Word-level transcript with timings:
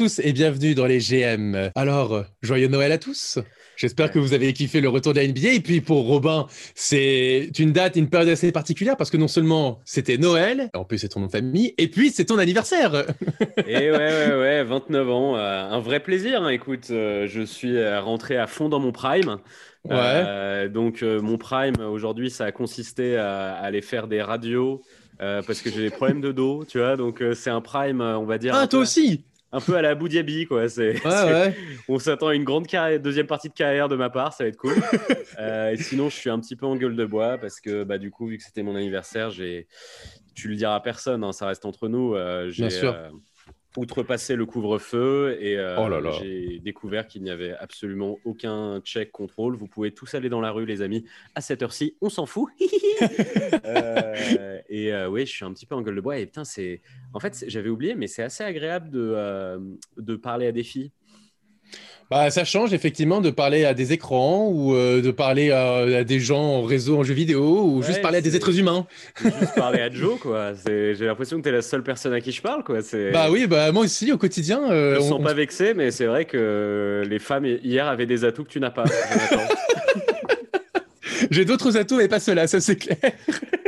Tous 0.00 0.18
et 0.24 0.32
bienvenue 0.32 0.74
dans 0.74 0.86
les 0.86 0.96
GM. 0.96 1.72
Alors, 1.74 2.24
joyeux 2.40 2.68
Noël 2.68 2.90
à 2.90 2.96
tous. 2.96 3.38
J'espère 3.76 4.10
que 4.10 4.18
vous 4.18 4.32
avez 4.32 4.54
kiffé 4.54 4.80
le 4.80 4.88
retour 4.88 5.12
de 5.12 5.20
la 5.20 5.28
NBA. 5.28 5.52
Et 5.52 5.60
puis 5.60 5.82
pour 5.82 6.06
Robin, 6.06 6.46
c'est 6.74 7.50
une 7.58 7.72
date, 7.72 7.96
une 7.96 8.08
période 8.08 8.30
assez 8.30 8.50
particulière 8.50 8.96
parce 8.96 9.10
que 9.10 9.18
non 9.18 9.28
seulement 9.28 9.78
c'était 9.84 10.16
Noël, 10.16 10.70
en 10.72 10.86
plus 10.86 10.96
c'est 10.96 11.08
ton 11.08 11.20
nom 11.20 11.26
de 11.26 11.30
famille, 11.30 11.74
et 11.76 11.88
puis 11.88 12.08
c'est 12.08 12.24
ton 12.24 12.38
anniversaire. 12.38 12.94
et 13.66 13.90
ouais, 13.90 13.98
ouais, 13.98 14.36
ouais, 14.38 14.64
29 14.64 15.10
ans. 15.10 15.36
Euh, 15.36 15.64
un 15.68 15.80
vrai 15.80 16.00
plaisir. 16.00 16.44
Hein. 16.44 16.48
Écoute, 16.48 16.86
euh, 16.90 17.26
je 17.28 17.42
suis 17.42 17.76
euh, 17.76 18.00
rentré 18.00 18.38
à 18.38 18.46
fond 18.46 18.70
dans 18.70 18.80
mon 18.80 18.92
prime. 18.92 19.36
Ouais. 19.84 20.70
donc 20.70 21.02
mon 21.02 21.36
prime 21.36 21.76
aujourd'hui, 21.78 22.30
ça 22.30 22.46
a 22.46 22.52
consisté 22.52 23.18
à 23.18 23.52
aller 23.52 23.82
faire 23.82 24.08
des 24.08 24.22
radios. 24.22 24.80
parce 25.18 25.60
que 25.60 25.70
j'ai 25.70 25.82
des 25.82 25.90
problèmes 25.90 26.22
de 26.22 26.32
dos, 26.32 26.64
tu 26.66 26.78
vois, 26.78 26.96
donc 26.96 27.22
c'est 27.34 27.50
un 27.50 27.60
prime, 27.60 28.00
on 28.00 28.24
va 28.24 28.38
dire. 28.38 28.54
Ah, 28.54 28.66
toi 28.66 28.80
aussi 28.80 29.24
un 29.52 29.60
peu 29.60 29.76
à 29.76 29.82
la 29.82 29.94
Boudiabi, 29.94 30.46
quoi. 30.46 30.68
C'est, 30.68 30.94
On 31.88 31.98
s'attend 31.98 32.28
à 32.28 32.34
une 32.34 32.44
grande 32.44 32.66
carrière, 32.66 33.00
deuxième 33.00 33.26
partie 33.26 33.48
de 33.48 33.54
carrière 33.54 33.88
de 33.88 33.96
ma 33.96 34.10
part, 34.10 34.32
ça 34.32 34.44
va 34.44 34.48
être 34.48 34.56
cool. 34.56 34.74
Euh, 35.38 35.70
et 35.70 35.76
sinon, 35.76 36.10
je 36.10 36.16
suis 36.16 36.28
un 36.28 36.38
petit 36.38 36.56
peu 36.56 36.66
en 36.66 36.76
gueule 36.76 36.96
de 36.96 37.04
bois 37.06 37.38
parce 37.38 37.60
que, 37.60 37.84
bah, 37.84 37.96
du 37.96 38.10
coup, 38.10 38.26
vu 38.26 38.36
que 38.36 38.42
c'était 38.42 38.62
mon 38.62 38.74
anniversaire, 38.74 39.30
j'ai, 39.30 39.68
tu 40.34 40.48
le 40.48 40.56
diras 40.56 40.74
à 40.74 40.80
personne, 40.80 41.24
hein, 41.24 41.32
ça 41.32 41.46
reste 41.46 41.64
entre 41.64 41.88
nous. 41.88 42.14
Euh, 42.14 42.50
j'ai, 42.50 42.66
Bien 42.66 42.70
sûr. 42.70 42.96
Outrepasser 43.76 44.34
le 44.34 44.46
couvre-feu 44.46 45.38
et 45.40 45.56
euh, 45.56 45.76
oh 45.78 46.18
j'ai 46.20 46.58
découvert 46.58 47.06
qu'il 47.06 47.22
n'y 47.22 47.30
avait 47.30 47.52
absolument 47.52 48.18
aucun 48.24 48.80
check 48.80 49.12
contrôle. 49.12 49.54
Vous 49.54 49.68
pouvez 49.68 49.92
tous 49.92 50.12
aller 50.14 50.28
dans 50.28 50.40
la 50.40 50.50
rue, 50.50 50.66
les 50.66 50.82
amis, 50.82 51.04
à 51.36 51.40
cette 51.40 51.62
heure-ci, 51.62 51.96
on 52.00 52.08
s'en 52.08 52.26
fout. 52.26 52.50
Euh, 53.64 54.58
et 54.68 54.92
euh, 54.92 55.08
oui, 55.08 55.24
je 55.24 55.32
suis 55.32 55.44
un 55.44 55.52
petit 55.52 55.64
peu 55.64 55.74
en 55.74 55.80
gueule 55.80 55.96
de 55.96 56.00
bois. 56.00 56.18
Et 56.18 56.26
putain, 56.26 56.44
c'est. 56.44 56.82
En 57.14 57.20
fait, 57.20 57.44
j'avais 57.46 57.68
oublié, 57.68 57.94
mais 57.94 58.06
c'est 58.06 58.22
assez 58.22 58.44
agréable 58.44 58.90
de, 58.90 59.78
de 59.96 60.16
parler 60.16 60.46
à 60.46 60.52
des 60.52 60.62
filles. 60.62 60.90
Bah, 62.10 62.28
ça 62.30 62.44
change 62.44 62.74
effectivement 62.74 63.20
de 63.20 63.30
parler 63.30 63.64
à 63.64 63.72
des 63.72 63.92
écrans 63.92 64.48
ou 64.48 64.74
euh, 64.74 65.00
de 65.00 65.12
parler 65.12 65.52
à, 65.52 66.02
des 66.02 66.18
gens 66.18 66.42
en 66.42 66.62
réseau, 66.62 66.98
en 66.98 67.04
jeu 67.04 67.14
vidéo 67.14 67.62
ou 67.62 67.84
juste 67.84 68.02
parler 68.02 68.18
à 68.18 68.20
des 68.20 68.34
êtres 68.34 68.58
humains. 68.58 68.84
Juste 69.22 69.54
parler 69.54 69.80
à 69.80 69.88
Joe, 69.90 70.18
quoi. 70.18 70.54
J'ai 70.66 70.96
l'impression 70.98 71.38
que 71.38 71.44
tu 71.44 71.50
es 71.50 71.52
la 71.52 71.62
seule 71.62 71.84
personne 71.84 72.12
à 72.12 72.20
qui 72.20 72.32
je 72.32 72.42
parle, 72.42 72.64
quoi. 72.64 72.80
Bah 73.12 73.28
oui, 73.30 73.46
bah 73.46 73.70
moi 73.70 73.84
aussi 73.84 74.10
au 74.10 74.18
quotidien. 74.18 74.72
Euh, 74.72 74.96
je 74.96 75.00
ne 75.00 75.04
sens 75.04 75.22
pas 75.22 75.34
vexé, 75.34 75.72
mais 75.72 75.92
c'est 75.92 76.06
vrai 76.06 76.24
que 76.24 77.04
les 77.08 77.20
femmes 77.20 77.46
hier 77.46 77.86
avaient 77.86 78.06
des 78.06 78.24
atouts 78.24 78.42
que 78.42 78.50
tu 78.50 78.58
n'as 78.58 78.70
pas. 78.70 78.84
J'ai 81.30 81.44
d'autres 81.44 81.76
atouts, 81.76 81.96
mais 81.96 82.08
pas 82.08 82.18
ceux-là, 82.18 82.48
ça 82.48 82.60
c'est 82.60 82.74
clair. 82.76 82.96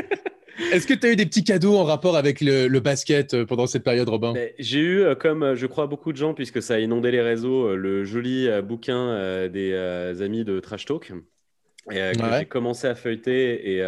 Est-ce 0.73 0.87
que 0.87 0.95
tu 0.95 1.07
as 1.07 1.13
eu 1.13 1.17
des 1.17 1.27
petits 1.27 1.45
cadeaux 1.45 1.77
en 1.77 1.85
rapport 1.85 2.17
avec 2.17 2.41
le, 2.41 2.67
basket 2.79 3.35
euh, 3.35 3.45
pendant 3.45 3.67
cette 3.67 3.85
période, 3.85 4.09
Robin? 4.09 4.33
J'ai 4.59 4.79
eu, 4.79 5.01
euh, 5.03 5.15
comme 5.15 5.43
euh, 5.43 5.55
je 5.55 5.67
crois 5.67 5.87
beaucoup 5.87 6.13
de 6.13 6.17
gens, 6.17 6.33
puisque 6.33 6.63
ça 6.63 6.77
a 6.77 6.79
inondé 6.79 7.11
les 7.11 7.21
réseaux, 7.21 7.77
le 7.77 8.05
joli 8.05 8.49
bouquin 8.63 9.49
des 9.49 9.75
amis 10.23 10.45
de 10.45 10.61
Trash 10.61 10.87
Talk. 10.87 11.13
Et, 11.91 12.13
j'ai 12.15 12.45
commencé 12.45 12.87
à 12.87 12.95
feuilleter 12.95 13.77
et 13.77 13.85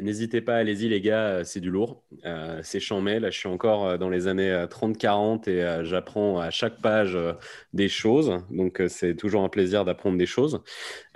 n'hésitez 0.00 0.40
pas, 0.40 0.56
allez-y 0.56 0.88
les 0.88 1.00
gars, 1.00 1.44
c'est 1.44 1.60
du 1.60 1.70
lourd, 1.70 2.02
c'est 2.62 2.80
chambé. 2.80 3.20
Là, 3.20 3.30
je 3.30 3.38
suis 3.38 3.48
encore 3.48 3.98
dans 3.98 4.08
les 4.08 4.28
années 4.28 4.64
30-40 4.70 5.48
et 5.48 5.84
j'apprends 5.84 6.40
à 6.40 6.50
chaque 6.50 6.80
page 6.80 7.18
des 7.74 7.88
choses. 7.88 8.38
Donc, 8.50 8.82
c'est 8.88 9.14
toujours 9.14 9.42
un 9.42 9.50
plaisir 9.50 9.84
d'apprendre 9.84 10.16
des 10.16 10.26
choses. 10.26 10.62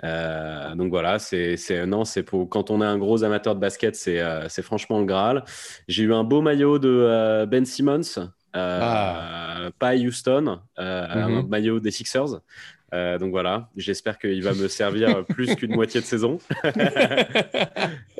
donc 0.03 0.89
voilà, 0.89 1.17
c'est 1.17 1.57
non, 1.87 2.05
c'est 2.05 2.23
pour 2.23 2.47
quand 2.47 2.69
on 2.69 2.81
est 2.81 2.85
un 2.85 2.99
gros 2.99 3.23
amateur 3.23 3.55
de 3.55 3.59
basket, 3.59 3.95
c'est 3.95 4.61
franchement 4.61 4.99
le 4.99 5.05
Graal. 5.05 5.43
J'ai 5.87 6.03
eu 6.03 6.13
un 6.13 6.23
beau 6.23 6.41
maillot 6.41 6.77
de 6.77 7.45
Ben 7.45 7.65
Simmons. 7.65 8.29
Ah. 8.55 9.71
pas 9.79 9.95
Houston, 9.95 10.59
un 10.77 10.83
mm-hmm. 10.83 11.47
maillot 11.47 11.79
des 11.79 11.89
Sixers. 11.89 12.39
Euh, 12.93 13.17
donc 13.17 13.31
voilà, 13.31 13.69
j'espère 13.75 14.19
qu'il 14.19 14.43
va 14.43 14.53
me 14.53 14.67
servir 14.67 15.25
plus 15.29 15.55
qu'une 15.55 15.73
moitié 15.73 16.01
de 16.01 16.05
saison. 16.05 16.37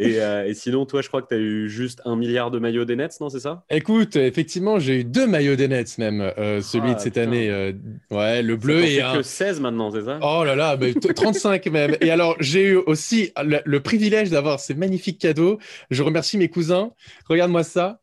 Euh, 0.01 0.43
et, 0.43 0.53
sinon, 0.53 0.85
toi, 0.85 1.01
je 1.01 1.07
crois 1.07 1.21
que 1.21 1.29
tu 1.29 1.35
as 1.35 1.37
eu 1.37 1.69
juste 1.69 2.01
un 2.03 2.17
milliard 2.17 2.51
de 2.51 2.59
maillots 2.59 2.83
des 2.83 2.97
Nets, 2.97 3.21
non 3.21 3.29
C'est 3.29 3.39
ça? 3.39 3.63
Écoute, 3.69 4.17
effectivement, 4.17 4.77
j'ai 4.77 4.99
eu 4.99 5.03
deux 5.05 5.25
maillots 5.27 5.55
des 5.55 5.69
Nets 5.69 5.97
même. 5.97 6.19
Euh, 6.37 6.59
celui 6.61 6.89
de 6.89 6.95
ah, 6.95 6.99
cette 6.99 7.17
année, 7.17 7.73
ouais, 8.11 8.41
le 8.41 8.57
bleu 8.57 8.83
et 8.83 9.01
un. 9.01 9.13
que 9.13 9.21
16 9.21 9.61
maintenant, 9.61 9.91
c'est 9.91 10.03
ça? 10.03 10.19
Oh 10.21 10.43
là 10.43 10.55
là, 10.55 10.77
35 11.15 11.67
même. 11.67 11.95
Et 12.01 12.11
alors, 12.11 12.35
j'ai 12.41 12.63
eu 12.63 12.75
aussi 12.75 13.31
le 13.37 13.79
privilège 13.79 14.29
d'avoir 14.29 14.59
ces 14.59 14.73
magnifiques 14.73 15.19
cadeaux. 15.19 15.57
Je 15.89 16.03
remercie 16.03 16.37
mes 16.37 16.49
cousins. 16.49 16.91
Regarde-moi 17.29 17.63
ça 17.63 18.01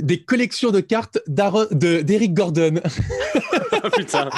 des 0.00 0.22
collections 0.22 0.70
de 0.70 0.80
cartes 0.80 1.18
d'Eric 1.26 2.34
Gordon. 2.34 2.74
oh, 3.84 3.88
putain. 3.96 4.28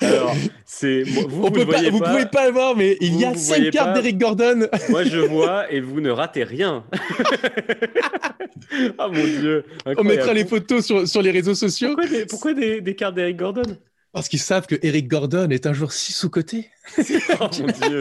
Alors, 0.00 0.34
c'est 0.64 1.02
vous, 1.02 1.28
vous, 1.28 1.50
peut 1.50 1.66
pas, 1.66 1.82
vous 1.90 2.00
pouvez 2.00 2.26
pas 2.26 2.46
le 2.46 2.52
voir, 2.52 2.76
mais 2.76 2.96
il 3.00 3.18
y 3.18 3.24
a 3.24 3.34
cinq 3.34 3.70
cartes 3.70 3.94
d'Eric 3.94 4.18
Gordon. 4.18 4.68
Moi, 4.88 5.04
je 5.04 5.18
vois 5.18 5.70
et 5.72 5.80
vous 5.80 6.00
ne 6.00 6.10
ratez 6.10 6.44
rien. 6.44 6.84
oh 8.98 9.08
mon 9.08 9.24
dieu. 9.24 9.64
On 9.86 10.04
mettra 10.04 10.32
les 10.32 10.44
photos 10.44 10.84
sur, 10.84 11.08
sur 11.08 11.22
les 11.22 11.30
réseaux 11.30 11.54
sociaux. 11.54 11.96
Pourquoi 12.28 12.54
des, 12.54 12.80
des, 12.80 12.94
cartes 12.94 13.14
d'Eric 13.14 13.36
Gordon? 13.36 13.76
Parce 14.12 14.28
qu'ils 14.28 14.40
savent 14.40 14.66
que 14.66 14.76
Eric 14.82 15.08
Gordon 15.08 15.50
est 15.50 15.66
un 15.66 15.72
jour 15.72 15.92
si 15.92 16.12
sous-coté. 16.12 16.70
oh 16.98 17.48
mon 17.60 17.88
dieu. 17.88 18.00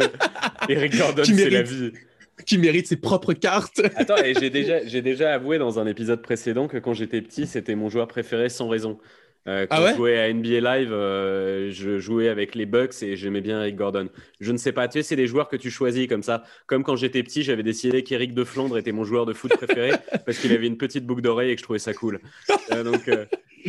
Eric 0.70 0.98
Gordon, 0.98 1.24
c'est 1.26 1.50
la 1.50 1.62
vie 1.62 1.92
qui 2.46 2.58
mérite 2.58 2.88
ses 2.88 2.98
propres 2.98 3.34
cartes. 3.34 3.82
Attends, 3.96 4.18
et 4.18 4.34
j'ai 4.34 4.50
déjà, 4.50 4.86
j'ai 4.86 5.02
déjà 5.02 5.34
avoué 5.34 5.58
dans 5.58 5.80
un 5.80 5.88
épisode 5.88 6.22
précédent 6.22 6.68
que 6.68 6.78
quand 6.78 6.94
j'étais 6.94 7.22
petit, 7.22 7.48
c'était 7.48 7.76
mon 7.76 7.90
joueur 7.90 8.08
préféré 8.08 8.50
sans 8.50 8.68
raison. 8.68 9.00
Euh, 9.48 9.68
quand 9.68 9.78
ah 9.78 9.92
je 9.92 9.96
jouais 9.96 10.18
à 10.18 10.34
NBA 10.34 10.60
Live, 10.60 10.92
euh, 10.92 11.70
je 11.72 12.00
jouais 12.00 12.30
avec 12.30 12.56
les 12.56 12.66
Bucks 12.66 13.04
et 13.04 13.16
j'aimais 13.16 13.42
bien 13.42 13.62
Eric 13.62 13.76
Gordon. 13.76 14.10
Je 14.40 14.52
ne 14.52 14.58
sais 14.58 14.72
pas, 14.72 14.88
tu 14.88 14.94
sais, 14.94 15.04
c'est 15.04 15.16
des 15.16 15.28
joueurs 15.28 15.50
que 15.50 15.56
tu 15.56 15.70
choisis 15.70 16.08
comme 16.08 16.24
ça. 16.24 16.44
Comme 16.66 16.84
quand 16.84 16.96
j'étais 16.96 17.22
petit, 17.22 17.44
j'avais 17.44 17.62
décidé 17.62 18.04
qu'Eric 18.04 18.34
de 18.34 18.44
Flandre 18.44 18.78
était 18.78 18.92
mon 18.92 19.04
joueur 19.04 19.28
de 19.28 19.34
foot 19.34 19.56
préféré 19.56 19.92
parce 20.26 20.40
qu'il 20.40 20.52
avait 20.52 20.68
une 20.68 20.78
petite 20.78 21.06
boucle 21.06 21.22
d'oreille 21.22 21.52
et 21.52 21.56
que 21.56 21.60
je 21.60 21.64
trouvais 21.64 21.80
ça 21.80 21.94
cool. 21.94 22.20
Euh, 22.72 22.84
donc, 22.84 23.08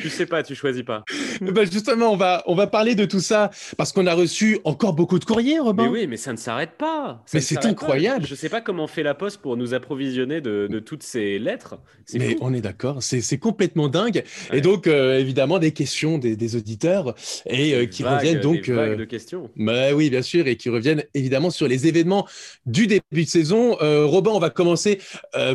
tu 0.01 0.09
sais 0.09 0.27
pas, 0.27 0.43
tu 0.43 0.55
choisis 0.55 0.83
pas. 0.83 1.05
bah 1.41 1.65
justement, 1.65 2.13
on 2.13 2.17
va, 2.17 2.43
on 2.47 2.55
va 2.55 2.67
parler 2.67 2.95
de 2.95 3.05
tout 3.05 3.21
ça 3.21 3.51
parce 3.77 3.93
qu'on 3.93 4.07
a 4.07 4.15
reçu 4.15 4.59
encore 4.65 4.93
beaucoup 4.95 5.19
de 5.19 5.25
courriers, 5.25 5.59
Robin. 5.59 5.85
Mais 5.85 5.89
oui, 5.89 6.07
mais 6.07 6.17
ça 6.17 6.33
ne 6.33 6.37
s'arrête 6.39 6.73
pas. 6.79 7.23
mais 7.33 7.41
c'est 7.41 7.65
incroyable. 7.65 8.27
Je 8.27 8.35
sais 8.35 8.49
pas 8.49 8.61
comment 8.61 8.87
fait 8.87 9.03
la 9.03 9.15
Poste 9.15 9.41
pour 9.41 9.57
nous 9.57 9.75
approvisionner 9.75 10.41
de, 10.41 10.69
de 10.71 10.79
toutes 10.79 11.03
ces 11.03 11.39
lettres. 11.39 11.77
Mais 12.15 12.37
on 12.41 12.53
est 12.55 12.61
d'accord, 12.61 13.03
c'est 13.03 13.39
complètement 13.39 13.89
dingue. 13.89 14.23
Et 14.53 14.61
donc, 14.61 14.87
euh, 14.87 15.19
évidemment, 15.19 15.59
des 15.59 15.73
questions 15.73 16.19
des, 16.19 16.37
des 16.37 16.57
auditeurs 16.57 17.15
et 17.47 17.75
euh, 17.75 17.87
qui 17.87 18.05
reviennent 18.05 18.41
donc. 18.41 18.67
Des 18.67 18.73
vagues 18.73 18.91
euh, 18.91 18.97
de 18.97 19.05
questions. 19.05 19.51
Bah 19.57 19.93
oui, 19.95 20.11
bien 20.11 20.23
sûr, 20.23 20.47
et 20.47 20.57
qui 20.57 20.69
reviennent 20.69 21.05
évidemment 21.15 21.51
sur 21.51 21.69
les 21.69 21.87
événements 21.87 22.27
du 22.67 22.87
début 22.87 23.25
de 23.25 23.29
saison. 23.29 23.77
Robin, 23.81 24.33
on 24.33 24.39
va 24.39 24.51
commencer 24.51 25.01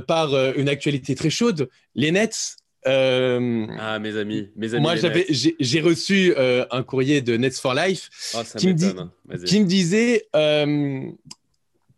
par 0.08 0.36
une 0.56 0.70
actualité 0.70 1.16
très 1.16 1.30
chaude. 1.30 1.70
Les 1.96 2.12
Nets 2.12 2.58
euh, 2.88 3.68
ah, 3.80 4.00
mes 4.00 4.18
amis, 4.18 4.50
mes 4.56 4.74
amis. 4.74 4.82
Moi, 4.82 4.96
j'avais, 4.96 5.26
j'ai, 5.30 5.82
reçu 5.82 6.34
euh, 6.38 6.66
un 6.72 6.84
courrier 6.84 7.22
de 7.22 7.38
Nets 7.38 7.60
for 7.60 7.74
Life 7.76 8.10
oh, 8.34 8.40
qui, 8.58 8.68
me 8.68 8.74
dit, 8.74 8.92
qui, 9.46 9.60
me 9.60 9.66
disait 9.66 10.28
euh, 10.36 11.06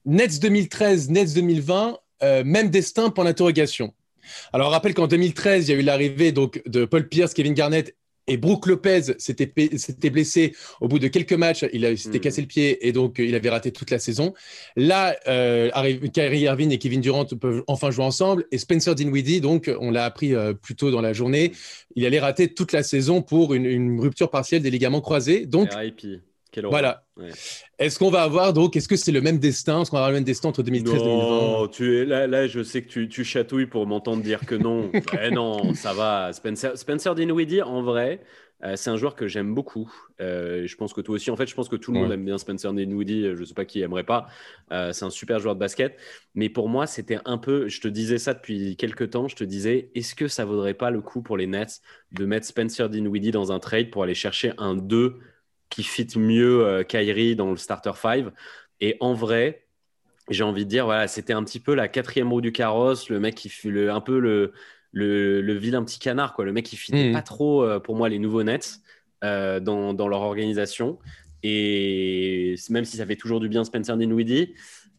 Nets 0.06 0.40
2013, 0.42 1.10
Nets 1.10 1.34
2020, 1.34 1.98
même 2.46 2.70
destin 2.70 3.10
pour 3.10 3.24
l'interrogation. 3.24 3.94
Alors, 4.52 4.68
on 4.68 4.72
rappelle 4.72 4.94
qu'en 4.94 5.08
2013, 5.08 5.68
il 5.68 5.72
y 5.72 5.76
a 5.76 5.80
eu 5.80 5.84
l'arrivée 5.84 6.32
donc 6.32 6.62
de 6.66 6.86
Paul 6.86 7.08
Pierce, 7.08 7.34
Kevin 7.34 7.54
Garnett 7.54 7.96
et 8.28 8.38
Brooke 8.38 8.68
Lopez 8.68 9.02
s'était 9.18 10.10
blessé 10.10 10.56
au 10.82 10.88
bout 10.88 11.00
de 11.00 11.08
quelques 11.08 11.34
matchs. 11.34 11.66
Il 11.74 11.98
s'était 11.98 12.20
hmm. 12.20 12.22
cassé 12.22 12.42
le 12.42 12.48
pied 12.48 12.88
et 12.88 12.92
donc 12.92 13.20
il 13.20 13.36
avait 13.36 13.50
raté 13.50 13.72
toute 13.72 13.92
la 13.92 14.00
saison. 14.00 14.34
Là, 14.76 15.16
euh, 15.28 15.70
Kyrie 16.14 16.42
Irving 16.42 16.72
et 16.72 16.78
Kevin 16.78 17.02
Durant 17.02 17.26
peuvent 17.26 17.64
enfin 17.68 17.92
jouer 17.92 18.06
ensemble. 18.06 18.46
Et 18.52 18.58
Spencer 18.58 18.96
Dinwiddie, 18.96 19.42
donc, 19.42 19.70
on 19.80 19.92
l'a 19.92 20.06
appris 20.06 20.34
euh, 20.34 20.54
plus 20.54 20.76
tôt 20.76 20.92
dans 20.92 21.02
la 21.02 21.14
journée, 21.14 21.52
il 21.96 22.06
allait 22.06 22.20
rater 22.20 22.54
toute 22.54 22.72
la 22.72 22.84
saison 22.84 23.22
pour 23.22 23.54
une, 23.54 24.00
rupture 24.00 24.30
partielle 24.30 24.62
des 24.62 24.72
ligaments 24.72 25.02
croisés. 25.02 25.46
Donc, 25.46 25.70
voilà. 26.64 27.03
Est-ce 27.78 28.00
qu'on 28.00 28.10
va 28.10 28.24
avoir 28.24 28.54
donc, 28.54 28.76
est-ce 28.76 28.88
que 28.88 28.96
c'est 28.96 29.12
le 29.12 29.22
même 29.22 29.38
destin? 29.38 29.82
Est-ce 29.82 29.92
qu'on 29.92 29.98
va 29.98 30.02
avoir 30.02 30.12
le 30.12 30.18
même 30.18 30.24
destin 30.24 30.50
entre 30.50 30.64
2013 30.64 30.94
et 30.94 30.98
2020 30.98 31.18
Non, 31.18 31.68
tu 31.68 31.98
es 31.98 32.06
là, 32.06 32.28
là, 32.28 32.48
je 32.48 32.64
sais 32.64 32.82
que 32.82 32.90
tu, 32.90 33.08
tu 33.08 33.24
chatouilles 33.24 33.68
pour 33.68 33.86
m'entendre 33.86 34.24
dire 34.24 34.46
que 34.46 34.56
non. 34.56 34.92
eh 35.22 35.30
non, 35.30 35.74
ça 35.76 35.94
va. 35.94 36.34
Spencer, 36.34 36.78
Spencer 36.78 37.14
Dinwiddie, 37.14 37.62
en 37.62 37.84
vrai, 37.84 38.22
euh, 38.64 38.76
c'est 38.76 38.90
un 38.90 38.98
joueur 38.98 39.16
que 39.16 39.28
j'aime 39.28 39.54
beaucoup. 39.54 39.92
Euh, 40.22 40.66
je 40.66 40.76
pense 40.76 40.94
que 40.94 41.02
toi 41.02 41.16
aussi, 41.16 41.30
en 41.30 41.36
fait, 41.36 41.48
je 41.48 41.54
pense 41.54 41.68
que 41.68 41.76
tout 41.76 41.92
le 41.92 42.00
monde 42.00 42.12
aime 42.12 42.24
bien 42.24 42.38
Spencer 42.38 42.74
Dinwiddie. 42.74 43.36
Je 43.36 43.40
ne 43.40 43.46
sais 43.46 43.54
pas 43.54 43.66
qui 43.66 43.82
aimerait 43.82 44.06
pas. 44.06 44.28
Euh, 44.72 44.94
c'est 44.94 45.06
un 45.06 45.10
super 45.10 45.40
joueur 45.40 45.56
de 45.56 45.60
basket. 45.60 45.98
Mais 46.34 46.50
pour 46.50 46.70
moi, 46.70 46.88
c'était 46.88 47.20
un 47.26 47.38
peu. 47.38 47.68
Je 47.68 47.82
te 47.82 47.88
disais 47.88 48.18
ça 48.18 48.34
depuis 48.34 48.78
quelques 48.78 49.12
temps. 49.12 49.28
Je 49.28 49.36
te 49.36 49.44
disais, 49.44 49.92
est-ce 49.96 50.16
que 50.16 50.28
ça 50.28 50.46
vaudrait 50.46 50.74
pas 50.74 50.92
le 50.92 51.02
coup 51.02 51.22
pour 51.22 51.36
les 51.36 51.48
Nets 51.48 51.82
de 52.14 52.26
mettre 52.26 52.46
Spencer 52.48 52.90
Dinwiddie 52.90 53.32
dans 53.32 53.52
un 53.52 53.60
trade 53.60 53.90
pour 53.90 54.04
aller 54.04 54.16
chercher 54.16 54.54
un 54.58 54.76
2 54.76 55.20
qui 55.74 55.84
fit 55.84 56.08
mieux 56.16 56.66
euh, 56.66 56.84
Kyrie 56.84 57.36
dans 57.36 57.50
le 57.50 57.58
starter 57.58 57.94
5. 57.96 58.28
Et 58.80 58.96
en 59.00 59.14
vrai, 59.14 59.66
j'ai 60.30 60.44
envie 60.44 60.66
de 60.66 60.70
dire, 60.70 60.86
voilà, 60.86 61.08
c'était 61.08 61.34
un 61.34 61.44
petit 61.44 61.60
peu 61.60 61.74
la 61.74 61.88
quatrième 61.88 62.32
roue 62.32 62.42
du 62.42 62.52
carrosse, 62.52 63.10
le 63.10 63.20
mec 63.20 63.34
qui 63.34 63.50
fut 63.50 63.72
le, 63.72 63.92
un 63.92 64.00
peu 64.00 64.20
le, 64.20 64.54
le, 64.92 65.54
vilain 65.54 65.84
petit 65.84 65.98
canard, 65.98 66.34
quoi, 66.34 66.46
le 66.46 66.54
mec 66.54 66.66
qui 66.66 66.78
fitait 66.78 67.10
hmm. 67.10 67.14
pas 67.14 67.24
trop 67.24 67.64
euh, 67.64 67.80
pour 67.80 67.96
moi 67.96 68.08
les 68.08 68.20
nouveaux 68.20 68.44
Nets. 68.44 68.82
dans, 69.22 69.94
dans, 69.94 70.08
leur 70.08 70.22
organisation. 70.22 71.00
Et 71.42 72.56
même 72.70 72.86
si 72.86 72.98
ça 72.98 73.06
fait 73.06 73.16
toujours 73.16 73.40
du 73.40 73.50
bien 73.50 73.64
Spencer 73.64 73.98
Dinwiddie, 73.98 74.54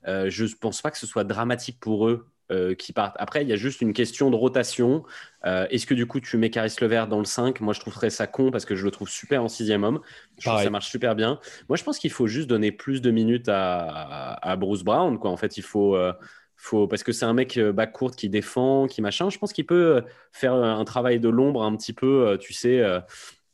je 0.06 0.44
ne 0.44 0.54
pense 0.60 0.82
pas 0.82 0.90
que 0.90 0.98
ce 0.98 1.06
soit 1.06 1.24
dramatique 1.24 1.78
pour 1.80 2.08
eux 2.08 2.26
euh, 2.50 2.74
qui 2.74 2.92
partent. 2.92 3.16
Après, 3.18 3.42
il 3.42 3.48
y 3.48 3.52
a 3.52 3.56
juste 3.56 3.80
une 3.80 3.94
question 3.94 4.30
de 4.30 4.36
rotation. 4.36 5.02
Euh, 5.46 5.66
est-ce 5.70 5.86
que 5.86 5.94
du 5.94 6.06
coup, 6.06 6.20
tu 6.20 6.36
mets 6.36 6.50
Caris 6.50 6.74
Levert 6.80 7.08
dans 7.08 7.18
le 7.18 7.24
5 7.24 7.60
Moi, 7.60 7.72
je 7.72 7.80
trouverais 7.80 8.10
ça 8.10 8.26
con 8.26 8.50
parce 8.50 8.66
que 8.66 8.74
je 8.74 8.84
le 8.84 8.90
trouve 8.90 9.08
super 9.08 9.42
en 9.42 9.48
sixième 9.48 9.82
homme. 9.82 10.00
Je 10.38 10.46
trouve 10.46 10.58
que 10.58 10.64
ça 10.64 10.70
marche 10.70 10.90
super 10.90 11.14
bien. 11.14 11.40
Moi, 11.70 11.76
je 11.76 11.84
pense 11.84 11.98
qu'il 11.98 12.10
faut 12.10 12.26
juste 12.26 12.48
donner 12.48 12.70
plus 12.70 13.00
de 13.00 13.10
minutes 13.10 13.48
à, 13.48 14.56
Bruce 14.58 14.82
Brown. 14.82 15.18
Quoi. 15.18 15.30
En 15.30 15.38
fait, 15.38 15.56
il 15.56 15.62
faut, 15.62 15.96
euh, 15.96 16.12
faut 16.56 16.86
parce 16.86 17.02
que 17.02 17.12
c'est 17.12 17.24
un 17.24 17.32
mec 17.32 17.58
back 17.58 17.92
court 17.92 18.14
qui 18.14 18.28
défend, 18.28 18.88
qui 18.88 19.00
machin. 19.00 19.30
Je 19.30 19.38
pense 19.38 19.54
qu'il 19.54 19.64
peut 19.64 20.02
faire 20.32 20.52
un 20.52 20.84
travail 20.84 21.20
de 21.20 21.30
l'ombre 21.30 21.62
un 21.62 21.74
petit 21.76 21.94
peu, 21.94 22.36
tu 22.38 22.52
sais 22.52 22.82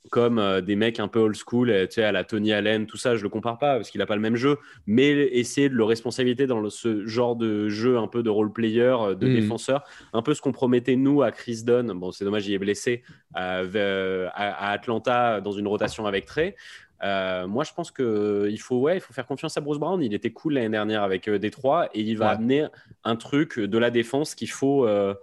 comme 0.08 0.38
euh, 0.38 0.60
des 0.60 0.76
mecs 0.76 0.98
un 0.98 1.08
peu 1.08 1.18
old 1.18 1.36
school, 1.36 1.68
tu 1.68 1.94
sais, 1.94 2.04
à 2.04 2.12
la 2.12 2.24
Tony 2.24 2.52
Allen, 2.52 2.86
tout 2.86 2.96
ça, 2.96 3.16
je 3.16 3.22
le 3.22 3.28
compare 3.28 3.58
pas 3.58 3.76
parce 3.76 3.90
qu'il 3.90 3.98
n'a 3.98 4.06
pas 4.06 4.14
le 4.14 4.22
même 4.22 4.36
jeu, 4.36 4.56
mais 4.86 5.10
essayer 5.10 5.68
de 5.68 5.74
le 5.74 5.84
responsabiliser 5.84 6.46
dans 6.46 6.68
ce 6.70 7.06
genre 7.06 7.36
de 7.36 7.68
jeu 7.68 7.98
un 7.98 8.08
peu 8.08 8.22
de 8.22 8.30
role 8.30 8.52
player, 8.52 8.96
euh, 9.00 9.14
de 9.14 9.26
mhm. 9.26 9.34
défenseur, 9.34 9.84
un 10.12 10.22
peu 10.22 10.32
ce 10.32 10.40
qu'on 10.40 10.52
promettait 10.52 10.96
nous 10.96 11.22
à 11.22 11.30
Chris 11.30 11.62
Dunn. 11.64 11.92
Bon, 11.92 12.10
c'est 12.12 12.24
dommage, 12.24 12.46
il 12.48 12.54
est 12.54 12.58
blessé 12.58 13.02
euh, 13.36 14.28
à, 14.32 14.70
Atlanta 14.70 15.40
dans 15.40 15.52
une 15.52 15.68
rotation 15.68 16.06
avec 16.06 16.24
Trey. 16.24 16.56
moi, 17.02 17.64
je 17.64 17.72
pense 17.74 17.90
qu'il 17.90 18.60
faut, 18.60 18.78
ouais, 18.78 18.96
il 18.96 19.00
faut 19.00 19.12
faire 19.12 19.26
confiance 19.26 19.56
à 19.56 19.60
Bruce 19.60 19.78
Brown. 19.78 20.02
Il 20.02 20.14
était 20.14 20.30
cool 20.30 20.54
l'année 20.54 20.70
dernière 20.70 21.02
avec 21.02 21.28
Détroit 21.28 21.88
et 21.94 22.00
il 22.00 22.16
va 22.16 22.30
amener 22.30 22.66
un 23.04 23.16
truc 23.16 23.58
de 23.58 23.78
la 23.78 23.90
défense 23.90 24.34
qu'il 24.34 24.50
faut 24.50 24.86
euh, 24.86 25.14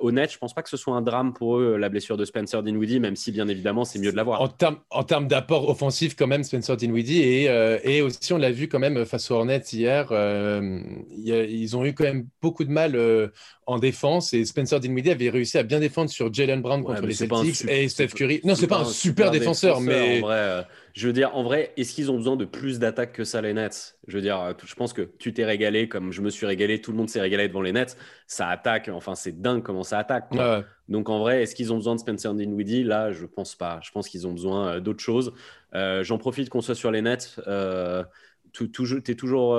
honnête, 0.00 0.32
je 0.32 0.38
pense 0.38 0.54
pas 0.54 0.62
que 0.62 0.68
ce 0.68 0.76
soit 0.76 0.94
un 0.94 1.02
drame 1.02 1.32
pour 1.32 1.58
eux, 1.58 1.76
la 1.76 1.88
blessure 1.88 2.16
de 2.16 2.24
Spencer 2.24 2.62
Dinwiddie, 2.62 3.00
même 3.00 3.16
si 3.16 3.32
bien 3.32 3.48
évidemment 3.48 3.84
c'est 3.84 3.98
mieux 3.98 4.12
de 4.12 4.16
l'avoir. 4.16 4.40
En 4.40 4.48
termes 4.48 4.78
en 4.90 5.02
d'apport 5.02 5.68
offensif, 5.68 6.14
quand 6.16 6.26
même, 6.26 6.44
Spencer 6.44 6.76
Dinwiddie, 6.76 7.22
et, 7.22 7.48
euh, 7.48 7.78
et 7.84 8.02
aussi 8.02 8.32
on 8.32 8.38
l'a 8.38 8.50
vu 8.50 8.68
quand 8.68 8.78
même 8.78 9.04
face 9.04 9.30
aux 9.30 9.34
Hornets 9.34 9.62
hier, 9.72 10.08
euh, 10.10 10.80
ils 11.16 11.76
ont 11.76 11.84
eu 11.84 11.94
quand 11.94 12.04
même 12.04 12.26
beaucoup 12.40 12.64
de 12.64 12.70
mal 12.70 12.96
en 13.66 13.78
défense 13.78 14.34
et 14.34 14.44
Spencer 14.44 14.80
Dinwiddie 14.80 15.10
avait 15.10 15.30
réussi 15.30 15.58
à 15.58 15.62
bien 15.62 15.80
défendre 15.80 16.10
sur 16.10 16.32
Jalen 16.32 16.60
Brown 16.60 16.82
contre 16.82 17.06
les 17.06 17.14
Celtics 17.14 17.64
et 17.68 17.88
Steph 17.88 18.08
Curry. 18.08 18.40
Non, 18.44 18.54
c'est 18.54 18.66
pas, 18.66 18.80
un 18.80 18.84
super, 18.84 19.30
défenseur, 19.30 19.80
mais. 19.80 20.18
En 20.18 20.26
vrai, 20.26 20.36
euh, 20.36 20.62
je 20.94 21.06
veux 21.06 21.12
dire, 21.12 21.34
en 21.34 21.42
vrai, 21.42 21.72
est-ce 21.76 21.94
qu'ils 21.94 22.10
ont 22.10 22.16
besoin 22.16 22.36
de 22.36 22.44
plus 22.44 22.78
d'attaques 22.78 23.12
que 23.12 23.24
ça, 23.24 23.40
les 23.40 23.54
Nets? 23.54 23.98
Je 24.06 24.16
veux 24.16 24.22
dire, 24.22 24.40
euh, 24.40 24.52
je 24.62 24.74
pense 24.74 24.92
que 24.92 25.02
tu 25.02 25.32
t'es 25.32 25.44
régalé 25.44 25.88
comme 25.88 26.12
je 26.12 26.20
me 26.20 26.28
suis 26.28 26.44
régalé, 26.46 26.80
tout 26.80 26.90
le 26.90 26.98
monde 26.98 27.08
s'est 27.08 27.20
régalé 27.20 27.48
devant 27.48 27.62
les 27.62 27.72
Nets. 27.72 27.96
Ça 28.26 28.48
attaque, 28.48 28.90
enfin, 28.92 29.14
c'est 29.14 29.40
dingue 29.40 29.62
comment 29.62 29.84
ça 29.84 29.98
attaque. 29.98 30.30
Donc, 30.88 31.08
en 31.08 31.20
vrai, 31.20 31.42
est-ce 31.42 31.54
qu'ils 31.54 31.72
ont 31.72 31.76
besoin 31.76 31.94
de 31.94 32.00
Spencer 32.00 32.34
Dinwiddie? 32.34 32.84
Là, 32.84 33.12
je 33.12 33.24
pense 33.24 33.54
pas. 33.54 33.80
Je 33.82 33.90
pense 33.90 34.08
qu'ils 34.08 34.26
ont 34.26 34.32
besoin 34.32 34.68
euh, 34.68 34.80
d'autres 34.80 35.02
choses. 35.02 35.32
J'en 35.72 36.18
profite 36.18 36.50
qu'on 36.50 36.60
soit 36.60 36.74
sur 36.74 36.90
les 36.90 37.00
Nets. 37.00 37.40
tu 38.52 38.64
es 38.64 39.14
toujours 39.14 39.52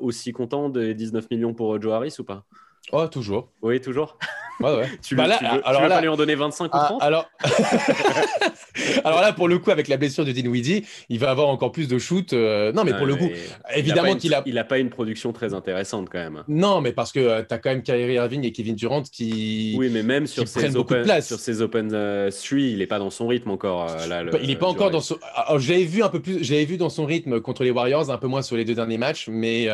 aussi 0.00 0.32
content 0.32 0.68
des 0.68 0.94
19 0.94 1.28
millions 1.30 1.54
pour 1.54 1.80
Joe 1.82 1.92
Harris 1.92 2.14
ou 2.20 2.24
pas? 2.24 2.46
Oh, 2.92 3.06
toujours. 3.08 3.48
Oui, 3.62 3.80
toujours. 3.80 4.16
Ouais, 4.60 4.74
ouais. 4.74 4.86
tu, 5.02 5.14
bah 5.14 5.24
veux, 5.24 5.28
là, 5.28 5.60
alors 5.64 5.82
là, 5.82 5.88
pas 5.88 6.00
lui 6.00 6.08
en 6.08 6.16
donner 6.16 6.34
25 6.34 6.66
ou 6.66 6.68
30 6.68 6.98
ah, 7.00 7.04
alors... 7.04 7.28
alors 9.04 9.20
là, 9.20 9.32
pour 9.32 9.48
le 9.48 9.58
coup, 9.58 9.70
avec 9.70 9.88
la 9.88 9.96
blessure 9.96 10.24
de 10.24 10.32
Dinwiddie, 10.32 10.84
il 11.08 11.18
va 11.18 11.30
avoir 11.30 11.48
encore 11.48 11.72
plus 11.72 11.88
de 11.88 11.98
shoot. 11.98 12.32
Euh, 12.32 12.72
non, 12.72 12.84
mais 12.84 12.94
pour 12.94 13.06
le 13.06 13.16
coup, 13.16 13.28
évidemment 13.74 14.16
qu'il 14.16 14.34
a. 14.34 14.42
Il 14.46 14.54
n'a 14.54 14.64
pas 14.64 14.78
une 14.78 14.90
production 14.90 15.32
très 15.32 15.54
intéressante 15.54 16.08
quand 16.10 16.18
même. 16.18 16.44
Non, 16.48 16.80
mais 16.80 16.92
parce 16.92 17.12
que 17.12 17.20
euh, 17.20 17.42
tu 17.46 17.52
as 17.52 17.58
quand 17.58 17.70
même 17.70 17.82
Kyrie 17.82 18.14
Irving 18.14 18.44
et 18.44 18.52
Kevin 18.52 18.74
Durant 18.74 19.02
qui. 19.02 19.74
Oui, 19.78 19.88
mais 19.90 20.02
même 20.02 20.26
sur 20.26 20.46
ses 20.46 20.76
open, 20.76 21.20
sur 21.20 21.38
ses 21.38 21.62
open 21.62 21.90
uh, 21.92 22.30
il 22.52 22.78
n'est 22.78 22.86
pas 22.86 22.98
dans 22.98 23.10
son 23.10 23.26
rythme 23.26 23.50
encore. 23.50 23.90
Euh, 23.90 24.06
là, 24.06 24.24
il 24.40 24.48
n'est 24.48 24.56
pas 24.56 24.66
encore 24.66 24.90
dans 24.90 25.00
son. 25.00 25.16
Alors, 25.34 25.58
je 25.58 25.72
l'avais 25.72 25.84
vu 25.84 26.02
un 26.02 26.08
peu 26.08 26.20
plus. 26.20 26.44
Je 26.44 26.52
l'avais 26.52 26.64
vu 26.64 26.76
dans 26.76 26.90
son 26.90 27.06
rythme 27.06 27.40
contre 27.40 27.64
les 27.64 27.70
Warriors, 27.70 28.10
un 28.10 28.18
peu 28.18 28.28
moins 28.28 28.42
sur 28.42 28.56
les 28.56 28.64
deux 28.64 28.74
derniers 28.74 28.98
matchs, 28.98 29.28
mais 29.28 29.68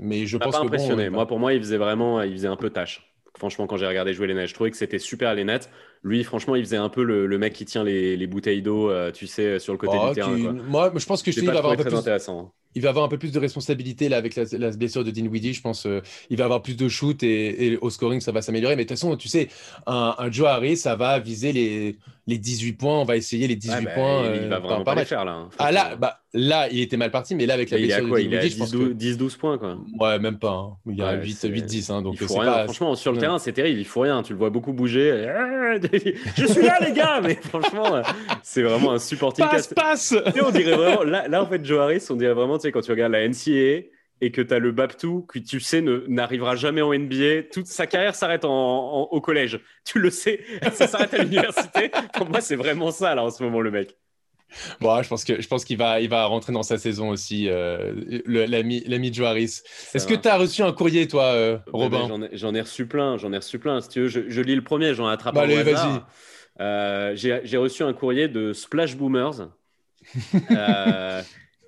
mais 0.00 0.26
je 0.26 0.36
pense 0.36 0.54
pas 0.54 0.60
que 0.60 0.66
impressionné. 0.66 1.10
moi, 1.10 1.26
pour 1.26 1.38
moi, 1.38 1.52
il 1.52 1.60
faisait 1.60 1.78
vraiment, 1.78 2.22
il 2.22 2.32
faisait 2.40 2.48
un 2.48 2.56
peu 2.56 2.70
tâche. 2.70 3.06
Franchement, 3.38 3.66
quand 3.66 3.76
j'ai 3.76 3.86
regardé 3.86 4.12
jouer 4.12 4.26
les 4.26 4.34
Nets, 4.34 4.48
je 4.48 4.54
trouvais 4.54 4.70
que 4.70 4.76
c'était 4.76 4.98
super 4.98 5.34
les 5.34 5.44
Nets. 5.44 5.70
Lui, 6.02 6.24
franchement, 6.24 6.56
il 6.56 6.64
faisait 6.64 6.76
un 6.76 6.88
peu 6.88 7.02
le, 7.02 7.38
mec 7.38 7.52
qui 7.52 7.64
tient 7.64 7.84
les, 7.84 8.26
bouteilles 8.26 8.62
d'eau, 8.62 8.90
euh, 8.90 9.12
tu 9.12 9.26
sais, 9.26 9.58
sur 9.58 9.72
le 9.72 9.78
côté 9.78 9.96
du 9.96 10.04
oh, 10.04 10.14
terrain. 10.14 10.52
Moi, 10.52 10.92
je 10.96 11.06
pense 11.06 11.22
que 11.22 11.30
je 11.30 11.40
il 11.40 11.46
va 11.46 11.58
avoir 11.58 11.72
un 11.72 11.76
peu 11.76 11.84
plus... 11.84 11.94
intéressant 11.94 12.52
il 12.74 12.82
va 12.82 12.90
avoir 12.90 13.04
un 13.04 13.08
peu 13.08 13.18
plus 13.18 13.32
de 13.32 13.38
responsabilité 13.38 14.08
là 14.08 14.16
avec 14.16 14.36
la, 14.36 14.70
blessure 14.70 15.04
de 15.04 15.10
Dinwiddie. 15.10 15.54
Je 15.54 15.60
pense 15.60 15.86
euh, 15.86 16.00
il 16.28 16.36
va 16.36 16.44
avoir 16.44 16.62
plus 16.62 16.76
de 16.76 16.88
shoot 16.88 17.22
et, 17.22 17.78
au 17.80 17.90
scoring 17.90 18.20
ça 18.20 18.32
va 18.32 18.42
s'améliorer. 18.42 18.76
Mais 18.76 18.84
de 18.84 18.88
toute 18.88 18.98
façon, 18.98 19.16
tu 19.16 19.28
sais, 19.28 19.48
un, 19.86 20.14
un 20.18 20.30
Joe 20.30 20.46
Harris, 20.48 20.76
ça 20.76 20.96
va 20.96 21.18
viser 21.18 21.52
les, 21.52 21.98
les 22.30 22.38
18 22.38 22.72
points. 22.72 22.98
On 22.98 23.04
va 23.04 23.16
essayer 23.16 23.46
les 23.46 23.56
18 23.56 23.84
bah, 23.84 23.90
points. 23.94 24.34
il 24.34 24.48
va 24.48 24.56
euh, 24.56 24.58
vraiment 24.58 24.84
pas 24.84 24.94
les 24.94 25.04
faire 25.04 25.24
là. 25.24 25.32
Hein, 25.32 25.48
ah 25.58 25.70
là, 25.70 25.96
bah, 25.96 26.20
là, 26.32 26.68
il 26.70 26.80
était 26.80 26.96
mal 26.96 27.10
parti, 27.10 27.34
mais 27.34 27.46
là 27.46 27.54
avec 27.54 27.70
la 27.70 27.76
blessure 27.76 28.08
de 28.08 28.48
je 28.48 28.56
pense 28.56 28.74
10-12 28.74 29.36
points 29.36 29.58
quoi. 29.58 29.78
Ouais, 29.98 30.18
même 30.18 30.38
pas. 30.38 30.52
Hein. 30.52 30.76
Il 30.86 30.96
y 30.96 31.02
a 31.02 31.16
8-10. 31.16 31.92
Hein, 31.92 32.02
donc 32.02 32.16
il 32.20 32.26
faut 32.26 32.34
rien. 32.36 32.64
Franchement, 32.64 32.94
sur 32.94 33.12
le 33.12 33.18
terrain, 33.18 33.38
c'est 33.38 33.52
terrible. 33.52 33.80
Il 33.80 33.86
faut 33.86 34.00
rien. 34.00 34.22
Tu 34.22 34.32
le 34.32 34.38
vois 34.38 34.50
beaucoup 34.50 34.72
bouger. 34.72 35.10
je 36.36 36.46
suis 36.46 36.62
là, 36.62 36.78
les 36.80 36.92
gars. 36.92 37.20
Mais 37.22 37.34
franchement, 37.42 38.02
c'est 38.42 38.62
vraiment 38.62 38.92
un 38.92 38.98
supporting. 38.98 39.44
Passe, 39.44 39.68
passe. 39.68 40.14
on 40.42 40.50
dirait 40.50 40.76
vraiment. 40.76 41.02
Là, 41.02 41.28
là, 41.28 41.42
en 41.42 41.46
fait, 41.46 41.64
Joe 41.64 41.80
Harris, 41.80 42.04
on 42.10 42.16
dirait 42.16 42.34
vraiment, 42.34 42.58
tu 42.58 42.62
sais, 42.62 42.72
quand 42.72 42.80
tu 42.80 42.90
regardes 42.90 43.12
la 43.12 43.28
NCAA 43.28 43.90
et 44.20 44.30
que 44.30 44.42
tu 44.42 44.52
as 44.52 44.58
le 44.58 44.72
Baptou 44.72 45.26
qui, 45.32 45.42
tu 45.42 45.60
sais, 45.60 45.82
n'arrivera 45.82 46.56
jamais 46.56 46.82
en 46.82 46.92
NBA. 46.92 47.44
Toute 47.52 47.66
sa 47.66 47.86
carrière 47.86 48.14
s'arrête 48.14 48.44
en, 48.44 49.02
au 49.02 49.20
collège. 49.20 49.60
Tu 49.84 49.98
le 49.98 50.10
sais, 50.10 50.40
ça 50.72 50.86
s'arrête 50.86 51.14
à 51.14 51.18
l'université. 51.18 51.90
Pour 52.14 52.28
moi, 52.28 52.40
c'est 52.40 52.56
vraiment 52.56 52.90
ça, 52.90 53.14
là, 53.14 53.24
en 53.24 53.30
ce 53.30 53.42
moment, 53.42 53.60
le 53.60 53.70
mec. 53.70 53.96
Bon, 54.80 55.00
je 55.00 55.08
pense 55.08 55.22
que 55.22 55.40
je 55.40 55.46
pense 55.46 55.64
qu'il 55.64 55.76
va 55.76 56.00
il 56.00 56.08
va 56.08 56.24
rentrer 56.24 56.52
dans 56.52 56.64
sa 56.64 56.76
saison 56.76 57.10
aussi 57.10 57.48
euh, 57.48 57.92
l'ami 58.26 58.82
l'ami 58.84 59.14
Joe 59.14 59.28
Harris. 59.28 59.60
Est-ce 59.94 60.08
que 60.08 60.14
tu 60.14 60.26
as 60.26 60.36
reçu 60.36 60.62
un 60.62 60.72
courrier 60.72 61.06
toi 61.06 61.26
euh, 61.26 61.58
Robin 61.72 62.28
J'en 62.32 62.52
ai, 62.52 62.60
reçu 62.60 62.86
plein, 62.86 63.16
j'en 63.16 63.32
ai 63.32 63.36
reçu 63.36 63.60
plein. 63.60 63.80
Si 63.80 63.88
tu 63.88 64.00
veux, 64.00 64.08
je, 64.08 64.40
lis 64.40 64.56
le 64.56 64.64
premier, 64.64 64.92
j'en 64.92 65.06
attrape 65.06 65.36
bah, 65.36 65.42
allez, 65.42 65.62
vas-y. 65.62 66.00
Euh, 66.60 67.12
j'ai 67.14 67.56
reçu 67.56 67.84
un 67.84 67.92
courrier 67.92 68.26
de 68.26 68.52
Splash 68.52 68.96
Boomers. 68.96 69.50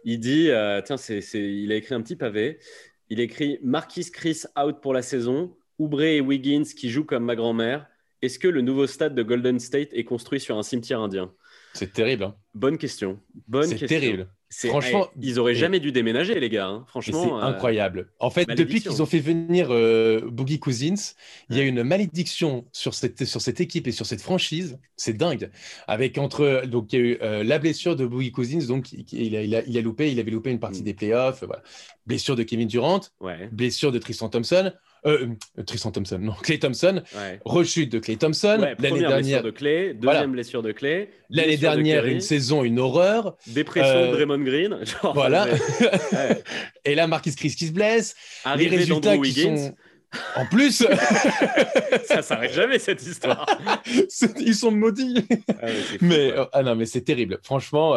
Il 0.05 0.19
dit, 0.19 0.51
euh, 0.51 0.81
tiens, 0.83 0.97
il 1.35 1.73
a 1.73 1.77
écrit 1.77 1.95
un 1.95 2.03
petit 2.03 2.17
pavé. 2.17 2.59
Il 3.09 3.21
écrit 3.21 3.59
Marquis 3.63 4.11
Chris 4.11 4.43
out 4.59 4.81
pour 4.81 4.95
la 4.95 5.03
saison. 5.03 5.57
Oubre 5.79 6.03
et 6.03 6.21
Wiggins 6.21 6.65
qui 6.65 6.91
jouent 6.91 7.05
comme 7.05 7.25
ma 7.25 7.37
grand-mère. 7.37 7.87
Est-ce 8.21 8.39
que 8.39 8.49
le 8.49 8.61
nouveau 8.61 8.87
stade 8.87 9.15
de 9.15 9.23
Golden 9.23 9.59
State 9.59 9.93
est 9.93 10.05
construit 10.05 10.41
sur 10.41 10.57
un 10.59 10.63
cimetière 10.63 11.01
indien? 11.01 11.33
C'est 11.73 11.93
terrible. 11.93 12.25
Hein. 12.25 12.37
Bonne 12.55 12.79
question. 12.79 13.19
Bonne 13.49 13.67
c'est 13.67 13.87
terrible. 13.87 14.29
Franchement, 14.51 15.09
ils 15.21 15.39
auraient 15.39 15.55
jamais 15.55 15.81
dû 15.81 15.93
déménager, 15.93 16.39
les 16.39 16.51
gars. 16.51 16.67
Hein. 16.67 16.85
Franchement, 16.87 17.25
c'est 17.25 17.31
euh, 17.31 17.49
incroyable. 17.49 18.13
En 18.19 18.31
fait, 18.31 18.47
depuis 18.47 18.81
qu'ils 18.83 19.01
ont 19.01 19.07
fait 19.07 19.21
venir 19.21 19.69
euh, 19.71 20.21
Boogie 20.31 20.59
Cousins, 20.59 21.15
il 21.49 21.57
y 21.57 21.61
a 21.61 21.63
une 21.63 21.83
malédiction 21.83 22.67
sur 22.73 22.93
cette, 22.93 23.25
sur 23.25 23.41
cette 23.41 23.61
équipe 23.61 23.87
et 23.87 23.93
sur 23.93 24.05
cette 24.05 24.21
franchise. 24.21 24.79
C'est 24.97 25.15
dingue. 25.15 25.51
Avec 25.87 26.19
entre 26.19 26.65
donc 26.67 26.93
il 26.93 26.99
y 26.99 27.03
a 27.03 27.05
eu 27.05 27.19
euh, 27.23 27.45
la 27.45 27.59
blessure 27.59 27.97
de 27.97 28.05
Boogie 28.05 28.33
Cousins, 28.33 28.67
donc 28.67 28.93
il 28.93 29.37
a, 29.37 29.43
il, 29.43 29.55
a, 29.55 29.63
il 29.67 29.79
a, 29.79 29.81
loupé, 29.81 30.13
il 30.13 30.21
avait 30.21 30.31
loupé 30.31 30.51
une 30.51 30.61
partie 30.61 30.83
mm. 30.83 30.85
des 30.85 30.95
playoffs. 30.95 31.45
Voilà. 31.45 31.63
Blessure 32.07 32.37
de 32.37 32.43
Kevin 32.43 32.69
Durant, 32.69 33.01
blessure 33.53 33.91
de 33.93 33.99
Tristan 33.99 34.29
Thompson. 34.29 34.73
Euh, 35.05 35.27
euh, 35.59 35.63
Tristan 35.65 35.91
Thompson, 35.91 36.19
non, 36.21 36.35
Clay 36.43 36.59
Thompson, 36.59 37.03
rechute 37.45 37.91
de 37.91 37.99
Clay 37.99 38.17
Thompson. 38.17 38.59
L'année 38.79 39.01
dernière, 39.01 39.43
de 39.43 39.51
Clay, 39.51 39.95
deuxième 39.95 40.33
blessure 40.33 40.63
de 40.63 40.71
Clay. 40.71 41.11
L'année 41.29 41.57
dernière, 41.57 42.07
une 42.07 42.21
saison, 42.21 42.63
une 42.63 42.79
horreur. 42.79 43.37
Dépression 43.49 43.95
de 43.95 44.07
euh, 44.07 44.13
Draymond 44.13 44.45
Green. 44.45 44.79
voilà. 45.15 45.49
Et 46.85 46.95
là, 46.95 47.07
Marquis 47.09 47.35
Chris 47.35 47.55
qui 47.57 47.67
se 47.67 47.73
blesse. 47.73 48.15
les 48.57 48.69
résultats 48.69 49.19
qui 49.19 49.33
sont. 49.33 49.75
En 50.37 50.45
plus, 50.45 50.87
ça 52.05 52.21
s'arrête 52.21 52.53
jamais 52.53 52.79
cette 52.79 53.03
histoire. 53.03 53.47
Ils 54.39 54.55
sont 54.55 54.71
maudits. 54.71 55.25
Ah 55.49 55.67
mais 56.03 56.35
ah 56.53 56.63
non, 56.63 56.77
mais 56.77 56.85
c'est 56.85 57.01
terrible. 57.01 57.39
Franchement, 57.43 57.95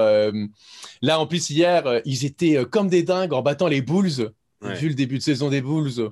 là 1.01 1.19
en 1.19 1.27
plus 1.27 1.49
hier, 1.49 2.01
ils 2.05 2.25
étaient 2.25 2.63
comme 2.71 2.87
des 2.87 3.03
dingues 3.03 3.33
en 3.33 3.41
battant 3.41 3.67
les 3.67 3.81
Bulls. 3.81 4.31
Vu 4.61 4.87
le 4.87 4.95
début 4.95 5.17
de 5.17 5.23
saison 5.23 5.49
des 5.49 5.61
Bulls, 5.61 6.09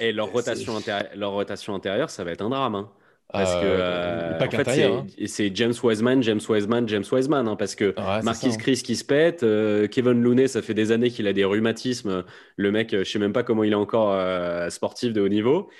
et, 0.00 0.12
leur, 0.12 0.32
rotation 0.32 0.76
intérieure, 0.76 1.10
leur 1.14 1.32
rotation 1.32 1.74
intérieure, 1.74 2.10
ça 2.10 2.24
va 2.24 2.32
être 2.32 2.42
un 2.42 2.50
drame. 2.50 2.74
Hein. 2.74 2.90
Parce 3.32 3.54
que 3.54 3.60
euh, 3.64 4.38
en 4.38 4.50
fait, 4.64 4.84
hein. 4.84 5.06
c'est 5.26 5.54
James 5.54 5.74
Wiseman, 5.82 6.22
James 6.22 6.40
Wiseman, 6.48 6.88
James 6.88 7.04
Wiseman. 7.10 7.46
Hein, 7.46 7.56
parce 7.56 7.74
que 7.74 7.94
Marquis. 8.22 8.56
Chris 8.58 8.82
qui 8.84 8.96
se 8.96 9.04
pète, 9.04 9.42
euh, 9.42 9.86
Kevin 9.86 10.20
Looney, 10.20 10.48
ça 10.48 10.62
fait 10.62 10.74
des 10.74 10.90
années 10.90 11.10
qu'il 11.10 11.28
a 11.28 11.32
des 11.32 11.44
rhumatismes. 11.44 12.24
Le 12.56 12.72
mec, 12.72 12.90
je 12.90 13.04
sais 13.04 13.18
même 13.18 13.32
pas 13.32 13.42
comment 13.42 13.62
il 13.62 13.72
est 13.72 13.76
encore 13.76 14.12
euh, 14.12 14.68
sportif 14.70 15.12
de 15.12 15.20
haut 15.20 15.28
niveau. 15.28 15.70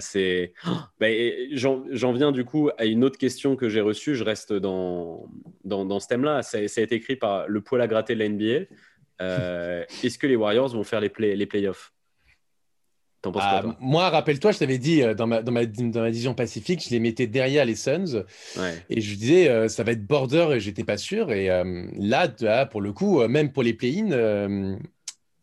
c'est 0.00 0.52
bah, 1.00 1.06
J'en 1.52 2.12
viens 2.12 2.30
du 2.30 2.44
coup 2.44 2.68
à 2.76 2.84
une 2.84 3.04
autre 3.04 3.18
question 3.18 3.56
que 3.56 3.70
j'ai 3.70 3.80
reçue. 3.80 4.14
Je 4.14 4.24
reste 4.24 4.52
dans, 4.52 5.26
dans, 5.64 5.86
dans 5.86 5.98
ce 5.98 6.08
thème-là. 6.08 6.42
Ça, 6.42 6.68
ça, 6.68 6.80
a 6.82 6.84
été 6.84 6.96
écrit 6.96 7.16
par 7.16 7.48
le 7.48 7.60
poil 7.62 7.80
à 7.80 7.86
gratter 7.86 8.14
de 8.14 8.18
la 8.18 8.28
NBA. 8.28 8.66
Est-ce 10.04 10.18
que 10.18 10.26
les 10.26 10.36
Warriors 10.36 10.68
vont 10.68 10.84
faire 10.84 11.00
les, 11.00 11.08
play, 11.08 11.36
les 11.36 11.46
playoffs? 11.46 11.91
Quoi, 13.22 13.32
ah, 13.36 13.60
toi 13.62 13.76
Moi, 13.80 14.08
rappelle-toi, 14.08 14.52
je 14.52 14.58
t'avais 14.58 14.78
dit 14.78 15.02
dans 15.16 15.26
ma, 15.26 15.42
dans, 15.42 15.52
ma, 15.52 15.64
dans 15.64 16.00
ma 16.00 16.10
vision 16.10 16.34
pacifique, 16.34 16.82
je 16.84 16.90
les 16.90 17.00
mettais 17.00 17.26
derrière 17.26 17.64
les 17.64 17.76
Suns. 17.76 18.24
Et 18.90 19.00
je 19.00 19.14
disais, 19.14 19.68
ça 19.68 19.84
va 19.84 19.92
être 19.92 20.06
border 20.06 20.48
et 20.54 20.60
j'étais 20.60 20.84
pas 20.84 20.96
sûr. 20.96 21.32
Et 21.32 21.48
là, 21.96 22.66
pour 22.66 22.80
le 22.80 22.92
coup, 22.92 23.26
même 23.28 23.52
pour 23.52 23.62
les 23.62 23.74
play-in, 23.74 24.78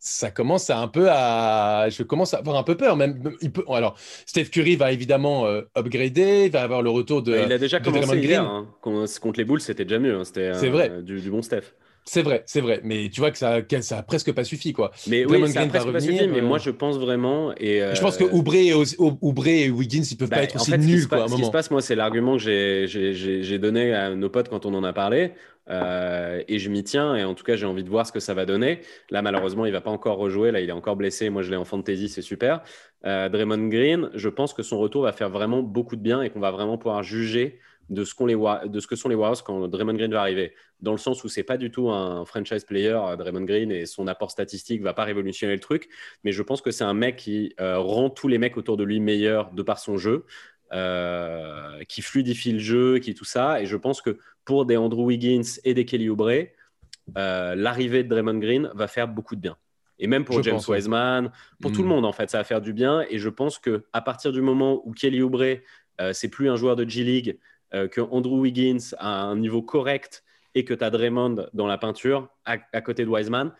ça 0.00 0.30
commence 0.30 0.70
à 0.70 0.78
un 0.78 0.88
peu 0.88 1.08
à. 1.10 1.88
Je 1.90 2.02
commence 2.02 2.32
à 2.32 2.38
avoir 2.38 2.56
un 2.56 2.62
peu 2.62 2.74
peur. 2.74 2.96
Même, 2.96 3.36
il 3.42 3.52
peut... 3.52 3.64
Alors, 3.68 3.96
Steph 4.24 4.46
Curry 4.46 4.76
va 4.76 4.92
évidemment 4.92 5.46
euh, 5.46 5.62
upgrader, 5.76 6.46
il 6.46 6.50
va 6.50 6.62
avoir 6.62 6.80
le 6.80 6.88
retour 6.88 7.22
de. 7.22 7.38
il 7.44 7.52
a 7.52 7.58
déjà 7.58 7.80
commencé 7.80 8.18
hier. 8.18 8.42
Hein. 8.42 8.66
Contre 8.80 9.38
les 9.38 9.44
Bulls, 9.44 9.60
c'était 9.60 9.84
déjà 9.84 9.98
mieux. 9.98 10.16
Hein. 10.16 10.24
C'était 10.24 10.52
euh, 10.54 11.02
du, 11.02 11.20
du, 11.20 11.30
bon 11.30 11.42
Steph. 11.42 11.74
C'est 12.10 12.22
vrai, 12.22 12.42
c'est 12.44 12.60
vrai. 12.60 12.80
Mais 12.82 13.08
tu 13.08 13.20
vois 13.20 13.30
que 13.30 13.38
ça, 13.38 13.60
ça 13.82 13.98
a 13.98 14.02
presque 14.02 14.32
pas 14.32 14.42
suffi, 14.42 14.72
quoi. 14.72 14.90
Mais 15.06 15.24
oui, 15.24 15.48
ça 15.48 15.60
a 15.60 15.66
presque 15.66 15.92
pas 15.92 16.00
suffi. 16.00 16.26
Mais 16.26 16.40
moi, 16.40 16.58
je 16.58 16.70
pense 16.70 16.98
vraiment. 16.98 17.52
Et 17.56 17.84
Je 17.94 18.00
pense 18.00 18.16
que 18.16 18.24
euh, 18.24 18.32
Oubre 18.32 19.46
et, 19.46 19.66
et, 19.66 19.70
Wiggins, 19.70 20.02
ils 20.10 20.16
peuvent 20.16 20.28
pas 20.28 20.36
bah, 20.38 20.42
être 20.42 20.56
aussi 20.56 20.76
nuls, 20.76 21.06
quoi. 21.06 21.28
Ce 21.28 21.36
qui 21.36 21.44
se 21.44 21.52
passe, 21.52 21.70
moi, 21.70 21.80
c'est 21.80 21.94
l'argument 21.94 22.36
que 22.36 22.42
j'ai 22.42 23.58
donné 23.60 23.94
à 23.94 24.12
nos 24.16 24.28
potes 24.28 24.48
quand 24.48 24.66
on 24.66 24.74
en 24.74 24.82
a 24.82 24.92
parlé. 24.92 25.34
Euh, 25.68 26.42
et 26.48 26.58
je 26.58 26.68
m'y 26.68 26.82
tiens. 26.82 27.14
Et 27.14 27.22
en 27.22 27.34
tout 27.34 27.44
cas, 27.44 27.54
j'ai 27.54 27.66
envie 27.66 27.84
de 27.84 27.88
voir 27.88 28.04
ce 28.04 28.10
que 28.10 28.18
ça 28.18 28.34
va 28.34 28.44
donner. 28.44 28.80
Là, 29.10 29.22
malheureusement, 29.22 29.64
il 29.64 29.72
va 29.72 29.80
pas 29.80 29.92
encore 29.92 30.16
rejouer. 30.16 30.50
Là, 30.50 30.60
il 30.60 30.68
est 30.68 30.72
encore 30.72 30.96
blessé. 30.96 31.30
Moi, 31.30 31.42
je 31.42 31.50
l'ai 31.52 31.56
en 31.56 31.64
fantasy, 31.64 32.08
c'est 32.08 32.22
super. 32.22 32.62
Euh, 33.06 33.28
Draymond 33.28 33.68
Green, 33.68 34.10
je 34.14 34.28
pense 34.28 34.52
que 34.52 34.64
son 34.64 34.80
retour 34.80 35.02
va 35.02 35.12
faire 35.12 35.30
vraiment 35.30 35.62
beaucoup 35.62 35.94
de 35.94 36.02
bien 36.02 36.22
et 36.22 36.30
qu'on 36.30 36.40
va 36.40 36.50
vraiment 36.50 36.76
pouvoir 36.76 37.04
juger 37.04 37.60
de 37.90 38.04
ce, 38.04 38.14
les, 38.24 38.68
de 38.68 38.80
ce 38.80 38.86
que 38.86 38.96
sont 38.96 39.08
les 39.08 39.14
Warriors 39.14 39.44
quand 39.44 39.68
Draymond 39.68 39.94
Green 39.94 40.12
va 40.12 40.20
arriver. 40.20 40.54
Dans 40.80 40.92
le 40.92 40.98
sens 40.98 41.22
où 41.24 41.28
c'est 41.28 41.42
pas 41.42 41.58
du 41.58 41.70
tout 41.70 41.90
un 41.90 42.24
franchise 42.24 42.64
player, 42.64 42.98
euh, 43.04 43.16
Draymond 43.16 43.44
Green, 43.44 43.70
et 43.70 43.84
son 43.84 44.06
apport 44.06 44.30
statistique 44.30 44.80
va 44.80 44.94
pas 44.94 45.04
révolutionner 45.04 45.52
le 45.52 45.60
truc. 45.60 45.88
Mais 46.24 46.32
je 46.32 46.42
pense 46.42 46.62
que 46.62 46.70
c'est 46.70 46.84
un 46.84 46.94
mec 46.94 47.16
qui 47.16 47.54
rend 47.58 48.08
tous 48.08 48.28
les 48.28 48.38
mecs 48.38 48.56
autour 48.56 48.78
de 48.78 48.84
lui 48.84 49.00
meilleurs 49.00 49.52
de 49.52 49.62
par 49.62 49.78
son 49.78 49.98
jeu. 49.98 50.24
Euh, 50.72 51.82
qui 51.88 52.00
fluidifie 52.00 52.52
le 52.52 52.60
jeu, 52.60 52.98
qui 53.00 53.12
tout 53.12 53.24
ça. 53.24 53.60
Et 53.60 53.66
je 53.66 53.76
pense 53.76 54.00
que 54.00 54.18
pour 54.44 54.66
des 54.66 54.76
Andrew 54.76 55.02
Wiggins 55.02 55.58
et 55.64 55.74
des 55.74 55.84
Kelly 55.84 56.08
Oubre, 56.08 56.30
euh, 57.18 57.54
l'arrivée 57.56 58.04
de 58.04 58.08
Draymond 58.08 58.38
Green 58.38 58.70
va 58.74 58.86
faire 58.86 59.08
beaucoup 59.08 59.34
de 59.34 59.40
bien. 59.40 59.56
Et 59.98 60.06
même 60.06 60.24
pour 60.24 60.40
James 60.44 60.60
Wiseman, 60.68 61.32
pour 61.60 61.72
tout 61.72 61.82
le 61.82 61.86
hmm. 61.86 61.90
monde 61.90 62.04
en 62.04 62.12
fait, 62.12 62.30
ça 62.30 62.38
va 62.38 62.44
faire 62.44 62.60
du 62.60 62.72
bien. 62.72 63.04
Et 63.10 63.18
je 63.18 63.28
pense 63.28 63.58
que 63.58 63.84
à 63.92 64.00
partir 64.00 64.30
du 64.30 64.42
moment 64.42 64.80
où 64.86 64.92
Kelly 64.92 65.22
Oubre, 65.22 65.58
euh, 66.00 66.12
c'est 66.12 66.28
plus 66.28 66.48
un 66.48 66.54
joueur 66.54 66.76
de 66.76 66.88
G 66.88 67.02
League, 67.02 67.36
que 67.72 68.00
Andrew 68.00 68.40
Wiggins 68.40 68.94
a 68.98 69.22
un 69.22 69.36
niveau 69.36 69.62
correct 69.62 70.24
et 70.54 70.64
que 70.64 70.74
tu 70.74 70.82
as 70.82 70.90
Draymond 70.90 71.46
dans 71.54 71.66
la 71.66 71.78
peinture 71.78 72.28
à, 72.44 72.56
à 72.72 72.80
côté 72.80 73.04
de 73.04 73.10
Wiseman, 73.10 73.52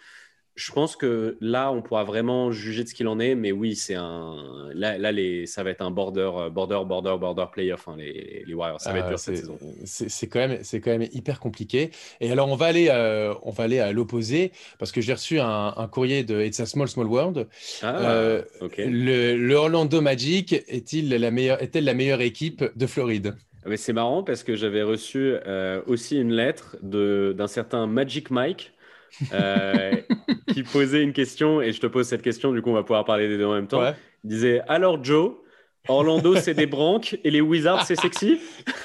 je 0.61 0.73
pense 0.73 0.95
que 0.95 1.39
là, 1.41 1.73
on 1.73 1.81
pourra 1.81 2.05
vraiment 2.05 2.53
juger 2.53 2.85
de 2.85 2.89
ce 2.89 2.95
qu'il 2.95 3.09
en 3.09 3.19
est, 3.19 3.35
mais 3.35 3.51
oui, 3.51 3.75
c'est 3.75 3.95
un. 3.95 4.37
Là, 4.75 4.99
là 4.99 5.11
les... 5.11 5.47
ça 5.47 5.63
va 5.63 5.71
être 5.71 5.81
un 5.81 5.91
border, 5.91 6.31
border, 6.53 6.83
border, 6.87 7.17
border 7.19 7.47
playoff, 7.51 7.89
hein, 7.89 7.95
les... 7.97 8.45
les, 8.47 8.55
Warriors. 8.55 8.81
Ça 8.81 8.93
va 8.93 8.99
être 8.99 9.09
dur 9.09 9.19
cette 9.19 9.37
saison. 9.37 9.59
C'est 9.85 10.27
quand, 10.27 10.41
même, 10.41 10.59
quand 10.61 10.91
même 10.91 11.09
hyper 11.13 11.41
compliqué. 11.41 11.91
Et 12.21 12.31
alors, 12.31 12.49
on 12.49 12.57
va 12.57 12.67
aller, 12.67 12.89
euh, 12.91 13.33
on 13.43 13.51
va 13.51 13.65
aller 13.65 13.79
à 13.79 13.93
l'opposé, 13.93 14.53
parce 14.79 14.93
que 14.93 15.01
j'ai 15.01 15.15
reçu 15.15 15.41
un, 15.41 15.73
un, 15.77 15.89
courrier 15.89 16.25
de 16.25 16.43
It's 16.43 16.61
a 16.61 16.67
Small, 16.67 16.89
Small 16.89 17.07
World. 17.07 17.49
Ah, 17.81 17.97
euh, 17.99 18.43
le, 18.77 19.37
le, 19.37 19.55
Orlando 19.55 20.01
Magic 20.03 20.53
est-il 20.53 21.09
la 21.09 21.31
meilleure, 21.31 21.63
est-elle 21.63 21.85
la 21.85 21.95
meilleure 21.95 22.21
équipe 22.21 22.65
de 22.77 22.87
Floride? 22.87 23.35
Mais 23.67 23.77
c'est 23.77 23.93
marrant 23.93 24.23
parce 24.23 24.43
que 24.43 24.57
j'avais 24.57 24.83
reçu 24.83 25.35
euh, 25.47 25.83
aussi 25.87 26.19
une 26.19 26.33
lettre 26.33 26.77
d'un 26.83 27.47
certain 27.47 27.87
Magic 27.87 28.31
Mike 28.31 28.73
euh, 29.33 29.93
qui 30.53 30.63
posait 30.63 31.03
une 31.03 31.13
question, 31.13 31.61
et 31.61 31.73
je 31.73 31.81
te 31.81 31.87
pose 31.87 32.07
cette 32.07 32.23
question, 32.23 32.53
du 32.53 32.63
coup 32.63 32.71
on 32.71 32.75
va 32.75 32.83
pouvoir 32.83 33.05
parler 33.05 33.29
des 33.29 33.39
deux 33.39 33.47
en 33.47 33.55
même 33.55 33.67
temps. 33.67 33.83
Il 34.25 34.31
disait 34.31 34.63
Alors 34.69 35.03
Joe, 35.03 35.35
Orlando 35.89 36.37
c'est 36.37 36.55
des 36.55 36.67
branques 36.67 37.19
et 37.25 37.31
les 37.31 37.41
Wizards 37.41 37.85
c'est 37.87 37.97
sexy? 37.97 38.41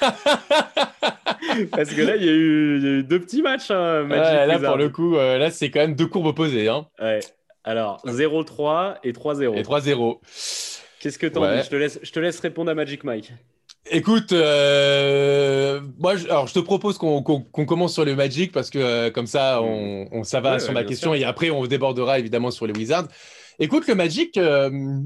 Parce 1.70 1.90
que 1.90 2.02
là 2.02 2.16
il 2.16 2.24
y, 2.24 2.28
a 2.28 2.32
eu, 2.32 3.02
deux 3.02 3.20
petits 3.20 3.42
matchs. 3.42 3.70
Hein, 3.70 4.06
là 4.08 4.58
pour 4.58 4.76
le 4.76 4.88
coup, 4.88 5.16
euh, 5.16 5.38
là 5.38 5.50
c'est 5.50 5.70
quand 5.70 5.80
même 5.80 5.94
deux 5.94 6.06
courbes 6.06 6.26
opposées. 6.26 6.68
Hein. 6.68 6.86
Ouais. 7.00 7.20
Alors 7.64 8.04
0-3 8.06 8.98
et 9.04 9.12
3-0. 9.12 9.56
Et 9.56 9.62
3-0. 9.62 10.18
Qu'est-ce 11.00 11.18
que 11.18 11.26
t'en 11.26 11.40
dis? 11.52 11.62
Je 11.62 11.70
te, 11.70 11.76
laisse, 11.76 11.98
je 12.02 12.12
te 12.12 12.20
laisse 12.20 12.40
répondre 12.40 12.70
à 12.70 12.74
Magic 12.74 13.04
Mike. 13.04 13.32
Écoute, 13.90 14.32
euh, 14.32 15.80
moi, 15.98 16.16
je, 16.16 16.26
alors 16.26 16.46
je 16.46 16.54
te 16.54 16.58
propose 16.58 16.98
qu'on 16.98 17.22
commence 17.22 17.94
sur 17.94 18.04
le 18.04 18.16
Magic 18.16 18.52
parce 18.52 18.70
que 18.70 18.78
euh, 18.78 19.10
comme 19.10 19.26
ça, 19.26 19.60
on, 19.62 20.24
ça 20.24 20.40
va 20.40 20.58
sur 20.58 20.72
ma 20.72 20.84
question 20.84 21.14
et 21.14 21.24
après 21.24 21.50
on 21.50 21.66
débordera 21.66 22.18
évidemment 22.18 22.50
sur 22.50 22.66
les 22.66 22.72
Wizards. 22.72 23.08
Écoute, 23.58 23.86
le 23.86 23.94
Magic, 23.94 24.36
euh, 24.36 24.98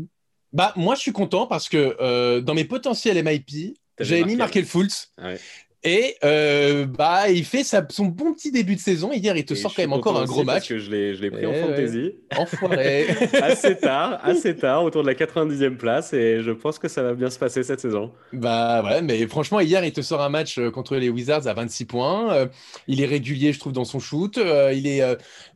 bah 0.53 0.73
moi 0.77 0.95
je 0.95 1.01
suis 1.01 1.13
content 1.13 1.47
parce 1.47 1.69
que 1.69 2.41
dans 2.41 2.55
mes 2.55 2.65
potentiels 2.65 3.23
MIP, 3.23 3.77
j'avais 3.99 4.25
mis 4.25 4.37
Markel 4.37 4.65
Fultz. 4.65 5.13
Ouais. 5.19 5.39
Et 5.83 6.17
euh, 6.25 6.85
bah, 6.85 7.31
il 7.31 7.45
fait 7.45 7.65
son 7.65 8.05
bon 8.05 8.35
petit 8.35 8.53
début 8.53 8.75
de 8.75 8.81
saison. 8.81 9.13
Hier, 9.13 9.35
il 9.35 9.47
te 9.47 9.55
sort 9.55 9.75
quand 9.75 9.83
même 9.83 9.95
encore 9.95 10.21
un 10.21 10.27
gros 10.27 10.45
match. 10.45 10.69
que 10.69 10.79
je 10.79 10.91
l'ai 10.91 11.31
pris 11.31 11.47
en 11.47 11.53
eh 11.55 11.61
fantasy. 11.61 12.13
Enfoiré. 12.37 13.07
assez 13.43 13.77
tard, 13.77 14.21
assez 14.23 14.55
tard, 14.57 14.85
autour 14.85 15.03
de 15.03 15.07
la 15.07 15.15
90e 15.15 15.77
place. 15.77 16.13
Et 16.13 16.43
je 16.43 16.51
pense 16.51 16.79
que 16.79 16.89
ça 16.89 17.03
va 17.03 17.15
bien 17.15 17.31
se 17.31 17.39
passer 17.39 17.63
cette 17.63 17.81
saison. 17.81 18.13
Bah 18.35 18.83
ouais, 18.85 19.01
mais 19.01 19.27
franchement, 19.27 19.61
hier, 19.61 19.83
il 19.83 19.93
te 19.93 20.03
sort 20.03 20.21
un 20.21 20.29
match 20.29 20.59
euh, 20.59 20.71
contre 20.71 20.97
les 20.97 21.09
Wizards 21.09 21.47
à 21.47 21.55
26 21.55 21.87
points. 21.87 22.35
Euh, 22.35 22.47
il 22.87 23.01
est 23.01 23.07
régulier, 23.07 23.55
je 23.55 23.59
trouve, 23.59 23.73
dans 23.73 23.87
son 23.87 24.01
shoot. 24.01 24.37
il 24.37 24.87
est, 24.87 25.03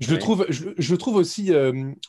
je, 0.01 0.11
le 0.11 0.19
trouve, 0.19 0.47
je, 0.49 0.91
le 0.91 0.97
trouve 0.97 1.17
aussi 1.17 1.53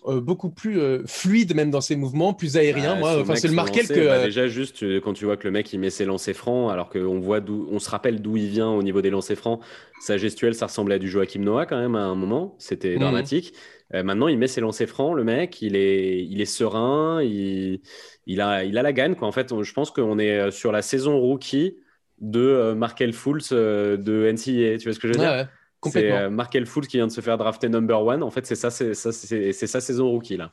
beaucoup 0.05 0.49
plus 0.49 0.79
fluide, 1.05 1.53
même 1.53 1.69
dans 1.69 1.81
ses 1.81 1.97
mouvements, 1.97 2.33
plus 2.33 2.55
aérien. 2.55 2.93
Bah, 2.93 2.99
moi, 2.99 3.21
enfin, 3.21 3.35
c'est 3.35 3.49
le 3.49 3.53
Markel 3.53 3.87
que. 3.87 4.07
Bah, 4.07 4.23
déjà, 4.23 4.47
juste 4.47 5.01
quand 5.01 5.13
tu 5.13 5.25
vois 5.25 5.35
que 5.35 5.45
le 5.45 5.51
mec, 5.51 5.71
il 5.73 5.79
met 5.79 5.89
ses 5.89 6.05
lancers 6.05 6.35
francs, 6.35 6.71
alors 6.71 6.89
qu'on 6.89 7.19
voit 7.19 7.41
d'où 7.41 7.67
on 7.71 7.79
se 7.79 7.89
rappelle 7.89 8.04
d'où 8.11 8.37
il 8.37 8.47
vient 8.47 8.69
au 8.69 8.83
niveau 8.83 9.01
des 9.01 9.09
lancers 9.09 9.37
francs. 9.37 9.61
Sa 9.99 10.17
gestuelle, 10.17 10.55
ça 10.55 10.67
ressemblait 10.67 10.95
à 10.95 10.99
du 10.99 11.09
Joachim 11.09 11.41
Noah 11.41 11.65
quand 11.65 11.79
même 11.79 11.95
à 11.95 12.03
un 12.03 12.15
moment. 12.15 12.55
C'était 12.59 12.93
mhm. 12.93 12.99
dramatique. 12.99 13.53
Euh, 13.93 14.03
maintenant, 14.03 14.27
il 14.27 14.37
met 14.37 14.47
ses 14.47 14.61
lancers 14.61 14.87
francs. 14.87 15.15
Le 15.15 15.23
mec, 15.23 15.61
il 15.61 15.75
est, 15.75 16.25
il 16.25 16.41
est 16.41 16.45
serein. 16.45 17.21
Il, 17.21 17.81
il, 18.25 18.41
a, 18.41 18.63
il 18.63 18.77
a 18.77 18.81
la 18.81 18.93
gagne. 18.93 19.15
Quoi. 19.15 19.27
En 19.27 19.31
fait, 19.31 19.53
je 19.61 19.73
pense 19.73 19.91
qu'on 19.91 20.19
est 20.19 20.39
euh, 20.39 20.51
sur 20.51 20.71
la 20.71 20.81
saison 20.81 21.19
rookie 21.19 21.77
de 22.19 22.39
euh, 22.39 22.75
Markel 22.75 23.13
Fultz 23.13 23.51
de 23.51 24.31
NCAA. 24.31 24.77
Tu 24.77 24.85
vois 24.85 24.93
ce 24.93 24.99
que 24.99 25.07
je 25.07 25.13
veux 25.13 25.19
dire? 25.19 25.47
C'est 25.91 26.11
euh, 26.11 26.29
Markel 26.29 26.65
Fultz 26.65 26.87
qui 26.87 26.97
vient 26.97 27.07
de 27.07 27.11
se 27.11 27.21
faire 27.21 27.37
drafter 27.37 27.69
number 27.69 28.01
one. 28.01 28.23
En 28.23 28.31
fait, 28.31 28.45
c'est 28.45 28.55
ça, 28.55 28.69
c'est 28.69 28.93
ça, 28.93 29.11
c'est 29.11 29.53
sa 29.53 29.81
saison 29.81 30.09
rookie 30.09 30.37
là. 30.37 30.51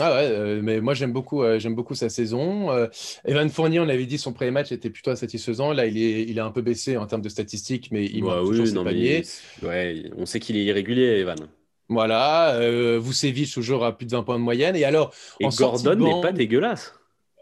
Ah 0.00 0.14
ouais, 0.14 0.28
euh, 0.28 0.60
mais 0.62 0.80
moi 0.80 0.94
j'aime 0.94 1.12
beaucoup, 1.12 1.42
euh, 1.42 1.58
j'aime 1.58 1.74
beaucoup 1.74 1.94
sa 1.94 2.08
saison. 2.08 2.68
Evan 3.24 3.48
Fournier, 3.50 3.80
on 3.80 3.88
avait 3.88 4.06
dit 4.06 4.18
son 4.18 4.32
premier 4.32 4.50
match 4.50 4.72
était 4.72 4.90
plutôt 4.90 5.14
satisfaisant. 5.14 5.72
Là, 5.72 5.86
il 5.86 5.98
est, 5.98 6.22
il 6.22 6.38
est 6.38 6.42
un 6.42 6.50
peu 6.50 6.62
baissé 6.62 6.96
en 6.96 7.06
termes 7.06 7.22
de 7.22 7.28
statistiques, 7.28 7.88
mais 7.90 8.04
il 8.04 8.22
bah, 8.22 8.40
oui, 8.42 8.58
toujours 8.58 8.84
Ouais, 9.62 10.10
on 10.16 10.26
sait 10.26 10.40
qu'il 10.40 10.56
est 10.56 10.64
irrégulier, 10.64 11.18
Evan. 11.18 11.38
Voilà, 11.88 12.58
Vucevic 12.98 13.52
toujours 13.52 13.84
à 13.84 13.96
plus 13.96 14.06
de 14.06 14.12
20 14.12 14.22
points 14.22 14.38
de 14.38 14.44
moyenne. 14.44 14.76
Et 14.76 14.84
alors, 14.84 15.12
et 15.40 15.48
Gordon 15.48 15.96
n'est 15.96 16.22
pas 16.22 16.32
dégueulasse. 16.32 16.94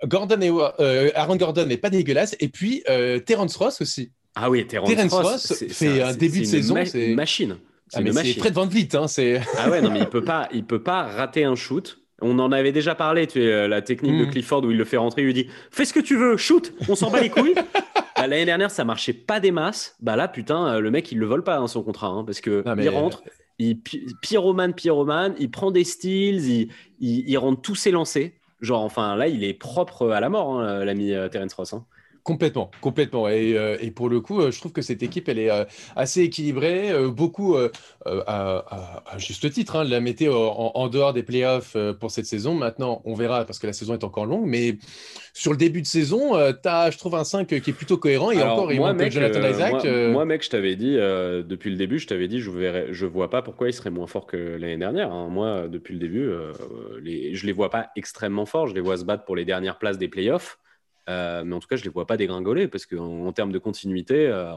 Gordon 0.04 0.40
et 0.40 1.14
Aaron 1.14 1.36
Gordon 1.36 1.66
n'est 1.66 1.76
pas 1.76 1.90
dégueulasse. 1.90 2.36
Et 2.40 2.48
puis 2.48 2.82
Terence 3.26 3.56
Ross 3.56 3.80
aussi. 3.80 4.12
Ah 4.34 4.50
oui, 4.50 4.66
Terence, 4.66 5.12
Ross, 5.12 5.52
c'est 5.70 6.02
un, 6.02 6.14
début 6.14 6.40
de 6.40 6.44
saison. 6.44 6.74
C'est 6.84 7.10
une 7.10 7.16
machine. 7.16 7.56
Ah, 7.94 8.00
c'est 8.12 8.32
Fred 8.38 8.54
Van 8.54 8.66
Vliet. 8.66 8.94
Hein, 8.94 9.06
ah 9.58 9.70
ouais, 9.70 9.82
non, 9.82 9.90
mais 9.90 10.00
il 10.00 10.08
peut 10.08 10.24
pas, 10.24 10.48
il 10.52 10.64
peut 10.64 10.82
pas 10.82 11.02
rater 11.02 11.44
un 11.44 11.54
shoot. 11.54 11.98
On 12.22 12.38
en 12.38 12.52
avait 12.52 12.72
déjà 12.72 12.94
parlé, 12.94 13.26
tu 13.26 13.42
es, 13.42 13.52
euh, 13.52 13.68
la 13.68 13.82
technique 13.82 14.16
de 14.16 14.24
hmm. 14.24 14.30
Clifford 14.30 14.64
où 14.64 14.70
il 14.70 14.76
le 14.76 14.84
fait 14.84 14.96
rentrer, 14.96 15.22
il 15.22 15.26
lui 15.26 15.34
dit 15.34 15.48
Fais 15.70 15.84
ce 15.84 15.92
que 15.92 16.00
tu 16.00 16.16
veux, 16.16 16.36
shoot, 16.36 16.72
on 16.88 16.94
s'en 16.94 17.10
bat 17.10 17.20
les 17.20 17.30
couilles. 17.30 17.54
Bah, 18.14 18.28
l'année 18.28 18.44
dernière, 18.44 18.70
ça 18.70 18.84
marchait 18.84 19.14
pas 19.14 19.40
des 19.40 19.50
masses. 19.50 19.96
Bah 19.98 20.14
là, 20.14 20.28
putain, 20.28 20.74
euh, 20.74 20.80
le 20.80 20.92
mec, 20.92 21.10
il 21.10 21.18
le 21.18 21.26
vole 21.26 21.42
pas 21.42 21.56
dans 21.56 21.66
son 21.66 21.82
contrat, 21.82 22.08
hein, 22.08 22.24
parce 22.24 22.40
que 22.40 22.62
il 22.78 22.88
rentre, 22.88 23.24
il 23.58 23.80
pyromane, 23.80 24.74
pyromane, 24.74 25.34
il 25.40 25.50
prend 25.50 25.72
des 25.72 25.82
steals, 25.82 26.44
il, 26.44 26.68
il, 27.00 27.38
rentre 27.38 27.62
tous 27.62 27.74
ses 27.74 27.90
lancers. 27.90 28.30
Genre, 28.60 28.82
enfin, 28.82 29.16
là, 29.16 29.26
il 29.26 29.42
est 29.42 29.54
propre 29.54 30.10
à 30.10 30.20
la 30.20 30.28
mort, 30.28 30.60
hein, 30.60 30.84
l'ami 30.84 31.12
euh, 31.12 31.28
Terence 31.28 31.54
Ross. 31.54 31.74
Complètement, 32.24 32.70
complètement. 32.80 33.28
Et, 33.28 33.58
euh, 33.58 33.76
et, 33.80 33.90
pour 33.90 34.08
le 34.08 34.20
coup, 34.20 34.40
euh, 34.40 34.52
je 34.52 34.60
trouve 34.60 34.70
que 34.70 34.82
cette 34.82 35.02
équipe, 35.02 35.28
elle 35.28 35.40
est 35.40 35.50
euh, 35.50 35.64
assez 35.96 36.20
équilibrée, 36.20 36.92
beaucoup 37.08 37.56
à, 38.06 38.64
juste 39.16 39.50
titre. 39.50 39.74
Hein, 39.74 39.84
la 39.84 40.00
météo 40.00 40.32
en, 40.32 40.88
dehors 40.88 41.12
des 41.12 41.24
playoffs 41.24 41.76
pour 41.98 42.12
cette 42.12 42.26
saison. 42.26 42.54
Maintenant, 42.54 43.02
on 43.04 43.14
verra 43.14 43.44
parce 43.44 43.58
que 43.58 43.66
la 43.66 43.72
saison 43.72 43.94
est 43.94 44.04
encore 44.04 44.26
longue. 44.26 44.46
Mais 44.46 44.76
sur 45.32 45.50
le 45.50 45.56
début 45.56 45.82
de 45.82 45.86
saison, 45.86 46.34
tu 46.62 46.68
as, 46.68 46.90
je 46.92 46.98
trouve, 46.98 47.16
un 47.16 47.24
5 47.24 47.48
qui 47.48 47.54
est 47.54 47.72
plutôt 47.72 47.96
cohérent. 47.96 48.30
Et 48.30 48.40
encore, 48.40 48.72
il 48.72 48.78
moi, 48.78 48.92
mec, 48.92 49.10
Jonathan 49.10 49.48
Isaac. 49.48 49.84
Moi, 49.84 50.24
mec, 50.24 50.44
je 50.44 50.50
t'avais 50.50 50.76
dit 50.76 50.94
depuis 50.94 51.70
le 51.70 51.76
début, 51.76 51.98
je 51.98 52.06
t'avais 52.06 52.28
dit, 52.28 52.40
je 52.40 52.50
ne 52.50 52.92
je 52.92 53.06
vois 53.06 53.30
pas 53.30 53.42
pourquoi 53.42 53.68
il 53.68 53.72
serait 53.72 53.90
moins 53.90 54.06
fort 54.06 54.26
que 54.26 54.36
l'année 54.36 54.78
dernière. 54.78 55.10
Hein. 55.10 55.28
Moi, 55.28 55.66
depuis 55.66 55.94
le 55.94 56.00
début, 56.00 56.30
les, 57.02 57.34
je 57.34 57.46
les 57.46 57.52
vois 57.52 57.70
pas 57.70 57.88
extrêmement 57.96 58.46
forts. 58.46 58.68
Je 58.68 58.74
les 58.74 58.80
vois 58.80 58.96
se 58.96 59.04
battre 59.04 59.24
pour 59.24 59.34
les 59.34 59.44
dernières 59.44 59.78
places 59.78 59.98
des 59.98 60.08
playoffs. 60.08 60.58
Euh, 61.08 61.42
mais 61.44 61.54
en 61.54 61.60
tout 61.60 61.68
cas, 61.68 61.76
je 61.76 61.82
ne 61.82 61.84
les 61.86 61.90
vois 61.90 62.06
pas 62.06 62.16
dégringoler 62.16 62.68
parce 62.68 62.86
qu'en 62.86 63.26
en 63.26 63.32
termes 63.32 63.52
de 63.52 63.58
continuité, 63.58 64.26
euh, 64.26 64.52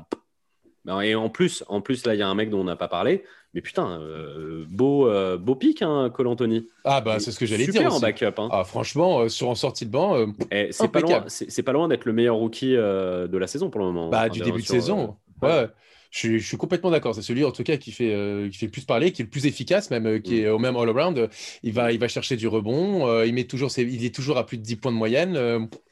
Ben, 0.86 1.02
et 1.02 1.16
en 1.16 1.30
plus, 1.30 1.64
en 1.68 1.82
plus 1.82 2.06
là, 2.06 2.14
il 2.14 2.20
y 2.20 2.22
a 2.22 2.28
un 2.28 2.36
mec 2.36 2.50
dont 2.50 2.62
on 2.62 2.66
n'a 2.66 2.76
pas 2.76 2.88
parlé. 2.88 3.24
Mais 3.54 3.62
putain, 3.62 4.00
euh, 4.02 4.66
beau, 4.70 5.10
beau 5.38 5.56
pic, 5.56 5.82
hein, 5.82 6.12
Cole 6.14 6.28
Anthony. 6.28 6.68
Ah 6.84 7.02
bah 7.02 7.20
c'est 7.20 7.32
ce 7.32 7.40
que 7.40 7.46
j'allais 7.46 7.66
dire. 7.66 7.74
Super 7.74 7.94
en 7.94 8.00
backup. 8.00 8.34
Hein. 8.38 8.50
Ah, 8.52 8.64
franchement, 8.66 9.28
sur 9.30 9.50
en 9.50 9.56
sortie 9.56 9.86
de 9.86 9.92
banc, 9.92 10.28
eh, 10.52 10.68
c'est 10.72 10.92
pas 10.92 11.00
loin, 11.00 11.24
c'est 11.28 11.64
pas 11.64 11.72
loin 11.72 11.88
d'être 11.88 12.06
le 12.06 12.14
meilleur 12.14 12.36
rookie 12.36 12.74
de 12.74 13.38
la 13.38 13.48
saison 13.48 13.70
pour 13.70 13.80
le 13.80 13.88
moment. 13.88 14.10
Bah 14.10 14.30
du 14.30 14.42
début 14.42 14.62
de 14.62 14.68
saison. 14.68 15.16
ouais. 15.42 15.68
Je, 16.16 16.38
suis 16.38 16.56
complètement 16.56 16.92
d'accord. 16.92 17.14
C'est 17.14 17.22
celui, 17.22 17.44
en 17.44 17.52
tout 17.52 17.64
cas, 17.64 17.76
qui 17.76 17.92
fait, 17.92 18.14
euh, 18.14 18.50
qui 18.50 18.58
fait 18.58 18.68
le 18.68 18.72
plus 18.72 18.86
parler, 18.86 19.12
qui 19.12 19.22
est 19.22 19.26
le 19.26 19.30
plus 19.30 19.46
efficace, 19.48 19.92
même, 19.92 20.06
euh, 20.06 20.20
qui 20.20 20.40
est 20.40 20.50
au 20.50 20.60
même 20.60 20.78
all-around. 20.78 21.30
Il 21.62 21.74
va, 21.74 21.92
il 21.92 22.00
va 22.00 22.08
chercher 22.08 22.38
du 22.38 22.48
rebond. 22.48 23.06
Euh, 23.06 23.26
il, 23.26 23.34
met 23.34 23.44
toujours 23.44 23.70
il 23.78 24.06
est 24.06 24.16
toujours 24.16 24.38
à 24.38 24.46
plus 24.46 24.58
de 24.58 24.64
10 24.64 24.78
points 24.78 24.94
de 24.94 24.98
moyenne. 24.98 25.36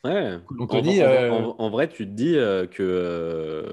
ouais. 0.06 0.38
en, 0.58 1.70
vrai, 1.70 1.90
tu 1.90 2.06
te 2.06 2.12
dis 2.12 2.36
que 2.72 3.66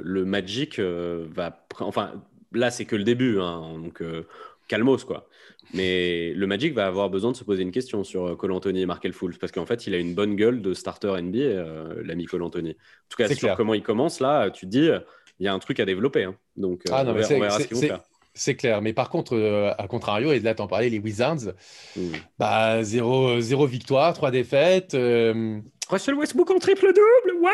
le 0.00 0.24
Magic 0.24 0.78
va. 0.78 1.66
Enfin, 1.80 2.12
là, 2.52 2.70
c'est 2.70 2.84
que 2.84 2.94
le 2.94 3.04
début. 3.04 3.40
Hein, 3.40 3.76
donc, 3.82 4.00
calmos, 4.68 5.04
quoi. 5.04 5.28
Mais 5.74 6.32
le 6.34 6.46
Magic 6.46 6.72
va 6.72 6.86
avoir 6.86 7.10
besoin 7.10 7.32
de 7.32 7.36
se 7.36 7.42
poser 7.42 7.64
une 7.64 7.72
question 7.72 8.04
sur 8.04 8.36
Cole 8.36 8.52
Anthony 8.52 8.82
et 8.82 8.86
Markel 8.86 9.12
Fultz 9.12 9.38
parce 9.38 9.50
qu'en 9.50 9.66
fait, 9.66 9.88
il 9.88 9.94
a 9.94 9.98
une 9.98 10.14
bonne 10.14 10.36
gueule 10.36 10.62
de 10.62 10.72
starter 10.72 11.20
NBA, 11.20 12.02
l'ami 12.04 12.26
Cole 12.26 12.44
Anthony. 12.44 12.70
En 12.70 13.08
tout 13.08 13.16
cas, 13.16 13.28
sur 13.28 13.56
comment 13.56 13.74
il 13.74 13.82
commence, 13.82 14.20
là, 14.20 14.50
tu 14.50 14.66
te 14.66 14.70
dis 14.70 14.88
il 15.38 15.46
y 15.46 15.48
a 15.48 15.54
un 15.54 15.58
truc 15.58 15.80
à 15.80 15.84
développer. 15.84 16.24
Hein. 16.24 16.36
Donc, 16.56 16.82
euh, 16.86 16.92
ah, 16.92 17.04
on, 17.06 17.12
verra, 17.12 17.60
ce 17.60 17.66
qu'ils 17.66 17.76
vont 17.76 17.82
faire. 17.82 18.00
C'est 18.34 18.54
clair, 18.54 18.82
mais 18.82 18.92
par 18.92 19.08
contre, 19.08 19.34
euh, 19.34 19.72
à 19.78 19.88
contrario, 19.88 20.30
et 20.30 20.40
de 20.40 20.44
là 20.44 20.54
t'en 20.54 20.66
parlais, 20.66 20.90
les 20.90 20.98
Wizards, 20.98 21.54
hmm. 21.96 22.12
bah, 22.38 22.82
zéro, 22.82 23.40
zéro, 23.40 23.66
victoire, 23.66 24.12
trois 24.12 24.30
défaites. 24.30 24.92
Euh... 24.92 25.58
Russell 25.88 26.16
Westbrook 26.16 26.50
en 26.50 26.58
triple-double, 26.58 27.40
waouh 27.40 27.52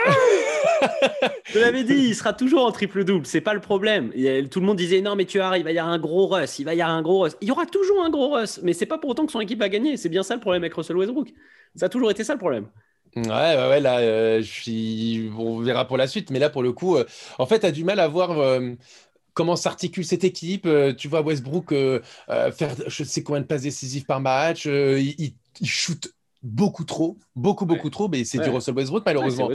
Je 1.44 1.58
l'avais 1.60 1.84
dit, 1.84 1.94
il 1.94 2.14
sera 2.16 2.32
toujours 2.32 2.66
en 2.66 2.72
triple-double, 2.72 3.26
c'est 3.26 3.42
pas 3.42 3.54
le 3.54 3.60
problème. 3.60 4.10
tout 4.50 4.58
le 4.58 4.66
monde 4.66 4.78
disait 4.78 5.02
non, 5.02 5.14
mais 5.14 5.24
tu 5.24 5.38
arrives, 5.38 5.60
il 5.60 5.64
va 5.64 5.70
y 5.72 5.78
avoir 5.78 5.94
un 5.94 6.00
gros 6.00 6.26
Russ, 6.26 6.58
il 6.58 6.64
va 6.64 6.74
y 6.74 6.82
avoir 6.82 6.96
un 6.96 7.02
gros 7.02 7.20
Russ. 7.20 7.36
Il 7.40 7.46
y 7.46 7.52
aura 7.52 7.66
toujours 7.66 8.02
un 8.02 8.10
gros 8.10 8.34
Russ, 8.34 8.58
mais 8.64 8.72
c'est 8.72 8.86
pas 8.86 8.98
pour 8.98 9.10
autant 9.10 9.24
que 9.24 9.32
son 9.32 9.40
équipe 9.40 9.60
va 9.60 9.68
gagner. 9.68 9.96
C'est 9.96 10.08
bien 10.08 10.24
ça 10.24 10.34
le 10.34 10.40
problème 10.40 10.64
avec 10.64 10.74
Russell 10.74 10.96
Westbrook. 10.96 11.32
Ça 11.76 11.86
a 11.86 11.88
toujours 11.88 12.10
été 12.10 12.24
ça 12.24 12.32
le 12.32 12.40
problème. 12.40 12.66
Ouais, 13.16 13.22
ouais, 13.28 13.80
là, 13.80 13.98
euh, 13.98 14.40
je 14.40 14.50
suis... 14.50 15.30
on 15.36 15.60
verra 15.60 15.86
pour 15.86 15.96
la 15.98 16.06
suite, 16.06 16.30
mais 16.30 16.38
là, 16.38 16.48
pour 16.48 16.62
le 16.62 16.72
coup, 16.72 16.96
euh, 16.96 17.04
en 17.38 17.46
fait, 17.46 17.60
tu 17.60 17.66
as 17.66 17.72
du 17.72 17.84
mal 17.84 18.00
à 18.00 18.08
voir 18.08 18.30
euh, 18.38 18.72
comment 19.34 19.56
s'articule 19.56 20.04
cette 20.04 20.24
équipe. 20.24 20.66
tu 20.96 21.08
vois 21.08 21.20
Westbrook 21.20 21.70
faire 21.70 22.74
je 22.86 23.02
ne 23.02 23.08
sais 23.08 23.22
combien 23.22 23.42
de 23.42 23.46
passes 23.46 23.62
décisives 23.62 24.04
par 24.04 24.20
match, 24.20 24.66
il, 24.66 25.34
shoot 25.62 26.12
beaucoup 26.42 26.84
trop, 26.84 27.18
beaucoup, 27.36 27.66
beaucoup 27.66 27.90
trop, 27.90 28.08
mais 28.08 28.24
c'est 28.24 28.38
du 28.38 28.48
Russell 28.48 28.74
Westbrook, 28.74 29.04
malheureusement. 29.04 29.50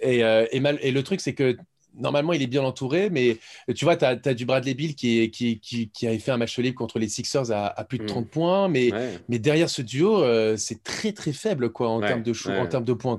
Et, 0.00 0.20
et, 0.20 0.60
mal... 0.60 0.78
et, 0.80 0.92
le 0.92 1.02
truc, 1.02 1.20
c'est 1.20 1.34
que 1.34 1.56
normalement, 1.96 2.32
il 2.32 2.42
est 2.42 2.46
bien 2.46 2.62
entouré, 2.62 3.10
mais 3.10 3.38
tu 3.74 3.84
vois, 3.84 3.96
tu 3.96 4.04
as, 4.04 4.34
du 4.34 4.44
Bradley 4.44 4.74
Bill 4.74 4.94
qui, 4.94 5.30
qui, 5.30 5.60
qui, 5.60 5.88
qui, 5.90 6.06
avait 6.06 6.18
fait 6.18 6.30
un 6.30 6.36
match 6.36 6.58
libre 6.58 6.76
contre 6.76 6.98
les 6.98 7.08
Sixers 7.08 7.50
à, 7.50 7.84
plus 7.84 7.98
de 7.98 8.06
30 8.06 8.24
mm. 8.24 8.28
points, 8.28 8.68
mais, 8.68 8.90
mais 9.28 9.38
derrière 9.38 9.70
ce 9.70 9.82
duo, 9.82 10.22
euh, 10.22 10.56
c'est 10.56 10.82
très 10.82 11.12
très 11.12 11.32
faible 11.32 11.70
quoi, 11.70 11.88
en, 11.88 12.00
termes, 12.00 12.22
de 12.22 12.32
en 12.50 12.66
termes 12.66 12.84
de 12.84 12.92
points. 12.92 13.18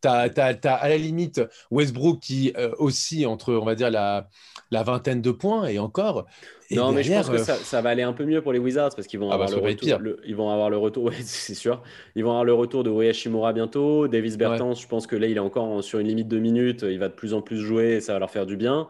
Tu 0.00 0.08
as, 0.08 0.30
as, 0.36 0.68
à 0.74 0.88
la 0.88 0.96
limite 0.96 1.40
Westbrook 1.70 2.20
qui 2.20 2.52
euh, 2.56 2.70
aussi 2.78 3.26
entre, 3.26 3.54
on 3.54 3.64
va 3.64 3.74
dire, 3.74 3.90
la, 3.90 4.28
la 4.70 4.82
vingtaine 4.82 5.22
de 5.22 5.30
points 5.30 5.66
et 5.66 5.78
encore, 5.78 6.26
non, 6.74 6.92
mais 6.92 7.02
je 7.02 7.12
pense 7.12 7.28
que 7.28 7.34
euh, 7.34 7.38
ça, 7.38 7.80
va 7.80 7.90
aller 7.90 8.02
un 8.02 8.12
peu 8.12 8.24
mieux 8.24 8.42
pour 8.42 8.52
les 8.52 8.58
Wizards 8.58 8.94
parce 8.94 9.06
qu'ils 9.06 9.20
vont, 9.20 9.30
ah 9.30 9.38
bah, 9.38 9.44
avoir 9.44 9.60
le 9.60 9.68
retour, 9.68 9.88
ils 10.24 10.36
vont 10.36 10.50
avoir 10.50 10.70
le 10.70 10.76
retour. 10.76 11.10
c'est 11.22 11.54
sûr. 11.54 11.82
Ils 12.14 12.24
vont 12.24 12.30
avoir 12.30 12.44
le 12.44 12.54
retour 12.54 12.84
de 12.84 12.90
Oyashimura 12.90 13.52
bientôt. 13.52 14.08
Davis 14.08 14.36
Bertans, 14.36 14.74
je 14.74 14.86
pense 14.86 15.06
que 15.06 15.16
là, 15.16 15.26
il 15.26 15.36
est 15.36 15.40
encore 15.40 15.82
sur 15.82 15.98
une 15.98 16.08
limite 16.08 16.28
de 16.28 16.38
minutes. 16.38 16.82
Il 16.82 16.98
va 16.98 17.08
de 17.08 17.14
plus 17.14 17.34
en 17.34 17.42
plus 17.42 17.58
jouer 17.58 17.94
et 17.94 18.00
ça 18.00 18.12
va 18.14 18.18
leur 18.18 18.30
faire 18.30 18.46
du 18.46 18.56
bien. 18.56 18.88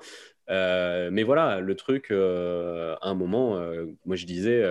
Euh, 0.51 1.11
mais 1.12 1.23
voilà, 1.23 1.61
le 1.61 1.75
truc, 1.77 2.11
euh, 2.11 2.95
à 3.01 3.09
un 3.09 3.14
moment, 3.14 3.61
moi 4.05 4.16
je 4.16 4.27
disais, 4.27 4.62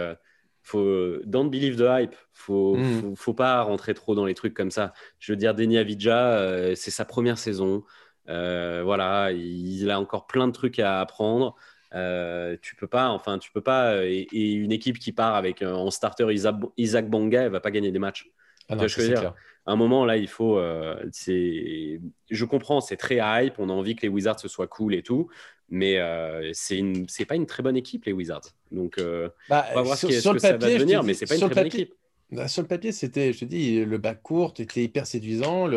faut 0.62 1.17
don't 1.26 1.50
believe 1.50 1.78
the 1.78 1.88
hype. 1.88 2.15
Faut, 2.34 2.76
hmm. 2.76 3.02
faut, 3.02 3.15
faut, 3.15 3.34
pas 3.34 3.62
rentrer 3.62 3.93
trop 3.93 4.15
dans 4.15 4.26
les 4.26 4.34
trucs 4.34 4.54
comme 4.54 4.71
ça. 4.71 4.93
Je 5.19 5.32
veux 5.32 5.38
dire, 5.38 5.56
Denis 5.56 5.78
Avidja, 5.78 6.76
c'est 6.76 6.91
sa 6.91 7.06
première 7.06 7.38
saison. 7.38 7.84
voilà, 8.28 9.32
il, 9.32 9.89
a 9.89 10.00
encore 10.00 10.28
plein 10.28 10.47
de 10.47 10.54
trucs 10.54 10.80
à 10.80 11.02
apprendre. 11.02 11.56
Euh, 11.93 12.56
tu 12.62 12.75
peux 12.75 12.88
pas, 12.88 13.10
enfin, 13.10 13.38
tu 13.38 13.51
peux 13.51 13.62
pas. 13.62 13.93
Euh, 13.93 14.06
et, 14.06 14.54
une 14.54 14.71
équipe 14.71 14.99
qui 14.99 15.12
part 15.12 15.36
avec 15.36 15.62
euh, 15.62 15.73
en 15.73 15.91
starter 15.91 16.32
Isaac, 16.32 16.56
Isaac 16.77 17.10
Bonga, 17.10 17.43
elle 17.43 17.51
va 17.51 17.60
pas 17.60 17.71
gagner 17.71 17.91
des 17.91 17.99
matchs. 17.99 18.30
Ah 18.69 18.75
à 19.67 19.73
un 19.73 19.75
moment 19.75 20.06
là, 20.06 20.17
il 20.17 20.30
faut. 20.30 20.60
c'est, 21.12 21.99
je 22.30 22.45
comprends, 22.45 22.80
c'est 22.80 22.95
très 22.95 23.19
hype. 23.21 23.60
On 23.60 23.69
a 23.69 23.73
envie 23.73 23.95
que 23.95 24.04
les 24.04 24.08
Wizards 24.08 24.39
se 24.39 24.47
soient 24.47 24.67
cool 24.67 24.95
et 24.95 25.04
tout, 25.04 25.30
mais 25.69 25.99
c'est 26.54 26.77
une, 26.77 27.08
c'est 27.10 27.25
pas 27.25 27.36
une 27.36 27.45
très 27.45 27.62
bonne 27.62 27.75
équipe 27.75 28.06
les 28.06 28.13
Wizards. 28.13 28.47
Donc, 28.71 28.99
bah, 29.49 29.65
on 29.71 29.75
va 29.75 29.82
voir 29.82 29.97
ce, 29.97 30.08
que, 30.08 30.39
ça 30.39 30.54
va 30.54 30.58
devenir, 30.58 31.04
mais 31.04 31.13
c'est 31.13 31.25
pas 31.25 31.36
une 31.36 31.41
très 31.41 31.56
bonne 31.56 31.67
équipe. 31.67 31.93
Bah, 32.32 32.48
sur 32.48 32.62
le 32.62 32.67
papier, 32.67 32.91
c'était, 32.91 33.34
je 33.34 33.39
te 33.39 33.46
dis, 33.46 33.84
le 33.84 33.98
bac 33.98 34.22
court 34.24 34.54
était 34.58 34.84
hyper 34.84 35.06
séduisant. 35.06 35.67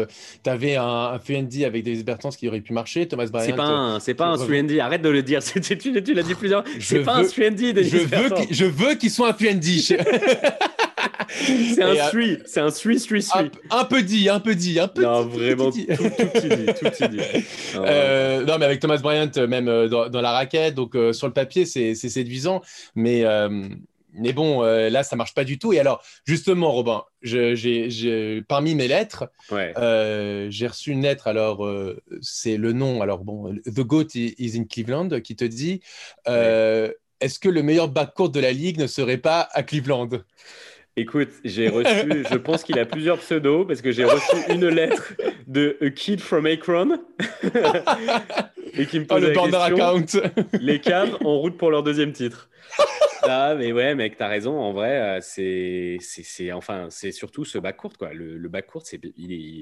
Tu 0.42 0.50
avais 0.50 0.76
un, 0.76 0.84
un 0.84 1.64
avec 1.64 1.84
des 1.84 2.02
Bertans 2.02 2.30
qui 2.30 2.48
aurait 2.48 2.60
pu 2.60 2.72
marcher. 2.72 3.08
Thomas 3.08 3.26
Bryant. 3.26 3.46
C'est 3.46 3.56
pas 3.56 3.66
un, 3.66 4.00
c'est 4.00 4.14
pas 4.14 4.26
un. 4.26 4.78
Arrête 4.78 5.02
de 5.02 5.08
le 5.08 5.22
dire. 5.22 5.40
tu, 5.62 5.78
tu 5.78 6.14
l'as 6.14 6.22
dit 6.22 6.34
plusieurs. 6.34 6.64
C'est 6.80 7.00
pas 7.00 7.16
un 7.16 7.24
FUND. 7.24 7.58
Je 7.58 7.98
veux, 7.98 8.30
je 8.50 8.64
veux 8.64 8.94
qu'il 8.94 9.10
soit 9.10 9.30
un 9.30 9.34
FUND. 9.34 9.62
c'est 11.74 11.82
un 11.82 11.94
3, 11.94 12.20
euh, 12.20 12.36
c'est 12.44 12.60
un 12.60 12.70
3 12.70 12.94
3 12.94 13.20
3 13.20 13.42
un, 13.70 13.84
peu 13.84 14.02
dit, 14.02 14.28
un 14.28 14.40
peu 14.40 14.54
dit, 14.54 14.78
un 14.78 14.88
peu 14.88 15.02
Non, 15.02 15.22
vraiment, 15.22 15.70
tout, 15.70 15.84
tout, 15.86 16.48
dit, 16.48 16.66
tout 16.78 17.08
dit. 17.08 17.20
Euh, 17.76 18.44
non, 18.44 18.58
mais 18.58 18.66
avec 18.66 18.80
Thomas 18.80 18.98
Bryant, 18.98 19.30
même 19.48 19.68
euh, 19.68 19.88
dans, 19.88 20.08
dans 20.08 20.20
la 20.20 20.32
raquette, 20.32 20.74
donc 20.74 20.96
sur 21.12 21.26
le 21.26 21.32
papier, 21.32 21.66
c'est 21.66 21.94
séduisant. 21.94 22.62
Mais 22.94 23.24
mais 24.14 24.32
bon, 24.32 24.62
euh, 24.62 24.88
là, 24.90 25.02
ça 25.02 25.16
marche 25.16 25.34
pas 25.34 25.44
du 25.44 25.58
tout. 25.58 25.72
Et 25.72 25.80
alors, 25.80 26.02
justement, 26.24 26.72
Robin, 26.72 27.04
parmi 28.48 28.74
mes 28.74 28.88
lettres, 28.88 29.30
euh, 29.52 30.46
j'ai 30.50 30.66
reçu 30.66 30.92
une 30.92 31.02
lettre. 31.02 31.26
Alors, 31.26 31.66
euh, 31.66 32.00
c'est 32.20 32.56
le 32.56 32.72
nom. 32.72 33.02
Alors, 33.02 33.24
bon, 33.24 33.54
The 33.66 33.80
Goat 33.80 34.14
is 34.14 34.58
in 34.58 34.64
Cleveland, 34.64 35.20
qui 35.20 35.36
te 35.36 35.44
dit 35.44 35.80
Est-ce 36.26 37.38
que 37.38 37.48
le 37.48 37.62
meilleur 37.62 37.88
backcourt 37.88 38.30
de 38.30 38.40
la 38.40 38.52
ligue 38.52 38.78
ne 38.78 38.86
serait 38.86 39.18
pas 39.18 39.48
à 39.52 39.62
Cleveland? 39.62 40.08
Écoute, 40.96 41.30
j'ai 41.44 41.68
reçu, 41.68 42.24
je 42.30 42.36
pense 42.36 42.62
qu'il 42.62 42.78
a 42.78 42.86
plusieurs 42.86 43.18
pseudos 43.18 43.66
parce 43.66 43.82
que 43.82 43.90
j'ai 43.90 44.04
reçu 44.04 44.36
une 44.48 44.68
lettre 44.68 45.14
de 45.48 45.76
A 45.80 45.90
Kid 45.90 46.20
from 46.20 46.46
Akron 46.46 47.00
et 48.74 48.86
qui 48.86 49.00
me 49.00 49.04
oh, 49.04 49.14
pose 49.14 49.50
la 49.50 49.70
question, 49.70 50.22
les 50.60 50.80
Cavs 50.80 51.16
en 51.24 51.38
route 51.38 51.56
pour 51.56 51.72
leur 51.72 51.82
deuxième 51.82 52.12
titre. 52.12 52.48
Ah, 53.28 53.54
mais 53.56 53.72
ouais, 53.72 53.94
mec, 53.94 54.16
t'as 54.16 54.28
raison. 54.28 54.58
En 54.58 54.72
vrai, 54.72 55.00
euh, 55.00 55.18
c'est, 55.20 55.98
c'est, 56.00 56.52
enfin, 56.52 56.86
c'est 56.90 57.12
surtout 57.12 57.44
ce 57.44 57.58
bac 57.58 57.76
court, 57.76 57.96
quoi. 57.96 58.12
Le, 58.12 58.36
le 58.36 58.48
bac 58.48 58.66
court, 58.66 58.82
c'est, 58.84 59.00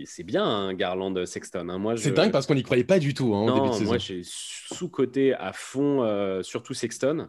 c'est 0.07 0.23
bien, 0.23 0.45
hein, 0.45 0.75
Garland 0.75 1.25
Sexton. 1.25 1.69
Hein. 1.69 1.79
Moi, 1.79 1.97
C'est 1.97 2.13
dingue 2.13 2.33
parce 2.33 2.47
qu'on 2.47 2.55
n'y 2.55 2.63
croyait 2.63 2.85
pas 2.85 2.99
du 2.99 3.15
tout 3.15 3.35
hein, 3.35 3.47
non, 3.47 3.81
Moi, 3.81 3.99
j'ai 3.99 4.23
sous-côté 4.25 5.35
à 5.35 5.53
fond, 5.53 6.03
euh, 6.03 6.43
surtout 6.43 6.75
Sexton, 6.75 7.29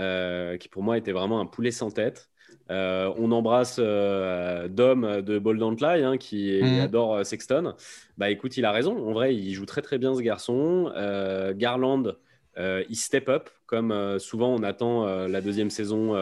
euh, 0.00 0.56
qui 0.56 0.68
pour 0.68 0.82
moi 0.82 0.96
était 0.96 1.12
vraiment 1.12 1.40
un 1.40 1.46
poulet 1.46 1.70
sans 1.70 1.90
tête. 1.90 2.30
on 2.68 3.32
embrasse 3.32 3.78
Dom 3.78 5.22
de 5.22 5.38
Bold 5.38 5.62
hein, 5.82 6.16
qui 6.18 6.60
mmh. 6.62 6.80
adore 6.80 7.26
Sexton. 7.26 7.74
Bah 8.16 8.30
écoute, 8.30 8.56
il 8.56 8.64
a 8.64 8.72
raison. 8.72 8.96
En 9.08 9.12
vrai, 9.12 9.34
il 9.34 9.52
joue 9.54 9.66
très 9.66 9.82
très 9.82 9.98
bien 9.98 10.14
ce 10.14 10.20
garçon. 10.20 10.92
Garland, 11.56 12.14
euh, 12.58 12.84
il 12.88 12.96
step 12.96 13.28
up, 13.28 13.50
comme 13.66 13.92
euh, 13.92 14.18
souvent 14.18 14.54
on 14.54 14.62
attend 14.62 15.06
euh, 15.06 15.28
la 15.28 15.40
deuxième 15.40 15.70
saison 15.70 16.14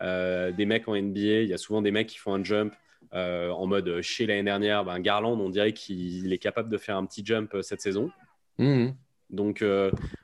des 0.00 0.66
mecs 0.66 0.88
en 0.88 0.96
NBA. 0.96 1.42
Il 1.42 1.48
y 1.48 1.54
a 1.54 1.58
souvent 1.58 1.82
des 1.82 1.90
mecs 1.90 2.08
qui 2.08 2.18
font 2.18 2.34
un 2.34 2.44
jump 2.44 2.74
en 3.12 3.66
mode 3.66 4.00
chez 4.02 4.26
l'année 4.26 4.42
dernière. 4.42 4.84
Ben, 4.84 5.00
Garland, 5.00 5.38
on 5.40 5.50
dirait 5.50 5.72
qu'il 5.72 6.32
est 6.32 6.38
capable 6.38 6.68
de 6.68 6.78
faire 6.78 6.96
un 6.96 7.04
petit 7.04 7.24
jump 7.24 7.56
cette 7.62 7.80
saison. 7.80 8.10
Mhm. 8.58 8.94
Donc, 9.30 9.64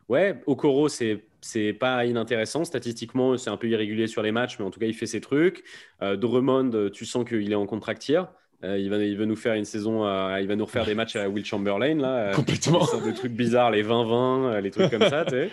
ouais, 0.09 0.41
Okoro, 0.47 0.89
c'est 0.89 1.25
c'est 1.41 1.75
pas 1.75 2.07
inintéressant. 2.07 2.65
Statistiquement, 2.65 3.37
c'est 3.37 3.51
un 3.51 3.59
peu 3.59 3.69
irrégulier 3.69 4.07
sur 4.07 4.23
les 4.23 4.33
matchs, 4.33 4.59
mais 4.59 4.65
en 4.65 4.71
tout 4.71 4.81
cas, 4.81 4.87
il 4.87 4.95
fait 4.95 5.07
ses 5.07 5.21
trucs. 5.21 5.65
Drummond, 6.01 6.91
tu 6.91 7.05
sens 7.05 7.25
qu'il 7.29 7.51
est 7.51 7.57
en 7.57 7.67
contractier. 7.67 8.23
Euh, 8.65 8.79
il, 8.79 8.89
va, 8.89 8.97
il 8.99 9.17
veut 9.17 9.27
nous 9.27 9.37
faire 9.37 9.55
une 9.55 9.65
saison, 9.65 10.05
il 10.39 10.47
va 10.47 10.57
nous 10.57 10.65
refaire 10.65 10.87
des 10.87 10.95
matchs 10.95 11.17
à 11.17 11.29
Will 11.29 11.45
Chamberlain, 11.45 11.97
là. 11.97 12.17
Euh, 12.17 12.33
Complètement. 12.33 12.87
Des 13.05 13.13
trucs 13.13 13.33
bizarres, 13.33 13.71
les 13.71 13.85
20-20, 13.85 14.45
euh, 14.45 14.61
les 14.61 14.71
trucs 14.71 14.91
comme 14.91 15.09
ça, 15.09 15.25
tu 15.25 15.33
sais. 15.33 15.51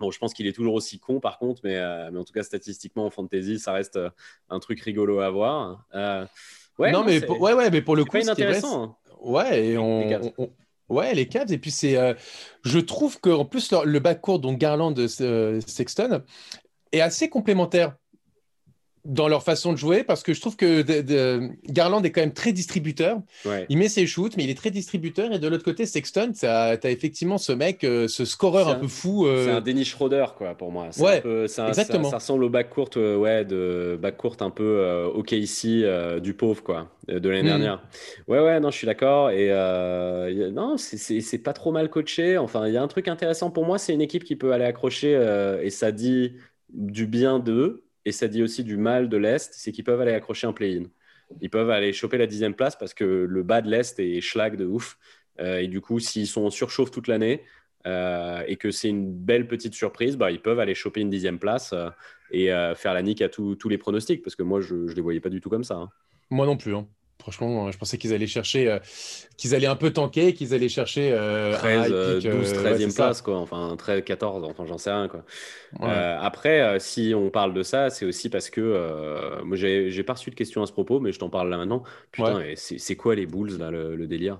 Bon, 0.00 0.10
je 0.10 0.18
pense 0.18 0.34
qu'il 0.34 0.46
est 0.46 0.52
toujours 0.52 0.74
aussi 0.74 0.98
con, 0.98 1.20
par 1.20 1.38
contre, 1.38 1.62
mais, 1.64 1.80
mais 2.10 2.18
en 2.18 2.24
tout 2.24 2.32
cas, 2.32 2.42
statistiquement, 2.42 3.06
en 3.06 3.10
fantasy, 3.10 3.58
ça 3.58 3.72
reste 3.72 3.98
un 4.50 4.58
truc 4.58 4.80
rigolo 4.80 5.20
à 5.20 5.30
voir. 5.30 5.86
ouais, 6.78 6.92
non, 6.92 7.04
mais 7.04 7.20
pour, 7.20 7.40
ouais, 7.40 7.54
ouais, 7.54 7.70
mais 7.70 7.82
pour 7.82 7.96
le 7.96 8.04
coup, 8.04 8.18
c'est 8.20 8.28
intéressant. 8.28 8.82
Hein. 8.82 8.96
Ouais, 9.20 9.64
et 9.68 9.78
on, 9.78 10.06
les 10.06 10.18
Ouais, 10.88 11.14
les 11.14 11.26
Cavs. 11.26 11.50
Et 11.50 11.58
puis, 11.58 11.70
c'est, 11.70 11.96
je 12.62 12.78
trouve 12.78 13.18
qu'en 13.20 13.46
plus, 13.46 13.72
le, 13.72 13.84
le 13.84 13.98
backcourt, 13.98 14.38
donc 14.38 14.58
Garland, 14.58 14.94
Sexton, 15.08 16.22
est 16.92 17.00
assez 17.00 17.28
complémentaire 17.30 17.96
dans 19.06 19.28
leur 19.28 19.42
façon 19.42 19.72
de 19.72 19.78
jouer 19.78 20.02
parce 20.04 20.22
que 20.22 20.34
je 20.34 20.40
trouve 20.40 20.56
que 20.56 20.82
Garland 21.70 22.02
est 22.02 22.10
quand 22.10 22.20
même 22.20 22.32
très 22.32 22.52
distributeur. 22.52 23.20
Il 23.68 23.78
met 23.78 23.88
ses 23.88 24.06
shoots, 24.06 24.36
mais 24.36 24.44
il 24.44 24.50
est 24.50 24.56
très 24.56 24.70
distributeur. 24.70 25.32
Et 25.32 25.38
de 25.38 25.48
l'autre 25.48 25.64
côté, 25.64 25.86
Sexton, 25.86 26.32
tu 26.38 26.46
as 26.46 26.78
effectivement 26.84 27.38
ce 27.38 27.52
mec, 27.52 27.84
euh, 27.84 28.08
ce 28.08 28.24
scoreur 28.24 28.68
un, 28.68 28.74
peu 28.74 28.88
fou. 28.88 29.26
C'est 29.26 29.50
un 29.50 29.60
Dennis 29.60 29.84
Schroeder, 29.84 30.26
quoi, 30.36 30.54
pour 30.54 30.72
moi. 30.72 30.88
Ouais, 30.98 31.22
exactement. 31.68 32.10
Ça, 32.10 32.16
ressemble 32.18 32.44
au 32.44 32.48
backcourt, 32.48 32.90
euh, 32.96 33.16
ouais, 33.16 33.44
de 33.44 33.98
backcourt 34.00 34.36
un 34.40 34.50
peu 34.50 34.64
euh, 34.64 35.06
OK 35.06 35.32
ici, 35.32 35.84
du 36.22 36.34
pauvre, 36.34 36.62
quoi, 36.62 36.90
de 37.08 37.28
l'année 37.28 37.42
hmm. 37.42 37.46
dernière. 37.46 37.82
Ouais, 38.28 38.40
ouais, 38.40 38.60
non, 38.60 38.70
je 38.70 38.76
suis 38.76 38.86
d'accord. 38.86 39.30
Et 39.30 39.50
non, 40.52 40.76
c'est 40.76 41.38
pas 41.38 41.52
trop 41.52 41.72
mal 41.72 41.88
coaché. 41.88 42.38
Enfin, 42.38 42.66
il 42.66 42.74
y 42.74 42.76
a 42.76 42.82
un 42.82 42.88
truc 42.88 43.08
intéressant 43.08 43.50
pour 43.50 43.64
moi, 43.64 43.78
c'est 43.78 43.94
une 43.94 44.02
équipe 44.02 44.24
qui 44.24 44.36
peut 44.36 44.52
aller 44.52 44.64
accrocher, 44.64 45.12
et 45.62 45.70
ça 45.70 45.92
dit 45.92 46.32
du 46.72 47.06
bien 47.06 47.38
d'eux 47.38 47.85
et 48.06 48.12
ça 48.12 48.28
dit 48.28 48.42
aussi 48.42 48.62
du 48.62 48.76
mal 48.76 49.08
de 49.08 49.16
l'Est, 49.16 49.52
c'est 49.52 49.72
qu'ils 49.72 49.84
peuvent 49.84 50.00
aller 50.00 50.14
accrocher 50.14 50.46
un 50.46 50.52
play-in. 50.52 50.84
Ils 51.40 51.50
peuvent 51.50 51.70
aller 51.70 51.92
choper 51.92 52.18
la 52.18 52.28
dixième 52.28 52.54
place 52.54 52.76
parce 52.76 52.94
que 52.94 53.04
le 53.04 53.42
bas 53.42 53.60
de 53.60 53.68
l'Est 53.68 53.98
est 53.98 54.20
schlag 54.20 54.56
de 54.56 54.64
ouf. 54.64 54.96
Euh, 55.40 55.58
et 55.58 55.66
du 55.66 55.80
coup, 55.80 55.98
s'ils 55.98 56.28
sont 56.28 56.44
en 56.44 56.50
surchauffe 56.50 56.92
toute 56.92 57.08
l'année 57.08 57.42
euh, 57.84 58.44
et 58.46 58.56
que 58.56 58.70
c'est 58.70 58.88
une 58.88 59.12
belle 59.12 59.48
petite 59.48 59.74
surprise, 59.74 60.16
bah, 60.16 60.30
ils 60.30 60.40
peuvent 60.40 60.60
aller 60.60 60.76
choper 60.76 61.00
une 61.00 61.10
dixième 61.10 61.40
place 61.40 61.72
euh, 61.72 61.90
et 62.30 62.46
faire 62.76 62.94
la 62.94 63.02
nique 63.02 63.22
à 63.22 63.28
tous 63.28 63.68
les 63.68 63.76
pronostics 63.78 64.22
parce 64.22 64.36
que 64.36 64.44
moi, 64.44 64.60
je 64.60 64.74
ne 64.76 64.92
les 64.92 65.02
voyais 65.02 65.20
pas 65.20 65.28
du 65.28 65.40
tout 65.40 65.50
comme 65.50 65.64
ça. 65.64 65.74
Hein. 65.74 65.90
Moi 66.30 66.46
non 66.46 66.56
plus. 66.56 66.76
Hein. 66.76 66.86
Franchement, 67.26 67.72
je 67.72 67.76
pensais 67.76 67.98
qu'ils 67.98 68.14
allaient 68.14 68.28
chercher, 68.28 68.68
euh, 68.68 68.78
qu'ils 69.36 69.56
allaient 69.56 69.66
un 69.66 69.74
peu 69.74 69.92
tanker, 69.92 70.32
qu'ils 70.32 70.54
allaient 70.54 70.68
chercher 70.68 71.10
euh, 71.12 71.54
13, 71.54 72.22
12, 72.22 72.52
13e 72.52 72.94
place, 72.94 73.20
quoi. 73.20 73.38
Enfin, 73.38 73.74
13, 73.76 74.04
14, 74.04 74.44
enfin, 74.44 74.64
j'en 74.64 74.78
sais 74.78 74.92
rien, 74.92 75.08
quoi. 75.08 75.24
Euh, 75.82 76.18
après, 76.20 76.60
euh, 76.60 76.78
si 76.78 77.14
on 77.16 77.28
parle 77.30 77.52
de 77.52 77.64
ça, 77.64 77.90
c'est 77.90 78.04
aussi 78.04 78.28
parce 78.28 78.48
que 78.48 79.42
moi, 79.42 79.56
j'ai 79.56 80.02
pas 80.04 80.12
reçu 80.12 80.30
de 80.30 80.36
questions 80.36 80.62
à 80.62 80.66
ce 80.66 80.72
propos, 80.72 81.00
mais 81.00 81.10
je 81.10 81.18
t'en 81.18 81.28
parle 81.28 81.50
là 81.50 81.56
maintenant. 81.56 81.82
Putain, 82.12 82.44
c'est 82.54 82.94
quoi 82.94 83.16
les 83.16 83.26
Bulls, 83.26 83.58
là, 83.58 83.72
le, 83.72 84.06
délire? 84.06 84.38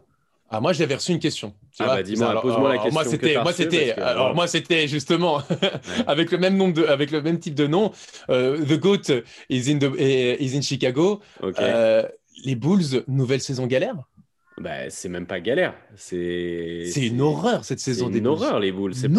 Ah, 0.49 0.61
moi, 0.61 0.72
j'avais 0.72 0.94
reçu 0.94 1.11
une 1.11 1.18
question. 1.18 1.55
ah, 1.81 1.87
bah, 1.87 2.03
dis-moi, 2.05 2.40
pose-moi 2.40 2.68
la 2.68 2.75
question. 2.77 2.92
Moi, 2.92 3.05
c'était, 3.05 3.42
moi, 3.42 3.53
c'était, 3.53 3.92
alors, 3.94 4.33
moi, 4.33 4.46
c'était 4.46 4.87
justement 4.87 5.42
avec 6.07 6.31
le 6.31 6.38
même 6.38 6.57
nombre 6.57 6.75
de, 6.75 6.85
avec 6.85 7.11
le 7.11 7.20
même 7.20 7.40
type 7.40 7.57
de 7.57 7.66
nom. 7.66 7.90
the 8.29 8.79
Goat 8.79 9.11
is 9.51 9.72
in, 9.72 9.81
the, 9.81 9.92
is 9.99 10.57
in 10.57 10.61
Chicago. 10.62 11.20
Ok 11.42 11.61
les 12.44 12.55
Bulls, 12.55 13.05
nouvelle 13.09 13.40
saison 13.40 13.66
galère? 13.66 13.96
Bah, 14.59 14.88
c'est 14.88 15.11
même 15.11 15.27
pas 15.27 15.40
galère. 15.40 15.75
C'est 15.96 16.88
une 16.96 17.20
horreur 17.20 17.62
cette 17.64 17.81
saison 17.81 18.09
des 18.09 18.20
une 18.20 18.27
horreur 18.27 18.59
les 18.59 18.72
Bulls. 18.72 18.94
C'est 18.94 19.11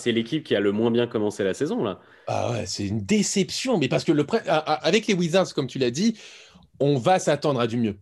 c'est 0.00 0.12
l'équipe 0.12 0.42
qui 0.42 0.56
a 0.56 0.60
le 0.60 0.72
moins 0.72 0.90
bien 0.90 1.06
commencé 1.06 1.44
la 1.44 1.54
saison 1.54 1.84
là. 1.84 2.00
Ah 2.26 2.50
ouais, 2.50 2.64
c'est 2.66 2.86
une 2.86 3.00
déception. 3.00 3.78
Mais 3.78 3.88
parce 3.88 4.02
que 4.02 4.10
le 4.12 4.26
avec 4.46 5.06
les 5.06 5.14
Wizards, 5.14 5.54
comme 5.54 5.68
tu 5.68 5.78
l'as 5.78 5.92
dit, 5.92 6.18
on 6.80 6.98
va 6.98 7.20
s'attendre 7.20 7.60
à 7.60 7.68
du 7.68 7.76
mieux. 7.76 7.96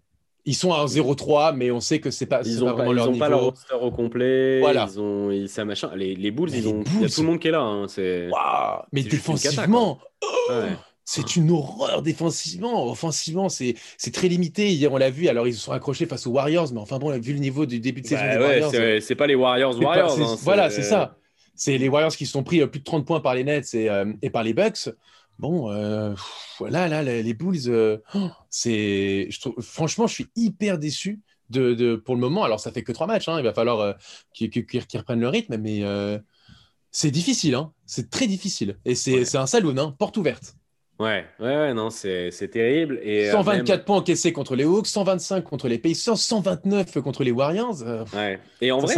Ils 0.47 0.55
sont 0.55 0.73
à 0.73 0.87
0-3, 0.87 1.55
mais 1.55 1.71
on 1.71 1.81
sait 1.81 2.01
que 2.01 2.11
c'est 2.11 2.25
pas. 2.25 2.41
Ils 2.47 2.61
n'ont 2.61 2.75
pas, 2.75 2.91
leur, 2.91 3.13
pas 3.19 3.29
leur 3.29 3.45
roster 3.45 3.75
au 3.75 3.91
complet. 3.91 4.61
Voilà. 4.61 4.89
Ils 4.91 4.99
ont, 4.99 5.47
ça 5.47 5.67
machin. 5.67 5.91
Les, 5.95 6.17
les 6.17 6.31
Bulls, 6.31 6.51
ils 6.55 6.67
ont. 6.67 6.83
Il 6.95 7.03
y 7.03 7.05
a 7.05 7.09
tout 7.11 7.21
le 7.21 7.27
monde 7.27 7.39
qui 7.39 7.49
est 7.49 7.51
là. 7.51 7.61
Hein. 7.61 7.89
C'est. 7.89 8.31
Mais 8.91 9.03
défensivement. 9.03 9.99
ouais. 10.49 10.71
C'est 11.13 11.35
une 11.35 11.51
horreur 11.51 12.03
défensivement. 12.03 12.89
Offensivement, 12.89 13.49
c'est 13.49 13.75
très 14.13 14.29
limité. 14.29 14.87
on 14.89 14.97
l'a 14.97 15.11
vu. 15.11 15.27
Alors, 15.27 15.49
ils 15.49 15.55
se 15.55 15.59
sont 15.59 15.73
accrochés 15.73 16.07
face 16.07 16.25
aux 16.29 16.31
Warriors, 16.31 16.73
mais 16.73 16.79
enfin 16.79 17.01
bon, 17.01 17.09
on 17.09 17.13
a 17.13 17.19
vu 17.19 17.33
le 17.33 17.41
niveau 17.41 17.67
du 17.67 17.81
début 17.81 18.01
de 18.01 18.07
saison 18.07 18.23
bah 18.23 18.37
des 18.37 18.61
Warriors. 18.61 19.03
C'est 19.03 19.17
pas 19.17 19.27
les 19.27 19.35
Warriors, 19.35 19.77
Warriors. 19.77 20.21
Hein, 20.21 20.37
voilà, 20.43 20.71
c'est 20.71 20.85
ça. 20.85 21.17
C'est 21.57 21.79
les 21.79 21.89
Warriors 21.89 22.15
qui 22.15 22.27
se 22.27 22.33
sont 22.33 22.45
pris 22.45 22.61
euh, 22.61 22.69
plus 22.69 22.79
de 22.79 22.85
30 22.85 23.05
points 23.05 23.19
par 23.19 23.35
les 23.35 23.43
Nets 23.43 23.75
et, 23.75 23.91
euh, 23.91 24.13
et 24.23 24.31
par 24.31 24.45
les 24.45 24.55
Bucks. 24.55 24.89
Bon, 25.41 25.73
euh, 25.73 26.15
là, 26.69 26.87
là, 26.87 27.03
les 27.03 27.35
Bulls, 27.35 28.01
oh, 28.15 28.29
c'est, 28.49 29.29
franchement, 29.59 30.07
je 30.07 30.15
suis 30.15 30.27
hyper 30.37 30.79
déçu 30.79 31.19
de, 31.49 31.75
de, 31.75 31.97
pour 31.97 32.15
le 32.15 32.21
moment. 32.21 32.45
Alors, 32.45 32.61
ça 32.61 32.71
fait 32.71 32.85
que 32.85 32.93
trois 32.93 33.09
matchs. 33.09 33.29
Hein. 33.29 33.39
Il 33.39 33.43
va 33.43 33.53
falloir 33.53 33.97
qu'ils 34.33 34.53
reprennent 34.95 35.21
le 35.21 35.29
rythme, 35.29 35.57
mais 35.57 35.83
c'est 36.93 37.11
difficile. 37.11 37.57
Hein. 37.57 37.73
C'est 37.85 38.11
très 38.11 38.29
difficile. 38.29 38.79
Et 38.85 38.95
c'est 38.95 39.37
un 39.37 39.47
saloon, 39.47 39.77
hein, 39.77 39.97
porte 39.99 40.17
ouverte. 40.17 40.55
Ouais, 41.01 41.25
ouais, 41.41 41.73
non, 41.73 41.89
c'est 41.89 42.51
terrible. 42.53 43.01
Et 43.03 43.31
124 43.31 43.81
euh, 43.81 43.85
points 43.85 43.97
encaissés 43.97 44.35
contre 44.35 44.55
les 44.55 44.65
Hawks, 44.65 44.87
125 44.87 45.43
contre 45.43 45.67
les 45.67 45.79
Pacers, 45.79 46.19
129 46.19 47.01
contre 47.01 47.25
les 47.25 47.31
Warriors. 47.31 47.83
Euh, 47.83 48.05
ouais. 48.15 48.39
Et 48.61 48.71
en 48.71 48.81
vrai, 48.81 48.95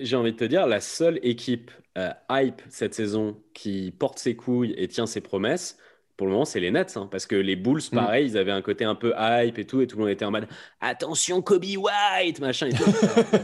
j'ai 0.00 0.16
envie 0.16 0.32
de 0.32 0.36
te 0.36 0.44
dire, 0.44 0.66
la 0.66 0.80
seule 0.80 1.20
équipe 1.22 1.70
euh, 1.96 2.10
hype 2.28 2.60
cette 2.68 2.94
saison 2.94 3.36
qui 3.54 3.94
porte 3.96 4.18
ses 4.18 4.34
couilles 4.34 4.74
et 4.76 4.88
tient 4.88 5.06
ses 5.06 5.20
promesses, 5.20 5.78
pour 6.16 6.26
le 6.26 6.32
moment, 6.32 6.46
c'est 6.46 6.60
les 6.60 6.72
Nets. 6.72 6.96
Hein, 6.96 7.08
parce 7.10 7.26
que 7.26 7.36
les 7.36 7.54
Bulls, 7.54 7.82
mm. 7.92 7.94
pareil, 7.94 8.26
ils 8.26 8.36
avaient 8.38 8.50
un 8.50 8.62
côté 8.62 8.84
un 8.84 8.96
peu 8.96 9.12
hype 9.16 9.58
et 9.58 9.66
tout, 9.66 9.80
et 9.82 9.86
tout 9.86 9.98
le 9.98 10.02
monde 10.02 10.10
était 10.10 10.24
en 10.24 10.32
mode 10.32 10.48
attention, 10.80 11.42
Kobe 11.42 11.64
White, 11.64 12.40
machin 12.40 12.66
et 12.66 12.72
tout. 12.72 12.90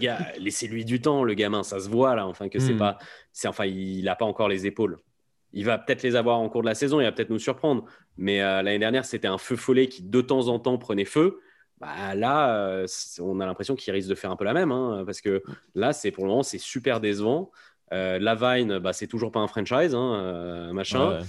laissez-lui 0.40 0.84
du 0.84 1.00
temps, 1.00 1.22
le 1.22 1.34
gamin, 1.34 1.62
ça 1.62 1.78
se 1.78 1.88
voit 1.88 2.16
là, 2.16 2.26
enfin, 2.26 2.48
que 2.48 2.58
c'est 2.58 2.74
mm. 2.74 2.78
pas. 2.78 2.98
Enfin, 3.46 3.66
il 3.66 4.02
n'a 4.04 4.16
pas 4.16 4.24
encore 4.24 4.48
les 4.48 4.66
épaules. 4.66 4.98
Il 5.52 5.64
va 5.64 5.78
peut-être 5.78 6.02
les 6.02 6.16
avoir 6.16 6.38
en 6.38 6.48
cours 6.48 6.62
de 6.62 6.66
la 6.66 6.74
saison, 6.74 7.00
il 7.00 7.04
va 7.04 7.12
peut-être 7.12 7.30
nous 7.30 7.38
surprendre. 7.38 7.84
Mais 8.16 8.42
euh, 8.42 8.62
l'année 8.62 8.78
dernière, 8.78 9.04
c'était 9.04 9.28
un 9.28 9.38
feu 9.38 9.56
follet 9.56 9.88
qui 9.88 10.02
de 10.02 10.20
temps 10.20 10.48
en 10.48 10.58
temps 10.58 10.78
prenait 10.78 11.04
feu. 11.04 11.40
Bah, 11.80 12.14
là, 12.14 12.56
euh, 12.56 12.86
on 13.20 13.40
a 13.40 13.46
l'impression 13.46 13.74
qu'il 13.74 13.92
risque 13.92 14.08
de 14.08 14.14
faire 14.14 14.30
un 14.30 14.36
peu 14.36 14.44
la 14.44 14.54
même. 14.54 14.72
Hein, 14.72 15.02
parce 15.04 15.20
que 15.20 15.42
là, 15.74 15.92
c'est 15.92 16.10
pour 16.10 16.24
le 16.24 16.30
moment, 16.30 16.42
c'est 16.42 16.58
super 16.58 17.00
décevant. 17.00 17.50
Euh, 17.92 18.18
Lavine, 18.18 18.78
bah, 18.78 18.92
c'est 18.92 19.06
toujours 19.06 19.32
pas 19.32 19.40
un 19.40 19.48
franchise, 19.48 19.94
hein, 19.94 20.70
machin. 20.72 21.20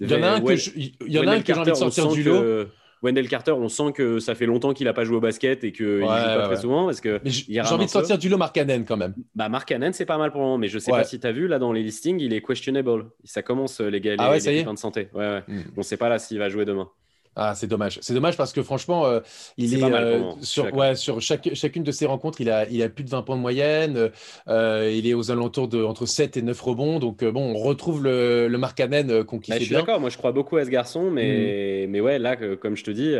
Il 0.00 0.10
y 0.10 0.14
en 0.14 0.22
a 0.22 0.30
un 0.30 0.40
que 0.40 0.56
j'ai 0.56 1.58
envie 1.58 1.70
de 1.70 1.76
sortir 1.76 2.08
du 2.08 2.22
lot. 2.22 2.66
Wendell 3.02 3.28
Carter, 3.28 3.52
on 3.52 3.68
sent 3.68 3.92
que 3.94 4.20
ça 4.20 4.34
fait 4.34 4.46
longtemps 4.46 4.72
qu'il 4.72 4.86
n'a 4.86 4.92
pas 4.92 5.04
joué 5.04 5.16
au 5.16 5.20
basket 5.20 5.64
et 5.64 5.72
qu'il 5.72 5.86
ne 5.86 6.00
joue 6.00 6.06
pas 6.06 6.46
très 6.46 6.56
souvent. 6.56 6.86
Parce 6.86 7.00
que 7.00 7.20
j'ai 7.24 7.60
envie 7.60 7.86
de 7.86 7.90
sortir 7.90 8.18
du 8.18 8.28
lot 8.28 8.38
Mark 8.38 8.54
Cannon 8.54 8.84
quand 8.86 8.96
même. 8.96 9.14
Bah, 9.34 9.48
Mark 9.48 9.68
Cannon, 9.68 9.90
c'est 9.92 10.06
pas 10.06 10.18
mal 10.18 10.30
pour 10.30 10.40
le 10.40 10.46
moment, 10.46 10.58
mais 10.58 10.68
je 10.68 10.76
ne 10.76 10.80
sais 10.80 10.90
pas 10.90 11.04
si 11.04 11.18
tu 11.18 11.26
as 11.26 11.32
vu 11.32 11.48
là 11.48 11.58
dans 11.58 11.72
les 11.72 11.82
listings, 11.82 12.20
il 12.20 12.32
est 12.32 12.42
questionable. 12.42 13.06
Ça 13.24 13.42
commence 13.42 13.80
les 13.80 14.00
gars, 14.00 14.14
ah 14.18 14.36
les, 14.36 14.62
de 14.62 14.76
santé. 14.76 15.08
Ouais, 15.14 15.42
hmm. 15.48 15.62
On 15.76 15.80
ne 15.80 15.82
sait 15.82 15.96
pas 15.96 16.08
là 16.08 16.18
s'il 16.18 16.38
va 16.38 16.48
jouer 16.48 16.64
demain. 16.64 16.88
Ah, 17.34 17.54
c'est 17.54 17.66
dommage. 17.66 17.98
C'est 18.02 18.12
dommage 18.12 18.36
parce 18.36 18.52
que 18.52 18.62
franchement, 18.62 19.06
euh, 19.06 19.20
il 19.56 19.74
est, 19.74 19.82
euh, 19.82 20.32
sur, 20.42 20.72
ouais, 20.74 20.94
sur 20.94 21.20
chaque, 21.22 21.54
chacune 21.54 21.82
de 21.82 21.90
ses 21.90 22.04
rencontres, 22.04 22.42
il 22.42 22.50
a, 22.50 22.68
il 22.68 22.82
a 22.82 22.90
plus 22.90 23.04
de 23.04 23.10
20 23.10 23.22
points 23.22 23.36
de 23.36 23.40
moyenne. 23.40 24.10
Euh, 24.48 24.92
il 24.94 25.06
est 25.06 25.14
aux 25.14 25.30
alentours 25.30 25.68
de 25.68 25.82
entre 25.82 26.04
7 26.04 26.36
et 26.36 26.42
9 26.42 26.60
rebonds. 26.60 26.98
Donc, 26.98 27.24
bon, 27.24 27.54
on 27.54 27.58
retrouve 27.58 28.04
le, 28.04 28.48
le 28.48 28.58
Mark 28.58 28.76
Cannon 28.76 29.24
qu'on 29.24 29.38
bah, 29.38 29.58
Je 29.58 29.64
suis 29.64 29.74
d'accord. 29.74 29.98
Moi, 29.98 30.10
je 30.10 30.18
crois 30.18 30.32
beaucoup 30.32 30.58
à 30.58 30.64
ce 30.64 30.70
garçon. 30.70 31.10
Mais, 31.10 31.86
hmm. 31.86 31.90
mais 31.90 32.00
ouais, 32.00 32.18
là, 32.18 32.36
comme 32.36 32.76
je 32.76 32.84
te 32.84 32.90
dis, 32.90 33.14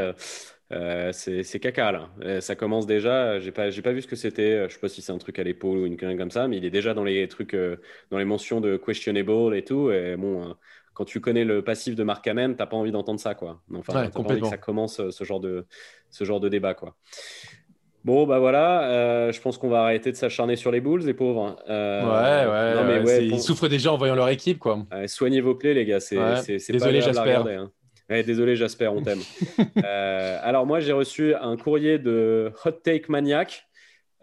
c'est 1.13 1.61
caca 1.61 1.93
là. 1.93 2.41
Ça 2.41 2.55
commence 2.55 2.87
déjà. 2.87 3.41
J'ai 3.41 3.51
pas, 3.51 3.71
pas 3.71 3.93
vu 3.93 4.03
ce 4.03 4.07
que 4.07 4.17
c'était. 4.17 4.69
Je 4.69 4.75
sais 4.75 4.81
pas 4.81 4.91
si 4.91 5.01
c'est 5.01 5.13
un 5.13 5.19
truc 5.19 5.39
à 5.39 5.43
l'épaule 5.43 5.79
ou 5.79 5.87
une 5.87 5.97
connerie 5.97 6.19
comme 6.19 6.31
ça, 6.31 6.49
mais 6.49 6.59
il 6.59 6.67
est 6.67 6.71
déjà 6.71 6.93
dans 6.93 7.05
les 7.05 7.27
trucs, 7.29 7.57
dans 8.11 8.19
les 8.19 8.27
mentions 8.27 8.61
de 8.61 8.77
questionable 8.77 9.57
et 9.57 9.65
tout. 9.65 9.91
Et 9.91 10.17
bon, 10.17 10.55
quand 10.95 11.05
tu 11.05 11.21
connais 11.21 11.45
le 11.45 11.63
passif 11.63 11.95
de 11.95 12.03
Mark 12.03 12.25
Cannon, 12.25 12.55
t'as 12.55 12.67
pas 12.67 12.77
envie 12.77 12.93
d'entendre 12.93 13.21
ça, 13.21 13.35
quoi. 13.35 13.61
Enfin, 13.75 13.93
t'as 13.93 14.11
pas 14.11 14.21
envie 14.21 14.41
que 14.41 14.47
ça 14.47 14.59
commence 14.59 15.09
ce 15.11 15.25
genre 15.25 15.41
de, 15.41 15.67
ce 16.11 16.25
genre 16.25 16.41
de 16.41 16.49
débat, 16.49 16.75
quoi. 16.75 16.95
Bon, 18.05 18.27
bah 18.27 18.41
voilà, 18.41 19.31
je 19.31 19.41
pense 19.41 19.59
qu'on 19.59 19.69
va 19.69 19.83
arrêter 19.83 20.11
de 20.11 20.17
s'acharner 20.17 20.57
sur 20.57 20.71
les 20.73 20.81
Bulls, 20.81 21.05
les 21.05 21.15
pauvres. 21.15 21.57
ouais, 21.69 23.03
ouais, 23.05 23.27
Ils 23.27 23.41
souffrent 23.41 23.69
déjà 23.69 23.93
en 23.93 23.97
voyant 23.97 24.15
leur 24.17 24.29
équipe, 24.29 24.59
quoi. 24.59 24.85
soignez 25.07 25.41
vos 25.41 25.55
plaies, 25.55 25.75
les 25.75 25.85
gars. 25.85 26.01
C'est, 26.01 26.19
Désolé, 26.73 27.01
j'espère. 27.01 27.47
Hein 27.47 27.71
désolé, 28.23 28.57
Jasper, 28.57 28.89
on 28.89 29.03
t'aime. 29.03 29.21
Euh, 29.85 30.39
alors, 30.43 30.67
moi, 30.67 30.81
j'ai 30.81 30.93
reçu 30.93 31.35
un 31.35 31.57
courrier 31.57 31.99
de 31.99 32.53
Hot 32.65 32.73
Take 32.73 33.07
Maniac. 33.09 33.67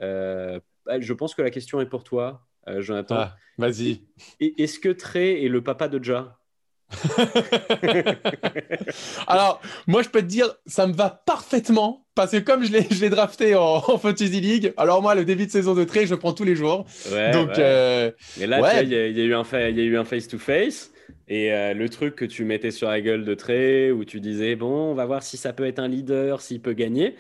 Euh, 0.02 0.60
je 1.00 1.14
pense 1.14 1.34
que 1.34 1.42
la 1.42 1.50
question 1.50 1.82
est 1.82 1.86
pour 1.86 2.04
toi, 2.04 2.48
euh, 2.68 2.82
Jonathan. 2.82 3.16
Ah, 3.18 3.36
vas-y. 3.58 4.02
Est-ce 4.40 4.80
que 4.80 4.90
Trey 4.90 5.44
est 5.44 5.50
le 5.50 5.64
papa 5.64 5.88
de 5.88 6.02
Ja? 6.04 6.39
Alors, 9.28 9.62
moi, 9.88 10.02
je 10.02 10.10
peux 10.10 10.22
te 10.22 10.28
dire, 10.28 10.56
ça 10.66 10.88
me 10.88 10.94
va 10.94 11.10
parfaitement 11.10 12.06
parce 12.16 12.32
que 12.32 12.38
comme 12.38 12.66
je 12.66 12.72
l'ai 12.72 13.10
drafté 13.10 13.56
en, 13.56 13.80
Fantasy 13.98 14.42
League, 14.42 14.74
alors 14.76 15.02
moi, 15.02 15.16
le 15.16 15.24
début 15.24 15.46
de 15.46 15.52
saison 15.52 15.74
de 15.74 15.86
Trey, 15.86 16.06
je 16.06 16.16
prends 16.16 16.34
tous 16.34 16.44
les 16.44 16.56
jours. 16.56 16.86
Donc, 17.34 17.52
Mais 17.58 18.48
là, 18.48 18.82
il 18.82 18.90
y, 18.90 18.96
a 18.96 19.24
eu 19.24 19.98
un 19.98 20.06
face-to-face. 20.06 20.92
Et 21.28 21.54
euh, 21.54 21.74
le 21.74 21.90
truc 21.90 22.16
que 22.16 22.26
tu 22.26 22.44
mettais 22.44 22.72
sur 22.72 22.90
la 22.90 23.02
gueule 23.02 23.24
de 23.24 23.36
trait, 23.36 23.92
où 23.92 24.04
tu 24.04 24.20
disais, 24.20 24.56
bon, 24.56 24.92
on 24.92 24.96
va 24.96 25.06
voir 25.06 25.24
si 25.24 25.38
ça 25.38 25.54
peut 25.54 25.66
être 25.66 25.80
un 25.80 25.88
leader, 25.88 26.42
s'il 26.42 26.62
peut 26.62 26.74
gagner. 26.74 27.16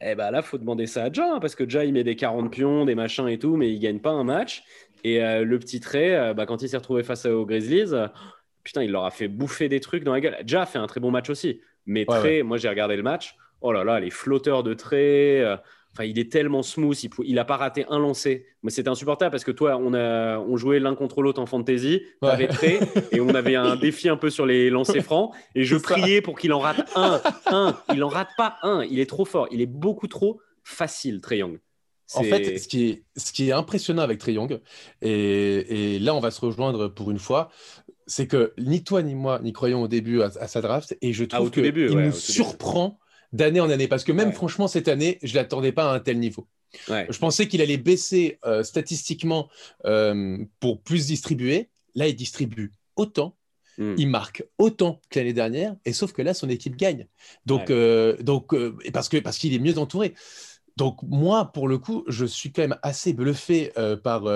Eh 0.00 0.14
ben 0.14 0.30
là, 0.30 0.42
faut 0.42 0.58
demander 0.58 0.86
ça 0.86 1.04
à 1.04 1.12
Ja, 1.12 1.34
hein, 1.34 1.38
parce 1.40 1.54
que 1.54 1.68
Ja, 1.68 1.84
il 1.84 1.94
met 1.94 2.04
des 2.04 2.16
40 2.16 2.50
pions, 2.50 2.84
des 2.84 2.94
machins 2.94 3.28
et 3.28 3.38
tout, 3.38 3.56
mais 3.56 3.72
il 3.72 3.78
gagne 3.78 4.00
pas 4.00 4.10
un 4.10 4.24
match. 4.24 4.64
Et 5.02 5.22
euh, 5.22 5.44
le 5.44 5.58
petit 5.58 5.80
trait, 5.80 6.14
euh, 6.14 6.34
bah, 6.34 6.46
quand 6.46 6.62
il 6.62 6.68
s'est 6.68 6.76
retrouvé 6.76 7.02
face 7.02 7.26
aux 7.26 7.46
Grizzlies, 7.46 7.94
putain, 8.64 8.82
il 8.82 8.90
leur 8.90 9.04
a 9.04 9.10
fait 9.10 9.28
bouffer 9.28 9.68
des 9.68 9.80
trucs 9.80 10.04
dans 10.04 10.12
la 10.12 10.20
gueule. 10.20 10.36
Ja 10.46 10.62
a 10.62 10.66
fait 10.66 10.78
un 10.78 10.86
très 10.86 11.00
bon 11.00 11.10
match 11.10 11.30
aussi. 11.30 11.60
Mais 11.86 12.04
Trey, 12.04 12.42
moi 12.42 12.56
j'ai 12.56 12.68
regardé 12.68 12.96
le 12.96 13.02
match. 13.02 13.36
Oh 13.60 13.72
là 13.72 13.84
là, 13.84 14.00
les 14.00 14.10
flotteurs 14.10 14.62
de 14.62 14.74
trait. 14.74 15.44
Enfin, 15.94 16.04
il 16.04 16.18
est 16.18 16.30
tellement 16.30 16.64
smooth, 16.64 16.98
il, 17.22 17.36
n'a 17.36 17.44
pas 17.44 17.56
raté 17.56 17.86
un 17.88 18.00
lancé. 18.00 18.46
Mais 18.64 18.70
c'était 18.70 18.88
insupportable 18.88 19.30
parce 19.30 19.44
que 19.44 19.52
toi, 19.52 19.76
on, 19.76 19.94
a, 19.94 20.38
on 20.38 20.56
jouait 20.56 20.80
l'un 20.80 20.96
contre 20.96 21.22
l'autre 21.22 21.40
en 21.40 21.46
fantasy, 21.46 22.02
on 22.20 22.26
avait 22.26 22.48
très, 22.48 22.80
et 23.12 23.20
on 23.20 23.28
avait 23.28 23.54
un 23.54 23.76
défi 23.80 24.08
un 24.08 24.16
peu 24.16 24.28
sur 24.28 24.44
les 24.44 24.70
lancers 24.70 25.04
francs. 25.04 25.32
Et 25.54 25.62
je 25.62 25.76
priais 25.76 26.20
pour 26.20 26.36
qu'il 26.36 26.52
en 26.52 26.58
rate 26.58 26.90
un, 26.96 27.20
un. 27.46 27.76
Il 27.94 28.02
en 28.02 28.08
rate 28.08 28.30
pas 28.36 28.56
un. 28.64 28.82
Il 28.90 28.98
est 28.98 29.08
trop 29.08 29.24
fort. 29.24 29.46
Il 29.52 29.60
est 29.60 29.66
beaucoup 29.66 30.08
trop 30.08 30.40
facile, 30.64 31.20
Trey 31.20 31.38
Young. 31.38 31.60
En 32.14 32.22
fait, 32.24 32.58
ce 32.58 32.68
qui, 32.68 32.88
est, 32.88 33.04
ce 33.16 33.32
qui 33.32 33.48
est 33.48 33.52
impressionnant 33.52 34.02
avec 34.02 34.18
Trey 34.18 34.34
Young, 34.34 34.60
et, 35.00 35.94
et, 35.94 35.98
là 36.00 36.14
on 36.14 36.20
va 36.20 36.30
se 36.30 36.40
rejoindre 36.40 36.88
pour 36.88 37.10
une 37.10 37.18
fois, 37.18 37.50
c'est 38.06 38.26
que 38.26 38.52
ni 38.58 38.84
toi 38.84 39.02
ni 39.02 39.14
moi 39.14 39.40
n'y 39.42 39.52
croyons 39.52 39.82
au 39.82 39.88
début 39.88 40.22
à, 40.22 40.30
sa 40.30 40.60
draft, 40.60 40.96
et 41.00 41.12
je 41.12 41.24
ah, 41.24 41.36
trouve 41.36 41.50
qu'il 41.50 41.72
nous 41.72 42.12
surprend 42.12 42.98
d'année 43.32 43.60
en 43.60 43.70
année. 43.70 43.88
Parce 43.88 44.04
que 44.04 44.12
même 44.12 44.32
franchement, 44.32 44.68
cette 44.68 44.88
année, 44.88 45.18
je 45.22 45.32
ne 45.32 45.38
l'attendais 45.38 45.72
pas 45.72 45.90
à 45.90 45.94
un 45.94 46.00
tel 46.00 46.18
niveau. 46.18 46.46
Je 46.88 47.18
pensais 47.18 47.46
qu'il 47.48 47.60
allait 47.62 47.76
baisser 47.76 48.38
euh, 48.44 48.62
statistiquement 48.62 49.48
euh, 49.84 50.38
pour 50.60 50.82
plus 50.82 51.06
distribuer. 51.06 51.68
Là, 51.94 52.08
il 52.08 52.16
distribue 52.16 52.72
autant. 52.96 53.36
Hmm. 53.78 53.94
Il 53.98 54.08
marque 54.08 54.44
autant 54.58 55.00
que 55.10 55.18
l'année 55.18 55.32
dernière, 55.32 55.74
et 55.84 55.92
sauf 55.92 56.12
que 56.12 56.22
là, 56.22 56.32
son 56.32 56.48
équipe 56.48 56.76
gagne. 56.76 57.08
Donc, 57.44 57.70
euh, 57.70 58.16
donc 58.22 58.54
parce 58.92 59.08
que 59.08 59.16
parce 59.18 59.38
qu'il 59.38 59.52
est 59.52 59.58
mieux 59.58 59.78
entouré. 59.78 60.14
Donc 60.76 60.98
moi, 61.02 61.52
pour 61.52 61.68
le 61.68 61.78
coup, 61.78 62.04
je 62.08 62.24
suis 62.24 62.52
quand 62.52 62.62
même 62.62 62.78
assez 62.82 63.12
bluffé 63.12 63.72
par, 64.02 64.28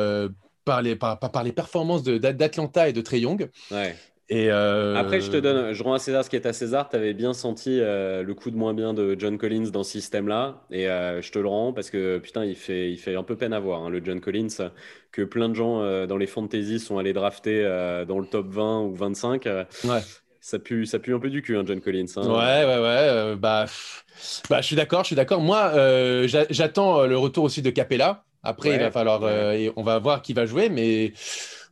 par, 0.69 0.83
les, 0.83 0.97
par, 0.97 1.19
par, 1.19 1.43
les 1.43 1.53
performances 1.53 2.03
d'Atlanta 2.03 2.89
et 2.89 2.93
de 2.93 3.01
Trey 3.01 3.21
Young. 3.21 3.49
Ouais. 3.71 3.97
Et 4.29 4.51
euh, 4.51 4.95
Après, 4.97 5.23
je 5.23 5.31
te 5.31 5.39
donne, 5.39 5.73
je 5.73 5.83
rends 5.83 5.95
à 5.95 5.99
César 5.99 6.23
ce 6.23 6.29
qui 6.29 6.37
est 6.37 6.45
à 6.45 6.53
César. 6.53 6.91
Tu 6.91 6.97
avais 6.97 7.15
bien 7.15 7.33
senti 7.33 7.79
euh, 7.81 8.23
le 8.23 8.35
coup 8.35 8.51
de 8.51 8.57
moins 8.57 8.75
bien 8.75 8.93
de 8.93 9.17
John 9.19 9.39
Collins 9.39 9.71
dans 9.71 9.83
ce 9.83 9.93
système-là. 9.93 10.67
Et 10.71 10.87
euh, 10.87 11.23
je 11.23 11.33
te 11.33 11.39
le 11.39 11.49
rends 11.49 11.73
parce 11.73 11.89
que 11.89 12.19
putain, 12.19 12.45
il 12.45 12.55
fait, 12.55 12.93
il 12.93 12.99
fait 12.99 13.17
un 13.17 13.23
peu 13.23 13.37
peine 13.37 13.55
à 13.55 13.61
voir, 13.61 13.85
hein, 13.85 13.89
le 13.89 14.05
John 14.05 14.21
Collins, 14.21 14.71
que 15.13 15.23
plein 15.23 15.49
de 15.49 15.55
gens 15.55 16.07
dans 16.07 16.19
les 16.19 16.27
fantasy 16.27 16.79
sont 16.79 16.99
allés 16.99 17.15
drafter 17.15 17.63
dans 18.07 18.19
le 18.19 18.27
top 18.27 18.49
20 18.49 18.83
ou 18.83 18.95
25. 18.95 19.47
ouais. 19.47 20.01
Ça 20.41 20.59
pue, 20.59 20.87
ça 20.87 20.99
pue 20.99 21.15
un 21.15 21.19
peu 21.19 21.31
du 21.31 21.43
cul, 21.43 21.57
hein, 21.57 21.65
John 21.67 21.81
Collins. 21.81 22.07
Hein. 22.17 22.27
Ouais, 22.27 22.65
ouais, 22.65 22.81
ouais. 22.81 23.37
bah, 23.37 23.67
bah, 24.49 24.61
je 24.61 24.67
suis 24.67 24.77
d'accord, 24.77 25.03
je 25.03 25.09
suis 25.09 25.17
d'accord. 25.17 25.41
Moi, 25.41 26.27
j'attends 26.51 27.07
le 27.07 27.17
retour 27.17 27.45
aussi 27.45 27.63
de 27.63 27.71
Capella. 27.71 28.25
Après, 28.43 28.75
il 28.75 28.79
va 28.79 28.91
falloir, 28.91 29.23
on 29.77 29.83
va 29.83 29.99
voir 29.99 30.23
qui 30.23 30.33
va 30.33 30.47
jouer, 30.47 30.69
mais 30.69 31.13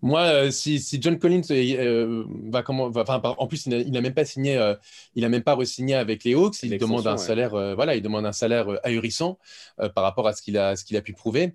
moi, 0.03 0.23
euh, 0.23 0.51
si, 0.51 0.81
John 1.01 1.19
Collins 1.19 1.43
euh, 1.51 1.55
euh, 1.79 2.25
va 2.51 2.63
comment, 2.63 2.85
en 2.85 3.47
plus, 3.47 3.67
il 3.67 3.91
n'a 3.91 4.01
même 4.01 4.15
pas 4.15 4.25
signé, 4.25 4.75
il 5.15 5.25
a 5.25 5.29
même 5.29 5.43
pas 5.43 5.55
re-signé 5.55 5.95
avec 5.95 6.25
les 6.25 6.35
Hawks. 6.35 6.63
Il 6.63 6.77
demande 6.79 7.07
un 7.07 7.17
salaire, 7.17 7.51
voilà, 7.75 7.97
il 7.97 8.03
demande 8.03 8.27
un 8.27 8.33
salaire 8.33 8.67
ahurissant 8.85 9.39
par 9.95 10.05
rapport 10.05 10.29
à 10.29 10.33
ce 10.33 10.43
qu'il 10.43 10.59
a, 10.59 10.77
ce 10.77 10.85
qu'il 10.85 10.97
a 10.97 11.03
pu 11.03 11.13
prouver. 11.13 11.55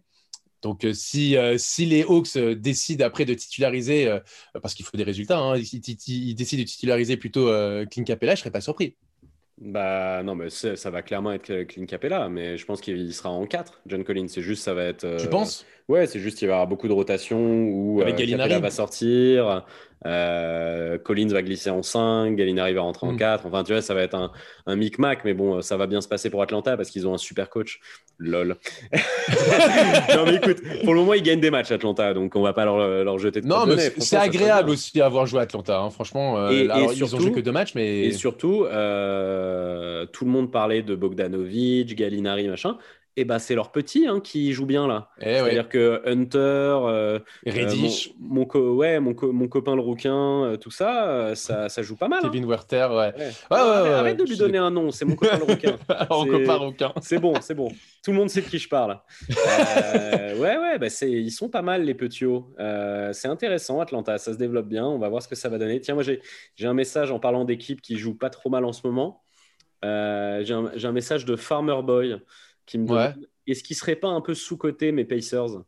Donc, 0.61 0.85
si, 0.93 1.35
si 1.57 1.85
les 1.85 2.03
Hawks 2.03 2.37
décident 2.37 3.05
après 3.05 3.25
de 3.25 3.33
titulariser, 3.33 4.19
parce 4.61 4.73
qu'il 4.73 4.85
faut 4.85 4.97
des 4.97 5.03
résultats, 5.03 5.39
hein, 5.39 5.57
ils, 5.57 6.35
décident 6.35 6.61
de 6.61 6.67
titulariser 6.67 7.17
plutôt 7.17 7.51
Clint 7.89 8.03
Capella, 8.03 8.35
je 8.35 8.39
ne 8.39 8.41
serais 8.41 8.51
pas 8.51 8.61
surpris. 8.61 8.95
Bah 9.61 10.23
non, 10.23 10.33
mais 10.33 10.49
ça 10.49 10.89
va 10.89 11.03
clairement 11.03 11.31
être 11.31 11.63
Clint 11.63 11.85
Capella, 11.85 12.29
mais 12.29 12.57
je 12.57 12.65
pense 12.65 12.81
qu'il 12.81 13.13
sera 13.13 13.29
en 13.29 13.45
4, 13.45 13.81
John 13.85 14.03
Collins. 14.03 14.27
C'est 14.27 14.41
juste, 14.41 14.63
ça 14.63 14.73
va 14.73 14.85
être. 14.85 15.17
tu 15.17 15.29
penses? 15.29 15.65
Ouais, 15.91 16.07
c'est 16.07 16.21
juste 16.21 16.37
qu'il 16.37 16.47
va 16.47 16.53
y 16.53 16.55
avoir 16.55 16.67
beaucoup 16.67 16.87
de 16.87 16.93
rotation 16.93 17.37
où 17.37 18.01
Avec 18.01 18.17
euh, 18.17 18.59
va 18.59 18.71
sortir, 18.71 19.65
euh, 20.05 20.97
Collins 20.97 21.27
va 21.27 21.41
glisser 21.41 21.69
en 21.69 21.83
5, 21.83 22.33
Gallinari 22.37 22.73
va 22.73 22.79
rentrer 22.79 23.07
en 23.07 23.17
4. 23.17 23.43
Hmm. 23.43 23.47
Enfin, 23.47 23.65
tu 23.65 23.73
vois, 23.73 23.81
ça 23.81 23.93
va 23.93 24.01
être 24.01 24.15
un, 24.15 24.31
un 24.67 24.77
micmac, 24.77 25.25
mais 25.25 25.33
bon, 25.33 25.61
ça 25.61 25.75
va 25.75 25.87
bien 25.87 25.99
se 25.99 26.07
passer 26.07 26.29
pour 26.29 26.41
Atlanta 26.41 26.77
parce 26.77 26.89
qu'ils 26.91 27.09
ont 27.09 27.13
un 27.13 27.17
super 27.17 27.49
coach. 27.49 27.81
Lol. 28.19 28.55
non, 30.15 30.25
mais 30.25 30.35
écoute, 30.35 30.61
pour 30.85 30.93
le 30.93 31.01
moment, 31.01 31.13
ils 31.13 31.23
gagnent 31.23 31.41
des 31.41 31.51
matchs 31.51 31.71
Atlanta, 31.71 32.13
donc 32.13 32.37
on 32.37 32.41
va 32.41 32.53
pas 32.53 32.63
leur, 32.63 32.77
leur 33.03 33.19
jeter 33.19 33.41
de 33.41 33.47
Non, 33.47 33.65
mais 33.65 33.91
c'est 33.97 34.15
agréable 34.15 34.69
aussi 34.69 34.97
d'avoir 34.97 35.25
joué 35.25 35.41
Atlanta, 35.41 35.77
hein, 35.77 35.89
franchement. 35.89 36.37
Euh, 36.37 36.51
et, 36.51 36.69
alors, 36.69 36.93
ils 36.93 37.03
ont 37.03 37.19
joué 37.19 37.33
que 37.33 37.41
deux 37.41 37.51
matchs, 37.51 37.75
mais. 37.75 38.05
Et 38.05 38.11
surtout, 38.13 38.63
euh, 38.63 40.05
tout 40.05 40.23
le 40.23 40.31
monde 40.31 40.51
parlait 40.51 40.83
de 40.83 40.95
Bogdanovic, 40.95 41.95
Gallinari, 41.95 42.47
machin 42.47 42.77
et 43.17 43.21
eh 43.21 43.25
ben, 43.25 43.39
c'est 43.39 43.55
leur 43.55 43.73
petit 43.73 44.07
hein, 44.07 44.21
qui 44.21 44.53
joue 44.53 44.65
bien 44.65 44.87
là. 44.87 45.09
Eh 45.19 45.33
C'est-à-dire 45.33 45.67
que 45.67 46.01
Hunter, 46.05 46.37
euh, 46.39 47.19
Reddish, 47.45 48.07
euh, 48.07 48.11
mon, 48.21 48.45
ouais, 48.45 49.01
mon, 49.01 49.13
mon, 49.33 49.49
copain 49.49 49.75
le 49.75 49.81
rouquin, 49.81 50.45
euh, 50.45 50.55
tout 50.55 50.71
ça, 50.71 51.35
ça, 51.35 51.67
ça, 51.67 51.81
joue 51.81 51.97
pas 51.97 52.07
mal. 52.07 52.21
Kevin 52.21 52.45
hein. 52.45 52.47
Werther, 52.47 52.87
ouais. 52.89 53.13
ouais. 53.17 53.27
arrête, 53.51 54.17
de 54.17 54.23
lui 54.23 54.37
donner 54.37 54.59
un 54.59 54.71
nom, 54.71 54.91
c'est 54.91 55.03
mon 55.03 55.17
copain 55.17 55.37
le 55.39 55.43
rouquin. 55.43 55.77
mon 56.09 56.25
copain 56.25 56.55
rouquin. 56.55 56.93
C'est 57.01 57.19
bon, 57.19 57.33
c'est 57.41 57.53
bon. 57.53 57.67
Tout 58.01 58.11
le 58.11 58.17
monde 58.17 58.29
sait 58.29 58.39
de 58.39 58.47
qui 58.47 58.59
je 58.59 58.69
parle. 58.69 58.97
ouais, 59.27 60.57
ouais, 60.57 60.79
bah 60.79 60.87
ils 61.01 61.31
sont 61.31 61.49
pas 61.49 61.61
mal 61.61 61.83
les 61.83 61.93
petits 61.93 62.23
c'est 63.11 63.27
intéressant, 63.27 63.81
Atlanta, 63.81 64.19
ça 64.19 64.31
se 64.31 64.37
développe 64.37 64.67
bien. 64.67 64.85
On 64.85 64.99
va 64.99 65.09
voir 65.09 65.21
ce 65.21 65.27
que 65.27 65.35
ça 65.35 65.49
va 65.49 65.57
donner. 65.57 65.81
Tiens, 65.81 65.95
moi 65.95 66.03
j'ai 66.03 66.21
un 66.65 66.73
message 66.73 67.11
en 67.11 67.19
parlant 67.19 67.43
d'équipes 67.43 67.81
qui 67.81 67.97
jouent 67.97 68.17
pas 68.17 68.29
trop 68.29 68.49
mal 68.49 68.63
en 68.63 68.71
ce 68.71 68.87
moment. 68.87 69.21
j'ai 69.83 70.53
un, 70.53 70.71
un, 70.81 70.91
message 70.93 71.25
de 71.25 71.35
Farmer 71.35 71.81
Boy 71.83 72.21
qui 72.71 72.77
me 72.77 72.87
est-ce 73.47 73.63
qu'il 73.63 73.75
serait 73.75 73.95
pas 73.97 74.07
un 74.09 74.21
peu 74.21 74.33
sous-côté 74.33 74.91
mes 74.91 75.03
Pacers? 75.05 75.63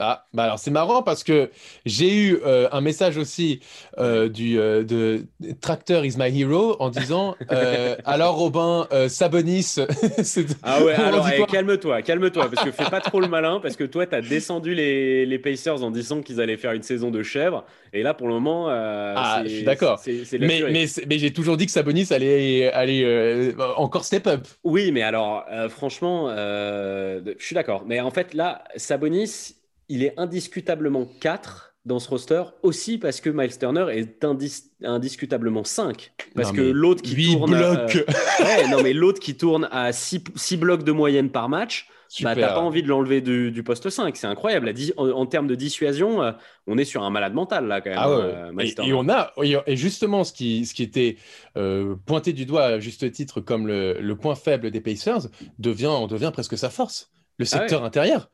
Ah, 0.00 0.26
bah 0.34 0.44
alors 0.44 0.58
c'est 0.58 0.72
marrant 0.72 1.04
parce 1.04 1.22
que 1.22 1.50
j'ai 1.86 2.12
eu 2.12 2.38
euh, 2.44 2.68
un 2.72 2.80
message 2.80 3.16
aussi 3.16 3.60
euh, 3.98 4.28
du 4.28 4.58
euh, 4.58 4.82
de 4.82 5.26
Tractor 5.60 6.04
is 6.04 6.16
my 6.18 6.36
hero 6.36 6.74
en 6.80 6.90
disant 6.90 7.36
alors 8.04 8.34
Robin 8.34 8.88
Sabonis. 9.08 9.76
ah 10.64 10.82
ouais, 10.82 10.94
alors 10.94 11.28
eh, 11.28 11.46
calme-toi, 11.46 12.02
calme-toi 12.02 12.50
parce 12.50 12.64
que 12.64 12.72
fais 12.72 12.90
pas 12.90 13.00
trop 13.00 13.20
le 13.20 13.28
malin 13.28 13.60
parce 13.60 13.76
que 13.76 13.84
toi 13.84 14.04
tu 14.04 14.16
as 14.16 14.20
descendu 14.20 14.74
les, 14.74 15.26
les, 15.26 15.38
Pacers 15.38 15.84
en 15.84 15.92
disant 15.92 16.22
qu'ils 16.22 16.40
allaient 16.40 16.56
faire 16.56 16.72
une 16.72 16.82
saison 16.82 17.12
de 17.12 17.22
chèvre 17.22 17.64
et 17.92 18.02
là 18.02 18.14
pour 18.14 18.26
le 18.26 18.34
moment. 18.34 18.66
ah, 18.68 19.42
je 19.44 19.48
suis 19.48 19.62
d'accord. 19.62 20.02
Mais, 20.40 20.62
mais, 20.70 20.86
mais 21.08 21.18
j'ai 21.18 21.32
toujours 21.32 21.56
dit 21.56 21.66
que 21.66 21.72
Sabonis 21.72 22.08
allait, 22.10 22.72
aller 22.72 23.54
encore 23.76 24.04
step 24.04 24.26
up. 24.26 24.40
Oui, 24.64 24.90
mais 24.90 25.02
alors 25.02 25.44
franchement, 25.68 26.30
je 26.34 27.34
suis 27.38 27.54
d'accord. 27.54 27.84
Mais 27.86 28.00
en 28.00 28.10
fait 28.10 28.34
là, 28.34 28.64
Sabonis 28.74 29.54
il 29.88 30.02
est 30.02 30.14
indiscutablement 30.18 31.06
4 31.20 31.74
dans 31.84 31.98
ce 31.98 32.08
roster 32.08 32.42
aussi 32.62 32.96
parce 32.96 33.20
que 33.20 33.28
Miles 33.28 33.58
Turner 33.58 33.86
est 33.90 34.24
indiscutablement 34.82 35.64
5 35.64 36.12
parce 36.34 36.50
que 36.50 36.62
l'autre 36.62 37.02
qui 37.02 37.32
tourne 37.32 37.54
euh, 37.54 37.86
non 38.70 38.82
mais 38.82 38.94
l'autre 38.94 39.20
qui 39.20 39.36
tourne 39.36 39.68
à 39.70 39.92
6, 39.92 40.22
blocs 40.56 40.84
de 40.84 40.92
moyenne 40.92 41.30
par 41.30 41.48
match 41.48 41.88
bah, 42.22 42.34
t'as 42.34 42.54
pas 42.54 42.60
envie 42.60 42.82
de 42.82 42.88
l'enlever 42.88 43.20
du, 43.20 43.62
poste 43.62 43.90
5 43.90 44.16
c'est 44.16 44.26
incroyable. 44.26 44.72
En, 44.96 45.26
termes 45.26 45.46
de 45.46 45.54
dissuasion 45.54 46.22
euh, 46.22 46.32
on 46.66 46.78
est 46.78 46.84
sur 46.86 47.02
un 47.02 47.10
malade 47.10 47.34
mental 47.34 47.66
là 47.66 47.82
quand 47.82 47.90
même 47.90 47.98
ah 48.00 48.08
euh, 48.08 48.52
et, 48.60 48.92
on 48.94 49.08
a 49.10 49.34
et 49.66 49.76
justement 49.76 50.24
ce 50.24 50.32
qui, 50.32 50.64
ce 50.64 50.72
qui 50.72 50.84
était 50.84 51.16
pointé 52.06 52.32
du 52.32 52.46
doigt 52.46 52.64
à 52.64 52.78
juste 52.78 53.10
titre 53.12 53.42
comme 53.42 53.66
le, 53.66 54.14
point 54.14 54.36
faible 54.36 54.70
des 54.70 54.80
Pacers 54.80 55.28
devient 55.58 55.88
on 55.88 56.06
devient 56.06 56.30
presque 56.32 56.56
sa 56.56 56.70
force 56.70 57.10
le 57.38 57.44
ah 57.44 57.58
secteur 57.58 57.84
intérieur 57.84 58.30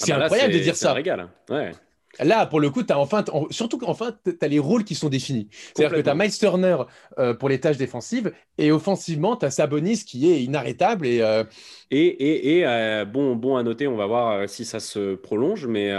ah 0.00 0.04
c'est 0.04 0.12
bah 0.12 0.24
incroyable 0.24 0.54
de 0.54 0.58
dire 0.58 0.76
ça. 0.76 0.92
Régal. 0.92 1.28
Ouais. 1.50 1.72
Là, 2.20 2.46
pour 2.46 2.58
le 2.58 2.70
coup, 2.70 2.82
as 2.88 2.98
enfin, 2.98 3.24
surtout 3.50 3.78
qu'enfin, 3.78 4.12
tu 4.24 4.36
as 4.40 4.48
les 4.48 4.58
rôles 4.58 4.82
qui 4.82 4.94
sont 4.94 5.08
définis. 5.08 5.48
C'est-à-dire 5.52 5.96
que 5.96 6.02
tu 6.02 6.10
as 6.10 6.14
Miles 6.14 6.36
Turner 6.36 6.76
euh, 7.18 7.34
pour 7.34 7.48
les 7.48 7.60
tâches 7.60 7.76
défensives 7.76 8.32
et 8.56 8.72
offensivement, 8.72 9.36
tu 9.36 9.46
as 9.46 9.50
Sabonis 9.50 10.04
qui 10.04 10.30
est 10.30 10.42
inarrêtable. 10.42 11.06
Et, 11.06 11.20
euh, 11.20 11.44
et, 11.90 12.06
et, 12.06 12.58
et 12.58 12.66
euh, 12.66 13.04
bon, 13.04 13.36
bon 13.36 13.56
à 13.56 13.62
noter, 13.62 13.86
on 13.86 13.96
va 13.96 14.06
voir 14.06 14.48
si 14.48 14.64
ça 14.64 14.80
se 14.80 15.14
prolonge, 15.14 15.66
mais 15.66 15.92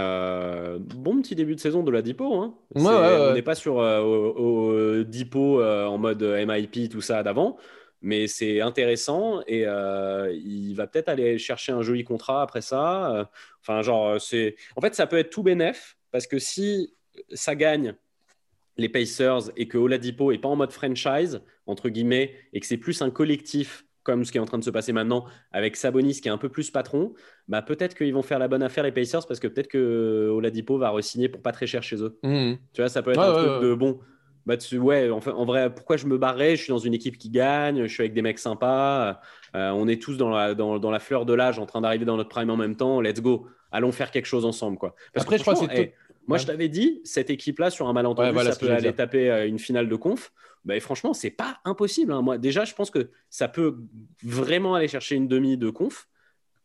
bon 0.78 1.22
petit 1.22 1.34
début 1.34 1.54
de 1.54 1.60
saison 1.60 1.82
de 1.82 1.90
la 1.90 2.02
Dipo. 2.02 2.34
Hein. 2.40 2.54
on 2.74 3.32
n'est 3.32 3.42
pas 3.42 3.54
sur 3.54 3.76
au, 3.76 5.02
Dipo 5.04 5.62
en 5.62 5.96
mode 5.96 6.22
MIP, 6.22 6.90
tout 6.90 7.00
ça 7.00 7.22
d'avant 7.22 7.56
mais 8.02 8.26
c'est 8.26 8.60
intéressant 8.60 9.42
et 9.46 9.66
euh, 9.66 10.32
il 10.32 10.74
va 10.74 10.86
peut-être 10.86 11.08
aller 11.08 11.38
chercher 11.38 11.72
un 11.72 11.82
joli 11.82 12.04
contrat 12.04 12.42
après 12.42 12.62
ça. 12.62 13.14
Euh, 13.14 13.24
enfin, 13.60 13.82
genre, 13.82 14.20
c'est. 14.20 14.56
En 14.76 14.80
fait, 14.80 14.94
ça 14.94 15.06
peut 15.06 15.18
être 15.18 15.30
tout 15.30 15.42
bénef 15.42 15.96
parce 16.10 16.26
que 16.26 16.38
si 16.38 16.94
ça 17.32 17.54
gagne 17.54 17.94
les 18.76 18.88
Pacers 18.88 19.50
et 19.56 19.68
que 19.68 19.76
Oladipo 19.76 20.32
est 20.32 20.38
pas 20.38 20.48
en 20.48 20.56
mode 20.56 20.72
franchise 20.72 21.42
entre 21.66 21.88
guillemets 21.88 22.34
et 22.52 22.60
que 22.60 22.66
c'est 22.66 22.78
plus 22.78 23.02
un 23.02 23.10
collectif 23.10 23.84
comme 24.02 24.24
ce 24.24 24.32
qui 24.32 24.38
est 24.38 24.40
en 24.40 24.46
train 24.46 24.58
de 24.58 24.64
se 24.64 24.70
passer 24.70 24.92
maintenant 24.92 25.26
avec 25.52 25.76
Sabonis 25.76 26.20
qui 26.22 26.28
est 26.28 26.30
un 26.30 26.38
peu 26.38 26.48
plus 26.48 26.70
patron, 26.70 27.12
bah 27.48 27.60
peut-être 27.60 27.94
qu'ils 27.94 28.14
vont 28.14 28.22
faire 28.22 28.38
la 28.38 28.48
bonne 28.48 28.62
affaire 28.62 28.82
les 28.82 28.92
Pacers 28.92 29.26
parce 29.26 29.38
que 29.40 29.46
peut-être 29.46 29.68
que 29.68 30.30
Oladipo 30.32 30.78
va 30.78 30.90
re-signer 30.90 31.28
pour 31.28 31.42
pas 31.42 31.52
très 31.52 31.66
cher 31.66 31.82
chez 31.82 31.96
eux. 31.96 32.18
Mmh. 32.22 32.54
Tu 32.72 32.80
vois, 32.80 32.88
ça 32.88 33.02
peut 33.02 33.10
être 33.10 33.20
un 33.20 33.44
truc 33.44 33.62
de 33.62 33.74
bon 33.74 34.00
bah, 34.50 34.78
ouais, 34.78 35.10
en, 35.10 35.20
fait, 35.20 35.30
en 35.30 35.44
vrai, 35.44 35.72
pourquoi 35.72 35.96
je 35.96 36.06
me 36.06 36.18
barrais? 36.18 36.56
Je 36.56 36.62
suis 36.64 36.70
dans 36.70 36.78
une 36.78 36.92
équipe 36.92 37.18
qui 37.18 37.30
gagne, 37.30 37.86
je 37.86 37.92
suis 37.92 38.00
avec 38.00 38.14
des 38.14 38.22
mecs 38.22 38.40
sympas, 38.40 39.20
euh, 39.54 39.70
on 39.70 39.86
est 39.86 40.02
tous 40.02 40.16
dans 40.16 40.28
la, 40.28 40.54
dans, 40.56 40.80
dans 40.80 40.90
la 40.90 40.98
fleur 40.98 41.24
de 41.24 41.32
l'âge 41.32 41.60
en 41.60 41.66
train 41.66 41.80
d'arriver 41.80 42.04
dans 42.04 42.16
notre 42.16 42.30
prime 42.30 42.50
en 42.50 42.56
même 42.56 42.74
temps, 42.74 43.00
let's 43.00 43.20
go, 43.20 43.46
allons 43.70 43.92
faire 43.92 44.10
quelque 44.10 44.26
chose 44.26 44.44
ensemble. 44.44 44.76
Quoi. 44.76 44.96
Parce 45.12 45.24
Après, 45.24 45.38
je 45.38 45.42
crois 45.42 45.54
que 45.54 45.72
eh, 45.72 45.94
Moi, 46.26 46.38
je 46.38 46.46
t'avais 46.46 46.68
dit, 46.68 47.00
cette 47.04 47.30
équipe-là, 47.30 47.70
sur 47.70 47.86
un 47.86 47.92
malentendu, 47.92 48.36
ça 48.40 48.56
peut 48.56 48.72
aller 48.72 48.92
taper 48.92 49.30
euh, 49.30 49.46
une 49.46 49.60
finale 49.60 49.88
de 49.88 49.94
conf. 49.94 50.32
Bah, 50.64 50.78
franchement, 50.80 51.14
c'est 51.14 51.30
pas 51.30 51.58
impossible. 51.64 52.12
Hein. 52.12 52.20
Moi, 52.20 52.36
déjà, 52.36 52.64
je 52.64 52.74
pense 52.74 52.90
que 52.90 53.10
ça 53.28 53.46
peut 53.46 53.76
vraiment 54.24 54.74
aller 54.74 54.88
chercher 54.88 55.14
une 55.14 55.28
demi 55.28 55.58
de 55.58 55.70
conf. 55.70 56.08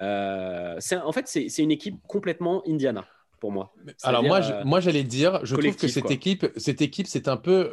en 0.01 1.11
fait, 1.13 1.27
c'est 1.27 1.59
une 1.59 1.71
équipe 1.71 1.97
complètement 2.07 2.63
Indiana 2.67 3.05
pour 3.39 3.51
moi. 3.51 3.73
Alors 4.03 4.23
moi, 4.23 4.41
moi 4.63 4.79
j'allais 4.79 5.03
dire, 5.03 5.39
je 5.43 5.55
trouve 5.55 5.75
que 5.75 5.87
cette 5.87 6.11
équipe, 6.11 6.47
cette 6.57 6.81
équipe, 6.81 7.07
c'est 7.07 7.27
un 7.27 7.37
peu 7.37 7.69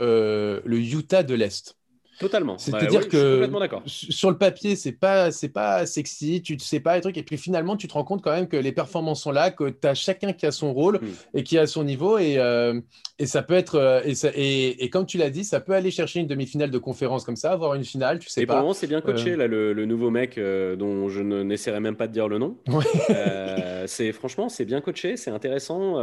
le 0.65 0.79
Utah 0.79 1.23
de 1.23 1.35
l'Est. 1.35 1.77
Totalement. 2.19 2.59
C'est-à-dire 2.59 3.01
bah 3.01 3.07
que 3.07 3.81
sur 3.87 4.31
le 4.31 4.37
papier, 4.37 4.77
c'est 4.77 4.93
pas 4.93 5.31
c'est 5.31 5.49
pas 5.49 5.87
sexy, 5.87 6.43
tu 6.43 6.55
ne 6.55 6.59
sais 6.59 6.81
pas 6.81 6.95
les 6.95 7.01
trucs, 7.01 7.17
et 7.17 7.23
puis 7.23 7.39
finalement, 7.39 7.77
tu 7.77 7.89
te 7.89 7.95
rends 7.95 8.05
compte 8.05 8.23
quand 8.23 8.33
même 8.33 8.49
que 8.49 8.57
les 8.57 8.73
performances 8.73 9.23
sont 9.23 9.33
là, 9.33 9.51
que 9.51 9.71
tu 9.71 9.87
as 9.89 9.95
chacun 9.95 10.33
qui 10.33 10.47
a 10.47 10.53
son 10.53 10.73
rôle 10.75 10.97
hmm. 10.97 11.39
et 11.39 11.43
qui 11.43 11.59
a 11.59 11.67
son 11.67 11.85
niveau, 11.85 12.19
et, 12.19 12.39
euh, 12.39 12.81
et 13.19 13.27
ça 13.27 13.43
peut 13.43 13.55
être 13.55 13.77
euh, 13.77 14.03
et, 14.05 14.15
ça, 14.15 14.29
et, 14.35 14.85
et, 14.85 14.91
comme 14.91 15.07
tu 15.07 15.17
l'as 15.17 15.31
dit, 15.31 15.45
ça 15.45 15.61
peut 15.61 15.73
aller 15.73 15.91
chercher 15.91 16.21
une 16.21 16.27
demi-finale 16.27 16.71
de 16.71 16.79
conférence 16.79 17.25
comme 17.25 17.37
ça, 17.37 17.53
avoir 17.53 17.75
une 17.75 17.85
finale, 17.85 18.19
tu 18.19 18.29
sais 18.29 18.43
et 18.43 18.47
pas. 18.47 18.59
Et 18.59 18.61
pour 18.61 18.75
c'est 18.75 18.87
bien 18.87 19.01
coaché 19.01 19.33
euh. 19.33 19.37
là, 19.37 19.47
le, 19.47 19.87
nouveau 19.87 20.11
mec 20.11 20.39
dont 20.39 21.09
je 21.09 21.23
n'essaierai 21.23 21.81
même 21.81 21.97
pas 21.97 22.07
de 22.07 22.13
dire 22.13 22.29
le 22.29 22.39
nom. 22.39 22.59
c'est 23.87 24.13
franchement, 24.13 24.49
c'est 24.49 24.65
bien 24.65 24.81
coaché, 24.81 25.17
c'est 25.17 25.31
intéressant. 25.31 25.97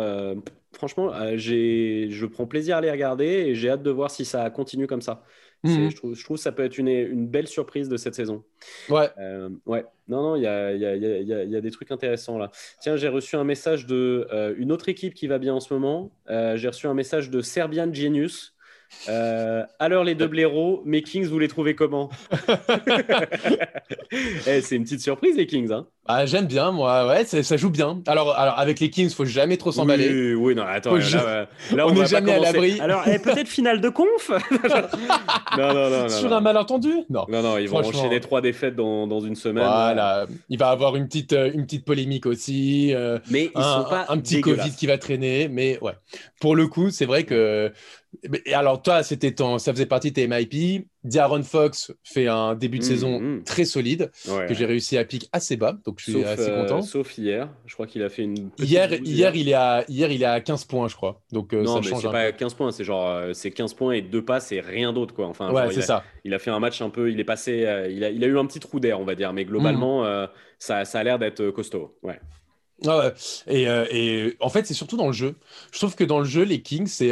franchement, 0.73 1.11
j'ai 1.35 2.07
je 2.09 2.25
prends 2.25 2.47
plaisir 2.47 2.77
à 2.77 2.81
les 2.81 2.91
regarder 2.91 3.25
et 3.25 3.55
j'ai 3.55 3.69
hâte 3.69 3.83
de 3.83 3.91
voir 3.91 4.11
si 4.11 4.25
ça 4.25 4.49
continue 4.49 4.87
comme 4.87 5.01
ça. 5.01 5.23
Mmh. 5.63 5.89
Je, 5.89 5.95
trouve, 5.95 6.15
je, 6.15 6.23
trouve, 6.23 6.37
que 6.37 6.43
ça 6.43 6.53
peut 6.53 6.63
être 6.63 6.77
une, 6.77 6.87
une 6.87 7.27
belle 7.27 7.47
surprise 7.47 7.89
de 7.89 7.97
cette 7.97 8.15
saison. 8.15 8.43
Ouais. 8.87 9.09
Euh, 9.17 9.49
ouais. 9.65 9.85
Non, 10.07 10.21
non, 10.21 10.35
il 10.37 10.43
y 10.43 10.47
a, 10.47 10.73
y, 10.73 10.85
a, 10.85 10.95
y, 10.95 11.33
a, 11.33 11.43
y 11.43 11.55
a, 11.55 11.61
des 11.61 11.71
trucs 11.71 11.91
intéressants 11.91 12.37
là. 12.37 12.49
Tiens, 12.79 12.95
j'ai 12.95 13.09
reçu 13.09 13.35
un 13.35 13.43
message 13.43 13.85
de 13.85 14.27
euh, 14.31 14.55
une 14.57 14.71
autre 14.71 14.87
équipe 14.87 15.13
qui 15.13 15.27
va 15.27 15.37
bien 15.37 15.53
en 15.53 15.59
ce 15.59 15.73
moment. 15.73 16.11
Euh, 16.29 16.55
j'ai 16.55 16.69
reçu 16.69 16.87
un 16.87 16.93
message 16.93 17.29
de 17.29 17.41
Serbian 17.41 17.93
Genius. 17.93 18.55
Alors 19.07 20.03
les 20.03 20.15
deux 20.15 20.27
blaireaux, 20.27 20.81
mes 20.85 21.03
Kings, 21.03 21.27
vous 21.27 21.39
les 21.39 21.47
trouvez 21.47 21.75
comment? 21.75 22.09
Eh, 24.47 24.61
C'est 24.61 24.77
une 24.77 24.83
petite 24.83 25.01
surprise 25.01 25.35
les 25.35 25.45
Kings. 25.45 25.71
Hein 25.71 25.87
ah, 26.11 26.25
J'aime 26.25 26.47
bien, 26.47 26.71
moi, 26.71 27.07
ouais, 27.07 27.23
ça 27.23 27.55
joue 27.55 27.69
bien. 27.69 28.01
Alors, 28.07 28.35
alors 28.35 28.57
avec 28.57 28.79
les 28.79 28.89
Kings, 28.89 29.11
faut 29.11 29.25
jamais 29.25 29.57
trop 29.57 29.71
s'emballer. 29.71 30.09
Oui, 30.09 30.33
oui, 30.33 30.55
non, 30.55 30.63
attends, 30.63 30.95
là, 30.95 31.47
on 31.85 31.91
n'est 31.91 32.07
jamais 32.07 32.33
à 32.33 32.39
l'abri. 32.39 32.79
Alors, 32.79 33.03
eh, 33.05 33.19
peut-être 33.19 33.47
finale 33.47 33.79
de 33.79 33.89
conf 33.89 34.29
Non, 35.57 35.73
non, 35.73 35.89
non. 35.91 36.09
Sur 36.09 36.33
un 36.33 36.41
malentendu? 36.41 36.91
Non. 37.11 37.25
Non, 37.29 37.43
non, 37.43 37.57
ils 37.59 37.69
vont 37.69 37.77
enchaîner 37.77 38.19
trois 38.21 38.41
défaites 38.41 38.75
dans, 38.75 39.05
dans 39.05 39.19
une 39.19 39.35
semaine. 39.35 39.63
Voilà, 39.63 40.25
il 40.49 40.57
va 40.57 40.69
avoir 40.69 40.95
une 40.95 41.05
petite, 41.05 41.33
euh, 41.33 41.51
une 41.53 41.65
petite 41.65 41.85
polémique 41.85 42.25
aussi. 42.25 42.91
Euh, 42.95 43.19
mais 43.29 43.51
ils 43.55 43.61
un, 43.61 43.83
sont 43.83 43.89
pas 43.89 44.05
un 44.09 44.17
petit 44.17 44.41
Covid 44.41 44.71
qui 44.75 44.87
va 44.87 44.97
traîner, 44.97 45.47
mais 45.47 45.77
ouais. 45.83 45.93
Pour 46.41 46.55
le 46.55 46.65
coup, 46.65 46.89
c'est 46.89 47.05
vrai 47.05 47.23
que 47.23 47.71
alors, 48.53 48.81
toi, 48.81 49.03
c'était 49.03 49.31
ton, 49.31 49.59
ça 49.59 49.71
faisait 49.71 49.85
partie 49.85 50.09
de 50.09 50.15
tes 50.15 50.27
MIP. 50.27 50.87
D'Aaron 51.05 51.43
Fox 51.43 51.93
fait 52.03 52.27
un 52.27 52.55
début 52.55 52.79
de 52.79 52.83
mmh, 52.83 52.87
saison 52.87 53.19
mmh. 53.21 53.43
très 53.43 53.63
solide 53.63 54.11
que 54.47 54.53
j'ai 54.53 54.65
réussi 54.65 54.97
à 54.97 55.05
piquer 55.05 55.27
assez 55.31 55.55
bas, 55.55 55.77
donc 55.85 55.99
je 55.99 56.11
suis 56.11 56.23
assez 56.25 56.49
euh, 56.49 56.63
content. 56.63 56.81
sauf 56.81 57.17
hier, 57.17 57.49
je 57.65 57.73
crois 57.73 57.87
qu'il 57.87 58.03
a 58.03 58.09
fait 58.09 58.23
une. 58.23 58.49
Hier, 58.59 58.93
hier, 58.93 59.33
il 59.33 59.47
est 59.47 59.53
à, 59.53 59.85
hier, 59.87 60.11
il 60.11 60.21
est 60.23 60.25
à 60.25 60.41
15 60.41 60.65
points, 60.65 60.89
je 60.89 60.95
crois. 60.95 61.21
Donc 61.31 61.53
euh, 61.53 61.63
non, 61.63 61.75
ça 61.75 61.79
mais 61.81 61.87
change. 61.87 62.01
C'est 62.01 62.11
pas 62.11 62.31
15 62.33 62.53
points, 62.53 62.71
c'est 62.71 62.83
genre 62.83 63.07
euh, 63.07 63.31
c'est 63.33 63.51
15 63.51 63.75
points 63.75 63.93
et 63.93 64.01
deux 64.01 64.23
passes 64.25 64.51
et 64.51 64.59
rien 64.59 64.91
d'autre 64.91 65.13
quoi. 65.13 65.27
Enfin, 65.27 65.53
ouais, 65.53 65.71
c'est 65.71 65.81
ça. 65.81 66.03
Il 66.25 66.33
a 66.33 66.39
fait 66.39 66.51
un 66.51 66.59
match 66.59 66.81
un 66.81 66.89
peu, 66.89 67.09
il 67.09 67.19
est 67.19 67.25
passé, 67.25 67.65
il 67.89 68.03
a, 68.03 68.09
il, 68.09 68.23
a, 68.23 68.27
eu 68.27 68.37
un 68.37 68.45
petit 68.45 68.59
trou 68.59 68.81
d'air, 68.81 68.99
on 68.99 69.05
va 69.05 69.15
dire, 69.15 69.31
mais 69.31 69.45
globalement, 69.45 70.03
mmh. 70.03 70.27
ça, 70.57 70.83
ça 70.83 70.99
a 70.99 71.03
l'air 71.03 71.17
d'être 71.17 71.49
costaud. 71.51 71.97
Ouais. 72.03 72.19
Ah 72.87 73.11
et, 73.47 73.63
et, 73.63 74.35
en 74.39 74.49
fait, 74.49 74.65
c'est 74.65 74.73
surtout 74.73 74.97
dans 74.97 75.07
le 75.07 75.13
jeu. 75.13 75.35
Je 75.71 75.79
trouve 75.79 75.95
que 75.95 76.03
dans 76.03 76.19
le 76.19 76.25
jeu, 76.25 76.43
les 76.43 76.61
Kings, 76.61 76.87
c'est 76.87 77.11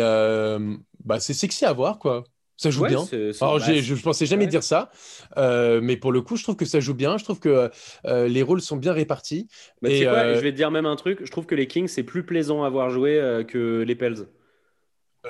bah, 1.06 1.22
c'est 1.22 1.34
sexy 1.34 1.64
à 1.64 1.72
voir, 1.72 2.00
quoi. 2.00 2.26
Ça 2.58 2.72
joue 2.72 2.86
bien. 2.86 3.06
Alors, 3.42 3.60
je, 3.60 3.74
je 3.76 3.96
pensais 4.02 4.26
jamais 4.26 4.48
dire 4.48 4.64
ça, 4.64 4.90
euh, 5.38 5.80
mais 5.82 5.96
pour 5.96 6.12
le 6.12 6.22
coup, 6.22 6.36
je 6.36 6.44
trouve 6.44 6.56
que 6.56 6.66
ça 6.66 6.80
joue 6.80 6.96
bien. 6.96 7.18
Je 7.18 7.24
trouve 7.24 7.40
que 7.40 7.70
euh, 8.06 8.28
les 8.28 8.42
rôles 8.42 8.62
sont 8.62 8.78
bien 8.78 8.94
répartis. 8.94 9.48
Bah, 9.84 9.90
et, 9.92 10.04
quoi, 10.04 10.14
euh, 10.14 10.36
je 10.36 10.40
vais 10.40 10.52
te 10.52 10.58
dire 10.58 10.72
même 10.72 10.88
un 10.88 10.96
truc. 10.96 11.20
Je 11.24 11.32
trouve 11.32 11.46
que 11.46 11.56
les 11.56 11.68
Kings, 11.68 11.88
c'est 11.88 12.04
plus 12.04 12.24
plaisant 12.24 12.64
à 12.64 12.70
voir 12.70 12.90
jouer 12.90 13.44
que 13.48 13.84
les 13.84 13.96
Pels. 13.96 14.26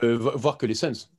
voir 0.01 0.57
que 0.57 0.65
les 0.65 0.75
Suns. 0.75 1.09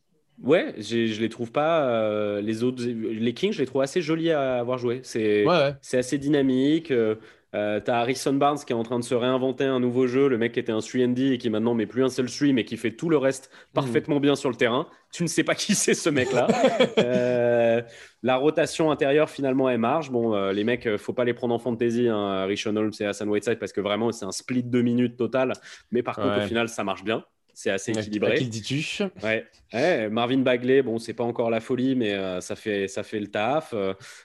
Ouais, 0.43 0.75
je 0.79 1.21
les 1.21 1.29
trouve 1.29 1.53
pas. 1.53 2.41
les 2.41 2.63
autres, 2.63 2.83
les 2.83 3.35
Kings, 3.35 3.53
je 3.53 3.59
les 3.59 3.67
trouve 3.67 3.83
assez 3.83 4.01
jolis 4.01 4.31
à 4.31 4.61
avoir 4.61 4.79
joué. 4.79 5.01
C'est 5.03 5.45
c'est 5.83 5.99
assez 5.99 6.17
dynamique. 6.17 6.91
Euh, 6.91 7.17
t'as 7.53 8.01
Harrison 8.01 8.35
Barnes 8.35 8.59
qui 8.59 8.73
est 8.73 8.77
en 8.77 8.83
train 8.83 8.99
de 8.99 9.05
se 9.05 9.15
réinventer 9.15 9.65
un 9.65 9.81
nouveau 9.81 10.07
jeu, 10.07 10.29
le 10.29 10.39
mec 10.39 10.53
qui 10.53 10.61
était 10.61 10.73
un 10.73 10.79
3D 10.79 11.33
et 11.33 11.39
qui 11.39 11.51
maintenant 11.51 11.75
met 11.75 11.87
plus 11.87 12.05
un 12.05 12.09
seul 12.09 12.31
3 12.31 12.49
mais 12.53 12.65
qui 12.65 12.77
fait 12.77 12.91
tout 12.91 13.09
le 13.09 13.17
reste 13.17 13.51
parfaitement 13.73 14.21
bien 14.21 14.37
sur 14.37 14.51
le 14.51 14.57
terrain. 14.57 14.87
Tu 15.13 15.23
ne 15.23 15.29
sais 15.29 15.45
pas 15.45 15.55
qui 15.55 15.75
c'est 15.75 15.95
ce 15.95 16.11
mec-là. 16.11 16.49
Euh, 16.99 17.83
la 18.23 18.37
rotation 18.37 18.91
intérieure 18.91 19.31
finalement 19.31 19.69
elle 19.69 19.79
marche. 19.79 20.11
Bon, 20.11 20.35
euh, 20.35 20.53
les 20.53 20.65
mecs, 20.65 20.97
faut 20.97 21.13
pas 21.13 21.25
les 21.25 21.35
prendre 21.35 21.55
en 21.55 21.59
fantasy, 21.59 22.09
hein, 22.09 22.45
Richon 22.45 22.75
Holmes 22.77 22.93
et 23.01 23.05
Hassan 23.05 23.29
Whiteside 23.29 23.59
parce 23.59 23.73
que 23.73 23.81
vraiment 23.81 24.11
c'est 24.13 24.25
un 24.25 24.33
split 24.33 24.65
de 24.65 24.83
minutes 24.83 25.17
total. 25.17 25.53
Mais 25.91 26.03
par 26.03 26.17
contre 26.17 26.39
au 26.39 26.47
final 26.47 26.69
ça 26.69 26.85
marche 26.85 27.05
bien. 27.05 27.25
C'est 27.55 27.71
assez 27.71 27.93
équilibré. 27.93 28.35
Qui 28.35 28.49
dis-tu? 28.49 29.03
Ouais. 29.23 30.09
Marvin 30.11 30.39
Bagley, 30.39 30.83
bon, 30.83 30.99
c'est 30.99 31.15
pas 31.15 31.25
encore 31.25 31.51
la 31.51 31.61
folie, 31.61 31.95
mais 31.95 32.41
ça 32.41 32.57
fait 32.57 32.89
ça 32.89 33.03
fait 33.03 33.21
le 33.21 33.29
taf. 33.29 33.75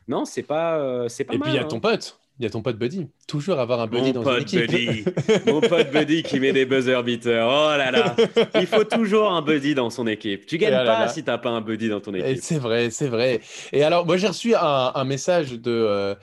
non, 0.08 0.26
c'est 0.26 0.44
pas 0.44 1.08
c'est 1.10 1.24
pas 1.24 1.36
Et 1.36 1.40
puis 1.40 1.52
il 1.52 1.56
y 1.56 1.60
a 1.60 1.66
ton 1.66 1.78
hein. 1.78 1.82
pote. 1.82 2.20
Il 2.40 2.44
y 2.44 2.48
a 2.48 2.50
ton 2.50 2.64
pote 2.64 2.78
Buddy? 2.78 3.08
Toujours 3.28 3.60
avoir 3.60 3.80
un 3.80 3.86
Buddy 3.86 4.12
dans 4.12 4.24
pote 4.24 4.52
une 4.52 4.60
équipe. 4.60 4.72
Buddy. 4.72 5.06
Mon 5.46 5.62
pote 5.62 5.92
Buddy 5.92 6.24
qui 6.24 6.40
met 6.40 6.52
des 6.52 6.66
buzzer 6.66 7.04
beaters. 7.04 7.48
Oh 7.48 7.78
là 7.78 7.92
là. 7.92 8.16
Il 8.56 8.66
faut 8.66 8.84
toujours 8.84 9.32
un 9.32 9.44
Buddy 9.44 9.76
dans 9.76 9.92
son 9.92 10.08
équipe. 10.08 10.48
Tu 10.48 10.58
gagnes 10.58 10.84
pas 10.84 11.08
si 11.10 11.24
tu 11.24 11.30
n'as 11.30 11.38
pas 11.38 11.52
un 11.52 11.62
Buddy 11.62 11.90
dans 11.90 12.02
ton 12.02 12.14
équipe. 12.16 12.40
C'est 12.42 12.58
vrai, 12.58 12.90
c'est 12.90 13.08
vrai. 13.08 13.42
Et 13.72 13.84
alors, 13.84 14.08
moi, 14.08 14.18
j'ai 14.18 14.28
reçu 14.28 14.56
un, 14.56 15.04
message 15.04 15.52
de 15.52 15.72
euh, 15.72 16.16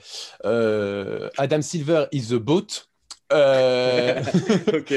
euh, 0.43 1.29
Adam 1.37 1.61
Silver 1.61 2.05
is 2.11 2.27
the 2.29 2.35
boat. 2.35 2.87
Euh, 3.31 4.21
ok. 4.73 4.91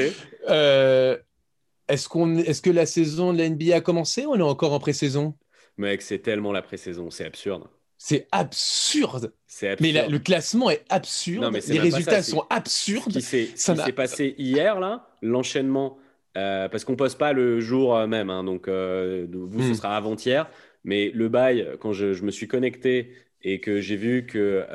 est-ce, 1.87 2.09
qu'on, 2.09 2.37
est-ce 2.39 2.61
que 2.61 2.69
la 2.69 2.85
saison 2.85 3.31
de 3.31 3.37
la 3.37 3.49
NBA 3.49 3.73
a 3.73 3.81
commencé 3.81 4.25
ou 4.25 4.31
on 4.33 4.37
est 4.37 4.41
encore 4.41 4.73
en 4.73 4.79
pré-saison? 4.79 5.33
Mec, 5.77 6.01
c'est 6.01 6.19
tellement 6.19 6.51
la 6.51 6.61
pré-saison, 6.61 7.09
c'est 7.09 7.25
absurde. 7.25 7.63
C'est 7.97 8.27
absurde. 8.31 9.33
Mais 9.79 10.07
le 10.07 10.19
classement 10.19 10.69
est 10.69 10.83
absurde. 10.89 11.57
les 11.67 11.79
résultats 11.79 12.23
sont 12.23 12.45
absurdes. 12.49 13.19
Ce 13.19 13.45
qui 13.45 13.57
s'est 13.57 13.91
passé 13.91 14.35
hier, 14.37 14.79
là, 14.79 15.07
l'enchaînement, 15.21 15.97
euh, 16.37 16.67
parce 16.67 16.83
qu'on 16.83 16.95
poste 16.95 17.17
pas 17.17 17.33
le 17.33 17.61
jour 17.61 17.95
euh, 17.95 18.07
même, 18.07 18.29
hein, 18.29 18.43
donc 18.43 18.67
euh, 18.67 19.25
vous, 19.31 19.61
ce 19.61 19.69
hmm. 19.69 19.73
sera 19.73 19.95
avant-hier. 19.95 20.49
Mais 20.83 21.09
le 21.13 21.29
bail, 21.29 21.67
quand 21.79 21.93
je, 21.93 22.21
me 22.23 22.29
suis 22.29 22.47
connecté 22.47 23.13
et 23.41 23.59
que 23.59 23.79
j'ai 23.79 23.95
vu 23.95 24.25
que 24.25 24.65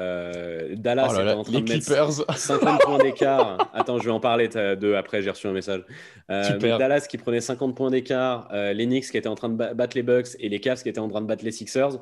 Dallas 0.75 1.09
oh 1.11 1.21
était 1.21 1.33
en 1.33 1.43
train 1.45 1.61
de 1.61 1.73
mettre 1.73 2.37
50 2.37 2.81
points 2.85 2.99
d'écart. 2.99 3.71
Attends, 3.75 3.99
je 3.99 4.05
vais 4.05 4.11
en 4.11 4.21
parler 4.21 4.49
de 4.49 4.95
après, 4.95 5.23
j'ai 5.23 5.31
reçu 5.31 5.47
un 5.47 5.53
message. 5.53 5.85
Dallas 6.29 7.07
qui 7.09 7.19
prenait 7.19 7.41
50 7.41 7.77
points 7.77 7.91
d'écart, 7.91 8.49
les 8.53 8.87
Knicks 8.87 9.11
qui 9.11 9.17
étaient 9.17 9.29
en 9.29 9.35
train 9.35 9.51
de 9.51 9.75
battre 9.75 9.97
les 9.97 10.03
Bucks 10.03 10.29
et 10.39 10.49
les 10.49 10.61
Cavs 10.61 10.83
qui 10.83 10.89
étaient 10.89 11.01
en 11.01 11.09
train 11.09 11.21
de 11.21 11.27
battre 11.27 11.45
les 11.45 11.53
Sixers. 11.53 12.01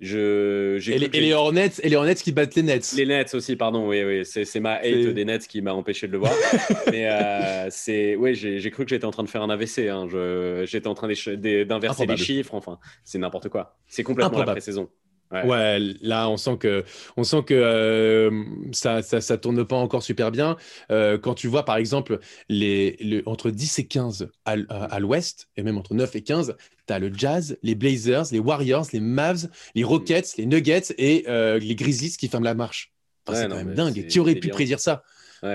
Je, 0.00 0.78
et, 0.90 0.98
les, 0.98 1.06
et, 1.12 1.20
les, 1.20 1.34
Hornets, 1.34 1.72
et 1.82 1.90
les 1.90 1.96
Hornets 1.96 2.14
qui 2.14 2.32
battent 2.32 2.54
les 2.54 2.62
Nets. 2.62 2.94
Les 2.96 3.04
Nets 3.04 3.34
aussi, 3.34 3.54
pardon. 3.54 3.86
Oui, 3.86 4.02
oui. 4.02 4.24
C'est 4.24 4.60
ma 4.60 4.76
hate 4.76 5.12
des 5.12 5.24
Nets 5.26 5.46
qui 5.46 5.60
m'a 5.60 5.74
empêché 5.74 6.06
de 6.06 6.12
le 6.12 6.18
voir. 6.18 6.32
Mais 6.90 7.06
euh, 7.06 7.66
c'est, 7.70 8.16
oui, 8.16 8.34
j'ai 8.34 8.70
cru 8.70 8.84
que 8.84 8.90
j'étais 8.90 9.04
en 9.04 9.10
train 9.10 9.24
de 9.24 9.28
faire 9.28 9.42
un 9.42 9.50
AVC. 9.50 9.88
Hein. 9.88 10.08
J'étais 10.64 10.86
en 10.86 10.94
train 10.94 11.08
d'inverser 11.08 12.06
les 12.06 12.16
chiffres. 12.16 12.54
Enfin, 12.54 12.78
c'est 13.04 13.18
n'importe 13.18 13.50
quoi. 13.50 13.76
C'est 13.86 14.02
complètement 14.02 14.38
la 14.38 14.46
pré-saison. 14.46 14.88
Ouais. 15.30 15.78
là, 16.02 16.28
on 16.28 16.36
sent 16.36 16.56
que, 16.58 16.84
on 17.16 17.24
sent 17.24 17.42
que 17.46 17.54
euh, 17.54 18.30
ça, 18.72 19.02
ça, 19.02 19.20
ça, 19.20 19.38
tourne 19.38 19.64
pas 19.64 19.76
encore 19.76 20.02
super 20.02 20.30
bien. 20.30 20.56
Euh, 20.90 21.18
quand 21.18 21.34
tu 21.34 21.46
vois, 21.46 21.64
par 21.64 21.76
exemple, 21.76 22.18
les, 22.48 23.22
entre 23.26 23.50
10 23.50 23.78
et 23.78 23.86
15 23.86 24.28
à, 24.44 24.56
à, 24.68 25.00
l'ouest, 25.00 25.48
et 25.56 25.62
même 25.62 25.78
entre 25.78 25.94
9 25.94 26.16
et 26.16 26.22
15, 26.22 26.56
tu 26.86 26.92
as 26.92 26.98
le 26.98 27.12
Jazz, 27.14 27.58
les 27.62 27.74
Blazers, 27.74 28.24
les 28.32 28.40
Warriors, 28.40 28.86
les 28.92 29.00
Mavs, 29.00 29.48
les 29.74 29.84
Rockets, 29.84 30.36
les 30.36 30.46
Nuggets 30.46 30.94
et 30.98 31.24
euh, 31.28 31.58
les 31.58 31.74
Grizzlies 31.76 32.16
qui 32.16 32.28
ferment 32.28 32.44
la 32.44 32.54
marche. 32.54 32.92
c'est 33.32 33.48
quand 33.48 33.54
même 33.54 33.74
dingue. 33.74 34.06
Qui 34.08 34.18
aurait 34.18 34.34
pu 34.34 34.48
prédire 34.48 34.80
ça? 34.80 35.04
Et 35.42 35.46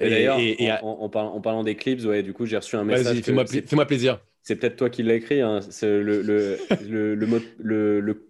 d'ailleurs, 0.00 0.38
en, 0.82 1.10
en, 1.12 1.40
parlant 1.40 1.62
des 1.62 1.76
clips, 1.76 2.04
ouais, 2.04 2.22
du 2.22 2.32
coup, 2.32 2.46
j'ai 2.46 2.56
reçu 2.56 2.76
un 2.76 2.84
message. 2.84 3.20
Fais-moi 3.20 3.86
plaisir. 3.86 4.20
C'est 4.48 4.56
peut-être 4.56 4.76
toi 4.76 4.88
qui 4.88 5.02
l'as 5.02 5.16
écrit. 5.16 5.42
Hein. 5.42 5.60
Le, 5.82 6.22
le, 6.22 6.58
le, 6.88 8.00
le, 8.00 8.27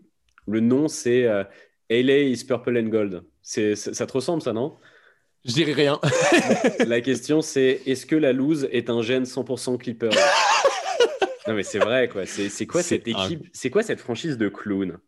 le 0.48 0.60
nom, 0.60 0.88
c'est 0.88 1.24
euh, 1.24 1.44
LA 1.90 2.20
is 2.20 2.44
Purple 2.44 2.76
and 2.78 2.88
Gold. 2.88 3.22
C'est, 3.42 3.76
ça 3.76 4.06
te 4.06 4.12
ressemble, 4.12 4.42
ça, 4.42 4.52
non? 4.52 4.76
Je 5.44 5.52
dirais 5.52 5.72
rien. 5.72 6.00
la 6.86 7.00
question, 7.00 7.40
c'est 7.40 7.82
est-ce 7.86 8.06
que 8.06 8.16
la 8.16 8.32
loose 8.32 8.68
est 8.72 8.90
un 8.90 9.02
gène 9.02 9.24
100% 9.24 9.78
Clipper? 9.78 10.10
Non, 11.46 11.54
mais 11.54 11.62
c'est 11.62 11.78
vrai, 11.78 12.08
quoi. 12.08 12.26
C'est, 12.26 12.66
quoi 12.66 12.82
cette 12.82 13.08
équipe? 13.08 13.48
C'est 13.52 13.70
quoi 13.70 13.82
cette 13.82 14.00
franchise 14.00 14.36
de 14.36 14.48
clown? 14.48 14.98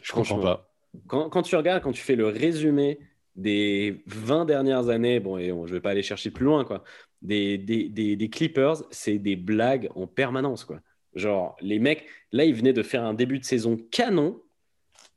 Je 0.00 0.12
comprends 0.12 0.38
pas. 0.38 0.72
Quand, 1.06 1.28
quand, 1.30 1.42
tu 1.42 1.56
regardes, 1.56 1.82
quand 1.82 1.92
tu 1.92 2.02
fais 2.02 2.16
le 2.16 2.26
résumé 2.26 3.00
des 3.34 4.02
20 4.06 4.44
dernières 4.44 4.90
années, 4.90 5.18
bon, 5.18 5.38
et 5.38 5.48
je 5.48 5.72
vais 5.72 5.80
pas 5.80 5.90
aller 5.90 6.02
chercher 6.02 6.30
plus 6.30 6.44
loin, 6.44 6.64
quoi, 6.64 6.84
des, 7.22 7.56
des, 7.56 7.88
des, 7.88 8.14
des 8.14 8.30
Clippers, 8.30 8.84
c'est 8.90 9.18
des 9.18 9.36
blagues 9.36 9.88
en 9.94 10.06
permanence, 10.06 10.64
quoi. 10.64 10.80
Genre, 11.14 11.56
les 11.60 11.78
mecs, 11.78 12.06
là, 12.30 12.44
ils 12.44 12.54
venaient 12.54 12.72
de 12.72 12.82
faire 12.82 13.02
un 13.02 13.14
début 13.14 13.38
de 13.38 13.44
saison 13.44 13.76
canon 13.90 14.40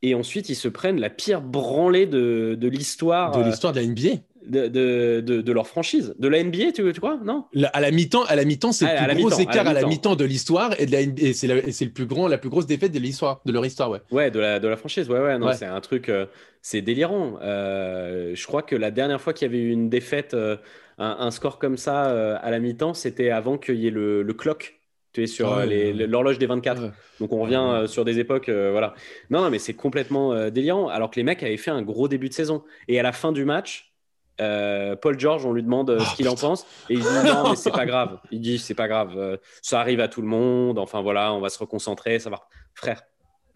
et 0.06 0.16
ensuite 0.16 0.50
ils 0.50 0.56
se 0.56 0.68
prennent 0.68 1.00
la 1.00 1.10
pire 1.10 1.42
branlée 1.42 2.06
de, 2.06 2.56
de 2.60 2.68
l'histoire. 2.68 3.32
De 3.32 3.44
l'histoire 3.44 3.74
de 3.74 3.80
la 3.80 3.86
NBA. 3.88 4.22
de, 4.46 4.68
de, 4.68 5.42
de, 5.42 5.52
leur 5.52 5.68
franchise, 5.68 6.14
de 6.20 6.28
la 6.28 6.44
NBA, 6.44 6.72
tu, 6.74 6.94
tu 6.94 7.00
crois? 7.00 7.20
Non? 7.24 7.46
À 7.74 7.82
la 7.82 7.90
mi-temps, 7.92 8.24
à 8.26 8.36
la 8.36 8.46
mi-temps, 8.46 8.72
c'est 8.72 8.86
le 8.86 9.14
plus 9.14 9.24
gros 9.24 9.40
écart 9.40 9.68
à 9.68 9.74
la 9.74 9.84
mi-temps 9.84 10.16
de 10.16 10.26
l'histoire 10.26 10.74
et, 10.80 10.84
et 10.84 11.34
c'est 11.34 11.48
le 11.86 11.92
plus 11.92 12.06
grand, 12.06 12.28
la 12.28 12.38
plus 12.38 12.50
grosse 12.50 12.68
défaite 12.68 12.92
de 12.92 13.00
l'histoire, 13.00 13.42
de 13.46 13.52
leur 13.52 13.66
histoire, 13.66 13.90
ouais. 13.90 14.02
Ouais, 14.12 14.30
de 14.30 14.40
la, 14.40 14.60
de 14.60 14.68
la 14.68 14.78
franchise, 14.78 15.10
ouais, 15.10 15.20
ouais, 15.20 15.38
non, 15.40 15.52
c'est 15.54 15.66
un 15.66 15.82
truc, 15.82 16.10
euh, 16.10 16.28
c'est 16.62 16.82
délirant. 16.82 17.40
Euh, 17.42 18.36
je 18.36 18.46
crois 18.46 18.62
que 18.62 18.76
la 18.76 18.92
dernière 18.92 19.20
fois 19.20 19.34
qu'il 19.34 19.48
y 19.48 19.50
avait 19.50 19.64
eu 19.64 19.72
une 19.72 19.90
défaite, 19.90 20.36
euh, 20.36 20.58
un, 21.00 21.32
score 21.32 21.58
comme 21.60 21.78
ça 21.78 22.36
à 22.38 22.52
la 22.52 22.60
mi-temps, 22.60 22.94
c'était 22.94 23.32
avant 23.32 23.58
qu'il 23.58 23.76
y 23.76 23.88
ait 23.88 23.92
le, 23.92 24.22
le 24.22 24.34
clock. 24.34 24.80
Tu 25.16 25.24
es 25.24 25.28
sur 25.28 25.58
l'horloge 25.66 26.38
des 26.38 26.46
24. 26.46 26.82
Donc 27.20 27.32
on 27.32 27.40
revient 27.40 27.88
sur 27.88 28.06
des 28.06 28.20
époques, 28.20 28.50
voilà. 28.50 28.94
Non, 29.30 29.42
non, 29.42 29.50
mais 29.50 29.60
c'est 29.60 29.74
complètement 29.74 30.50
délirant. 30.50 30.90
Alors 30.90 31.10
que 31.10 31.16
les 31.16 31.24
mecs 31.24 31.42
avaient 31.42 31.58
fait 31.58 31.72
un 31.72 31.82
gros 31.82 32.08
début 32.08 32.30
de 32.30 32.34
saison. 32.34 32.64
Et 32.88 33.00
à 33.00 33.04
la 33.04 33.14
fin 33.14 33.32
du 33.32 33.46
match, 33.46 33.96
euh, 34.42 34.96
Paul 34.96 35.18
George, 35.18 35.46
on 35.46 35.54
lui 35.54 35.64
demande 35.64 35.90
euh, 35.90 36.00
ce 36.00 36.10
oh, 36.12 36.16
qu'il 36.16 36.28
en 36.28 36.36
pense 36.36 36.66
et 36.90 36.96
il 36.96 37.00
dit 37.00 37.06
non, 37.26 37.50
mais 37.50 37.56
c'est 37.56 37.72
pas 37.72 37.86
grave. 37.86 38.20
Il 38.32 38.42
dit 38.42 38.60
c'est 38.60 38.74
pas 38.74 38.88
grave, 38.88 39.14
euh, 39.18 39.38
ça 39.62 39.80
arrive 39.80 40.02
à 40.02 40.08
tout 40.08 40.22
le 40.22 40.28
monde. 40.28 40.78
Enfin 40.78 41.02
voilà, 41.02 41.34
on 41.34 41.40
va 41.40 41.50
se 41.50 41.60
reconcentrer, 41.60 42.20
ça 42.20 42.30
va. 42.30 42.48
Frère, 42.74 43.04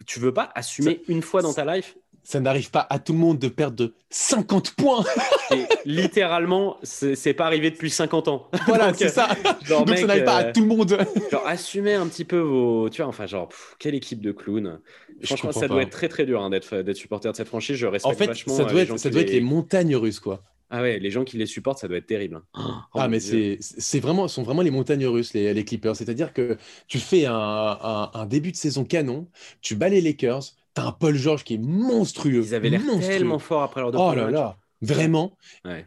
tu 0.06 0.20
veux 0.20 0.32
pas 0.32 0.50
assumer 0.54 1.02
une 1.08 1.22
fois 1.22 1.42
dans 1.42 1.52
ta 1.52 1.64
life 1.76 1.96
ça 2.22 2.40
n'arrive 2.40 2.70
pas 2.70 2.86
à 2.90 2.98
tout 2.98 3.12
le 3.12 3.18
monde 3.18 3.38
de 3.38 3.48
perdre 3.48 3.76
de 3.76 3.94
50 4.10 4.72
points. 4.72 5.04
Et 5.52 5.64
littéralement, 5.84 6.76
c'est 6.82 7.34
pas 7.34 7.46
arrivé 7.46 7.70
depuis 7.70 7.90
50 7.90 8.28
ans. 8.28 8.48
Voilà, 8.66 8.94
c'est 8.94 9.08
ça. 9.08 9.28
Donc 9.68 9.88
ça 9.88 10.06
n'arrive 10.06 10.24
pas 10.24 10.36
à 10.36 10.44
tout 10.44 10.60
le 10.60 10.66
monde. 10.66 10.96
genre, 11.30 11.46
assumez 11.46 11.94
un 11.94 12.06
petit 12.06 12.24
peu 12.24 12.38
vos. 12.38 12.88
Tu 12.88 13.02
vois, 13.02 13.08
enfin, 13.08 13.26
genre, 13.26 13.48
quelle 13.78 13.94
équipe 13.94 14.20
de 14.20 14.32
clowns. 14.32 14.80
Franchement, 15.24 15.52
ça 15.52 15.66
doit 15.66 15.82
être 15.82 15.90
très 15.90 16.08
très 16.08 16.24
dur 16.24 16.40
hein, 16.40 16.50
d'être 16.50 16.92
supporter 16.94 17.32
de 17.32 17.36
cette 17.36 17.48
franchise. 17.48 17.76
Je 17.76 17.86
respecte 17.86 18.14
en 18.14 18.18
fait, 18.18 18.26
vachement. 18.26 18.56
Ça 18.56 18.64
doit, 18.64 18.82
être, 18.82 18.96
ça 18.96 19.10
doit 19.10 19.22
être 19.22 19.32
les 19.32 19.40
montagnes 19.40 19.96
russes, 19.96 20.20
quoi. 20.20 20.42
Ah 20.70 20.82
ouais, 20.82 21.00
les 21.00 21.10
gens 21.10 21.24
qui 21.24 21.36
les 21.36 21.46
supportent, 21.46 21.78
ça 21.78 21.88
doit 21.88 21.96
être 21.96 22.06
terrible. 22.06 22.36
Hein. 22.36 22.84
Oh 22.94 22.98
ah, 23.00 23.08
mais 23.08 23.18
c'est 23.18 24.00
vraiment, 24.00 24.28
sont 24.28 24.44
vraiment 24.44 24.62
les 24.62 24.70
montagnes 24.70 25.06
russes, 25.06 25.34
les, 25.34 25.52
les 25.52 25.64
Clippers. 25.64 25.96
C'est-à-dire 25.96 26.32
que 26.32 26.56
tu 26.86 26.98
fais 26.98 27.26
un, 27.26 28.10
un, 28.14 28.26
début 28.26 28.52
de 28.52 28.56
saison 28.56 28.84
canon, 28.84 29.26
tu 29.62 29.74
bats 29.74 29.88
les 29.88 30.00
Lakers, 30.00 30.42
tu 30.74 30.80
as 30.80 30.84
un 30.84 30.92
Paul 30.92 31.16
George 31.16 31.42
qui 31.42 31.54
est 31.54 31.60
monstrueux. 31.60 32.44
Ils 32.46 32.54
avaient 32.54 32.70
l'air 32.70 32.82
tellement 33.00 33.40
fort 33.40 33.62
après 33.62 33.80
leur 33.80 33.90
Oh 33.94 34.14
là 34.14 34.30
là, 34.30 34.58
vraiment. 34.80 35.36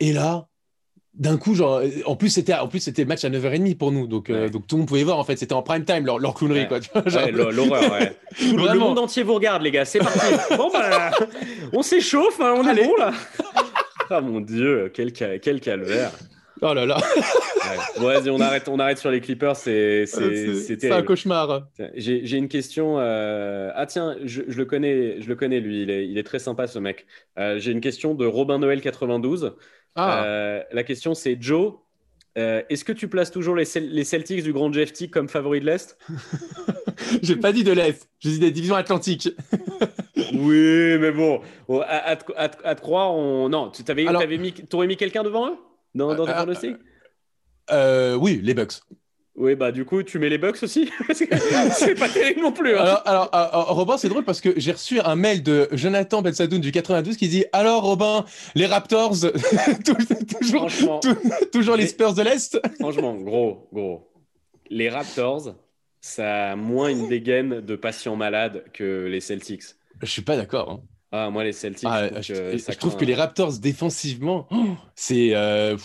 Et 0.01 0.11
là, 0.11 0.49
d'un 1.13 1.37
coup, 1.37 1.53
genre, 1.53 1.81
en 2.05 2.15
plus 2.15 2.29
c'était, 2.29 2.53
en 2.53 2.67
plus 2.67 2.79
c'était 2.79 3.03
le 3.03 3.07
match 3.07 3.23
à 3.23 3.29
9h30 3.29 3.77
pour 3.77 3.91
nous, 3.91 4.07
donc, 4.07 4.29
euh, 4.29 4.49
donc 4.49 4.65
tout 4.67 4.75
le 4.75 4.79
monde 4.79 4.87
pouvait 4.87 5.03
voir. 5.03 5.19
En 5.19 5.23
fait, 5.23 5.37
c'était 5.37 5.53
en 5.53 5.61
prime 5.61 5.85
time 5.85 6.05
leur, 6.05 6.19
leur 6.19 6.33
clownerie, 6.33 6.67
quoi. 6.67 6.79
l'horreur, 7.31 7.91
ouais. 7.91 8.17
le 8.41 8.79
monde 8.79 8.97
entier 8.97 9.23
vous 9.23 9.35
regarde, 9.35 9.61
les 9.61 9.71
gars. 9.71 9.85
C'est 9.85 9.99
parti. 9.99 10.19
bon 10.57 10.71
bah, 10.73 11.11
on 11.71 11.83
s'échauffe, 11.83 12.41
hein, 12.41 12.55
on 12.57 12.67
est 12.67 12.83
bon 12.83 12.95
là. 12.97 13.13
Ah 14.09 14.21
mon 14.21 14.41
dieu, 14.41 14.91
quel, 14.93 15.11
quel 15.13 15.59
calvaire. 15.59 16.11
Oh 16.61 16.73
là 16.73 16.85
là. 16.85 16.97
ouais. 17.99 18.13
vas-y, 18.13 18.29
on 18.29 18.39
arrête, 18.39 18.69
on 18.69 18.79
arrête 18.79 18.97
sur 18.97 19.11
les 19.11 19.19
Clippers. 19.19 19.55
C'est 19.55 20.05
un 20.91 21.01
cauchemar. 21.03 21.67
J'ai 21.95 22.37
une 22.37 22.47
question. 22.47 22.99
Euh, 22.99 23.71
ah 23.75 23.85
tiens, 23.85 24.15
je, 24.23 24.41
le 24.41 24.65
connais, 24.65 25.19
je 25.21 25.27
le 25.27 25.35
connais 25.35 25.59
lui. 25.59 25.83
Il 25.83 25.89
est, 25.89 26.07
il 26.07 26.17
est 26.17 26.23
très 26.23 26.39
sympa 26.39 26.67
ce 26.67 26.79
mec. 26.79 27.05
Euh, 27.37 27.59
j'ai 27.59 27.71
une 27.71 27.81
question 27.81 28.15
de 28.15 28.25
Robin 28.25 28.59
Noël 28.59 28.81
92. 28.81 29.55
Ah. 29.95 30.23
Euh, 30.25 30.63
la 30.71 30.83
question 30.83 31.13
c'est 31.13 31.37
Joe. 31.39 31.73
Est-ce 32.35 32.83
que 32.83 32.93
tu 32.93 33.07
places 33.07 33.29
toujours 33.29 33.55
les, 33.55 33.65
les, 33.79 34.03
Celtics 34.03 34.41
du 34.41 34.53
Grand 34.53 34.73
Jeff 34.73 34.91
T 34.91 35.07
comme 35.07 35.27
favoris 35.27 35.61
de 35.61 35.67
l'Est? 35.67 35.97
J'ai 37.21 37.35
pas 37.35 37.51
dit 37.51 37.63
de 37.63 37.71
l'Est, 37.71 38.09
j'ai 38.19 38.31
dit 38.31 38.39
des 38.39 38.51
divisions 38.51 38.75
atlantiques. 38.75 39.29
oui, 40.39 40.97
mais 40.99 41.11
bon, 41.11 41.41
à, 41.87 42.15
te 42.15 42.81
croire, 42.81 43.13
on... 43.13 43.49
non, 43.49 43.69
tu 43.69 43.83
avais, 43.89 44.03
mis, 44.37 44.53
aurais 44.73 44.87
mis 44.87 44.97
quelqu'un 44.97 45.23
devant 45.23 45.49
eux? 45.49 45.57
Dans, 45.95 46.15
dans 46.15 46.25
ton 46.25 46.31
euh, 46.31 46.73
euh, 47.71 48.15
Oui, 48.15 48.39
les 48.43 48.53
Bucks. 48.53 48.81
Oui, 49.35 49.55
bah 49.55 49.71
du 49.71 49.83
coup, 49.83 50.03
tu 50.03 50.19
mets 50.19 50.29
les 50.29 50.37
Bucks 50.37 50.61
aussi? 50.61 50.91
C'est 51.11 51.97
pas 51.97 52.07
terrible 52.07 52.41
non 52.41 52.51
plus. 52.51 52.77
Hein. 52.77 52.99
Alors, 53.05 53.29
alors, 53.31 53.75
Robin, 53.75 53.97
c'est 53.97 54.09
drôle 54.09 54.25
parce 54.25 54.41
que 54.41 54.53
j'ai 54.57 54.71
reçu 54.71 54.99
un 54.99 55.15
mail 55.15 55.41
de 55.41 55.67
Jonathan 55.71 56.21
Bensadoun 56.21 56.61
du 56.61 56.71
92 56.71 57.17
qui 57.17 57.27
dit 57.29 57.45
Alors, 57.51 57.83
Robin, 57.83 58.25
les 58.53 58.67
Raptors, 58.67 59.15
toujours, 60.39 60.69
toujours 61.51 61.75
les 61.75 61.87
Spurs 61.87 62.13
de 62.13 62.21
l'Est 62.21 62.59
Franchement, 62.79 63.15
gros, 63.15 63.67
gros. 63.73 64.07
Les 64.69 64.89
Raptors, 64.89 65.55
ça 65.99 66.51
a 66.51 66.55
moins 66.55 66.89
une 66.89 67.07
dégaine 67.07 67.61
de 67.61 67.75
patients 67.75 68.15
malades 68.15 68.63
que 68.71 69.07
les 69.07 69.19
Celtics. 69.19 69.63
Je 70.01 70.07
suis 70.07 70.21
pas 70.21 70.35
d'accord. 70.35 70.69
Hein. 70.71 70.79
Ah, 71.11 71.29
moi, 71.29 71.43
les 71.43 71.53
Celtics, 71.53 71.87
je, 71.87 72.71
trouve, 72.75 72.97
que, 72.97 73.05
les 73.05 73.13
Raptors 73.13 73.59
défensivement, 73.59 74.47
c'est. 74.95 75.35
Euh, 75.35 75.77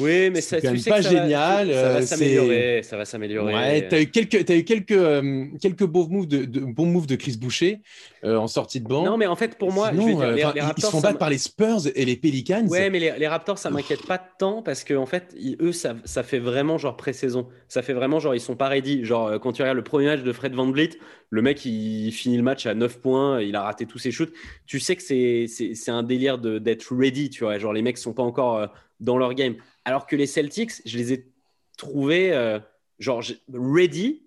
oui, 0.00 0.30
mais 0.30 0.40
ça, 0.40 0.60
tu 0.60 0.78
sais 0.78 0.90
pas 0.90 1.00
génial. 1.00 1.68
Ça, 1.68 1.82
va 1.82 1.88
euh, 1.96 2.02
s'améliorer. 2.02 2.82
Ça 2.82 2.96
va 2.96 3.04
s'améliorer. 3.04 3.54
Ouais, 3.54 3.88
tu 3.88 3.94
as 3.94 4.00
eu 4.00 4.06
quelques, 4.06 4.50
as 4.50 4.56
eu 4.56 4.64
quelques, 4.64 4.92
euh, 4.92 5.46
quelques 5.60 5.84
beaux 5.84 6.08
moves 6.08 6.26
de, 6.26 6.60
bons 6.60 6.86
moves 6.86 7.06
de 7.06 7.16
Chris 7.16 7.36
Boucher 7.36 7.80
euh, 8.24 8.36
en 8.36 8.46
sortie 8.46 8.80
de 8.80 8.88
banc. 8.88 9.04
Non, 9.04 9.16
mais 9.16 9.26
en 9.26 9.36
fait, 9.36 9.56
pour 9.56 9.72
moi, 9.72 9.92
les, 9.92 10.44
Raptors, 10.44 10.74
ils 10.76 10.82
se 10.82 10.86
font 10.90 11.00
battre 11.00 11.18
par 11.18 11.30
les 11.30 11.38
Spurs 11.38 11.86
et 11.94 12.04
les 12.04 12.16
Pelicans. 12.16 12.66
Ouais, 12.66 12.90
mais 12.90 12.98
les, 12.98 13.28
Raptors, 13.28 13.58
ça 13.58 13.70
m'inquiète 13.70 14.06
pas 14.06 14.18
tant 14.18 14.62
parce 14.62 14.84
que 14.84 14.94
en 14.94 15.06
fait, 15.06 15.34
eux, 15.60 15.72
ça, 15.72 15.94
ça, 16.04 16.22
fait 16.22 16.38
vraiment 16.38 16.78
genre 16.78 16.96
pré-saison. 16.96 17.48
Ça 17.68 17.82
fait 17.82 17.92
vraiment 17.92 18.18
genre 18.18 18.34
ils 18.34 18.40
sont 18.40 18.56
pas 18.56 18.68
ready. 18.68 19.04
Genre 19.04 19.40
quand 19.40 19.52
tu 19.52 19.62
regardes 19.62 19.76
le 19.76 19.84
premier 19.84 20.06
match 20.06 20.22
de 20.22 20.32
Fred 20.32 20.54
Van 20.54 20.70
Vliet, 20.70 20.90
le 21.30 21.42
mec 21.42 21.64
il 21.64 22.12
finit 22.12 22.36
le 22.36 22.42
match 22.42 22.66
à 22.66 22.74
9 22.74 23.00
points, 23.00 23.40
il 23.40 23.56
a 23.56 23.62
raté 23.62 23.86
tous 23.86 23.98
ses 23.98 24.10
shoots. 24.10 24.32
Tu 24.66 24.80
sais 24.80 24.96
que 24.96 25.02
c'est 25.02 25.90
un 25.90 26.02
délire 26.02 26.38
d'être 26.38 26.94
ready, 26.94 27.30
tu 27.30 27.44
vois. 27.44 27.58
Genre 27.58 27.72
les 27.72 27.82
mecs 27.82 27.98
sont 27.98 28.12
pas 28.12 28.22
encore 28.22 28.68
dans 29.04 29.18
leur 29.18 29.34
game. 29.34 29.56
Alors 29.84 30.06
que 30.06 30.16
les 30.16 30.26
Celtics, 30.26 30.82
je 30.84 30.98
les 30.98 31.12
ai 31.12 31.32
trouvés 31.76 32.32
euh, 32.32 32.58
genre 32.98 33.22
ready. 33.52 34.22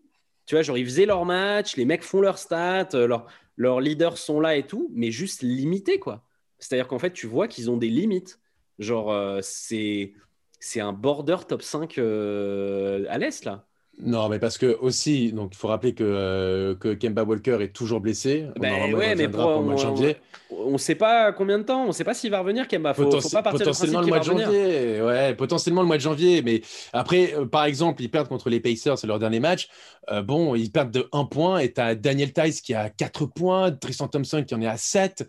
Tu 0.46 0.56
vois, 0.56 0.62
genre 0.62 0.78
ils 0.78 0.86
faisaient 0.86 1.06
leur 1.06 1.26
match, 1.26 1.76
les 1.76 1.86
mecs 1.86 2.04
font 2.04 2.22
leur 2.22 2.38
stats, 2.38 2.90
euh, 2.94 3.20
leurs 3.58 3.82
leaders 3.82 4.18
sont 4.18 4.40
là 4.40 4.56
et 4.56 4.66
tout, 4.66 4.90
mais 4.94 5.12
juste 5.12 5.42
limités, 5.42 6.00
quoi. 6.00 6.24
C'est-à-dire 6.60 6.88
qu'en 6.88 7.00
fait, 7.00 7.12
tu 7.12 7.28
vois 7.28 7.48
qu'ils 7.48 7.70
ont 7.70 7.78
des 7.78 7.90
limites. 7.90 8.40
Genre, 8.80 9.12
euh, 9.12 9.40
c'est 9.42 10.14
c'est 10.60 10.80
un 10.80 10.94
border 10.94 11.38
top 11.48 11.62
5 11.62 11.98
à 11.98 13.18
l'Est, 13.18 13.46
là. 13.46 13.68
Non, 14.00 14.30
mais 14.30 14.38
parce 14.38 14.60
que 14.60 14.78
aussi, 14.80 15.32
donc 15.32 15.54
il 15.54 15.58
faut 15.58 15.70
rappeler 15.70 15.96
que, 15.96 16.04
euh, 16.04 16.76
que 16.76 16.94
Kemba 16.94 17.24
Walker 17.24 17.58
est 17.62 17.74
toujours 17.74 18.00
blessé. 18.00 18.46
Ben 18.60 18.94
ouais, 18.94 19.16
mais 19.16 19.28
pour, 19.28 19.50
le 19.50 19.62
mois 19.62 19.74
de 19.74 19.80
janvier. 19.80 20.18
On 20.52 20.74
ne 20.74 20.78
sait 20.78 20.96
pas 20.96 21.32
combien 21.32 21.58
de 21.58 21.64
temps, 21.64 21.84
on 21.84 21.88
ne 21.88 21.92
sait 21.92 22.04
pas 22.04 22.14
s'il 22.14 22.30
va 22.30 22.40
revenir 22.40 22.68
Kemba. 22.68 22.94
Faut, 22.94 23.10
faut 23.10 23.30
pas 23.30 23.42
partir 23.42 23.66
potentiellement 23.66 24.02
le 24.02 24.08
mois 24.08 24.20
de 24.20 24.24
janvier. 24.24 25.02
Ouais, 25.02 25.34
potentiellement 25.34 25.82
le 25.82 25.88
mois 25.88 25.98
de 25.98 26.02
janvier. 26.02 26.44
Mais 26.44 26.62
après, 26.94 27.34
euh, 27.34 27.46
par 27.48 27.66
exemple, 27.66 28.04
ils 28.04 28.12
perdent 28.12 28.28
contre 28.28 28.52
les 28.52 28.60
Pacers, 28.60 29.00
c'est 29.00 29.08
leur 29.08 29.18
dernier 29.18 29.40
match. 29.40 29.68
Euh, 30.12 30.22
bon, 30.22 30.54
ils 30.54 30.72
perdent 30.72 30.92
de 30.92 31.10
1 31.12 31.26
point 31.26 31.58
et 31.58 31.74
tu 31.74 31.82
as 31.82 31.96
Daniel 31.96 32.32
Tice 32.32 32.62
qui 32.62 32.76
a 32.76 32.92
4 32.92 33.26
points, 33.26 33.72
Tristan 33.72 34.08
Thompson 34.08 34.44
qui 34.48 34.54
en 34.54 34.62
est 34.62 34.68
à 34.68 34.78
7. 34.78 35.28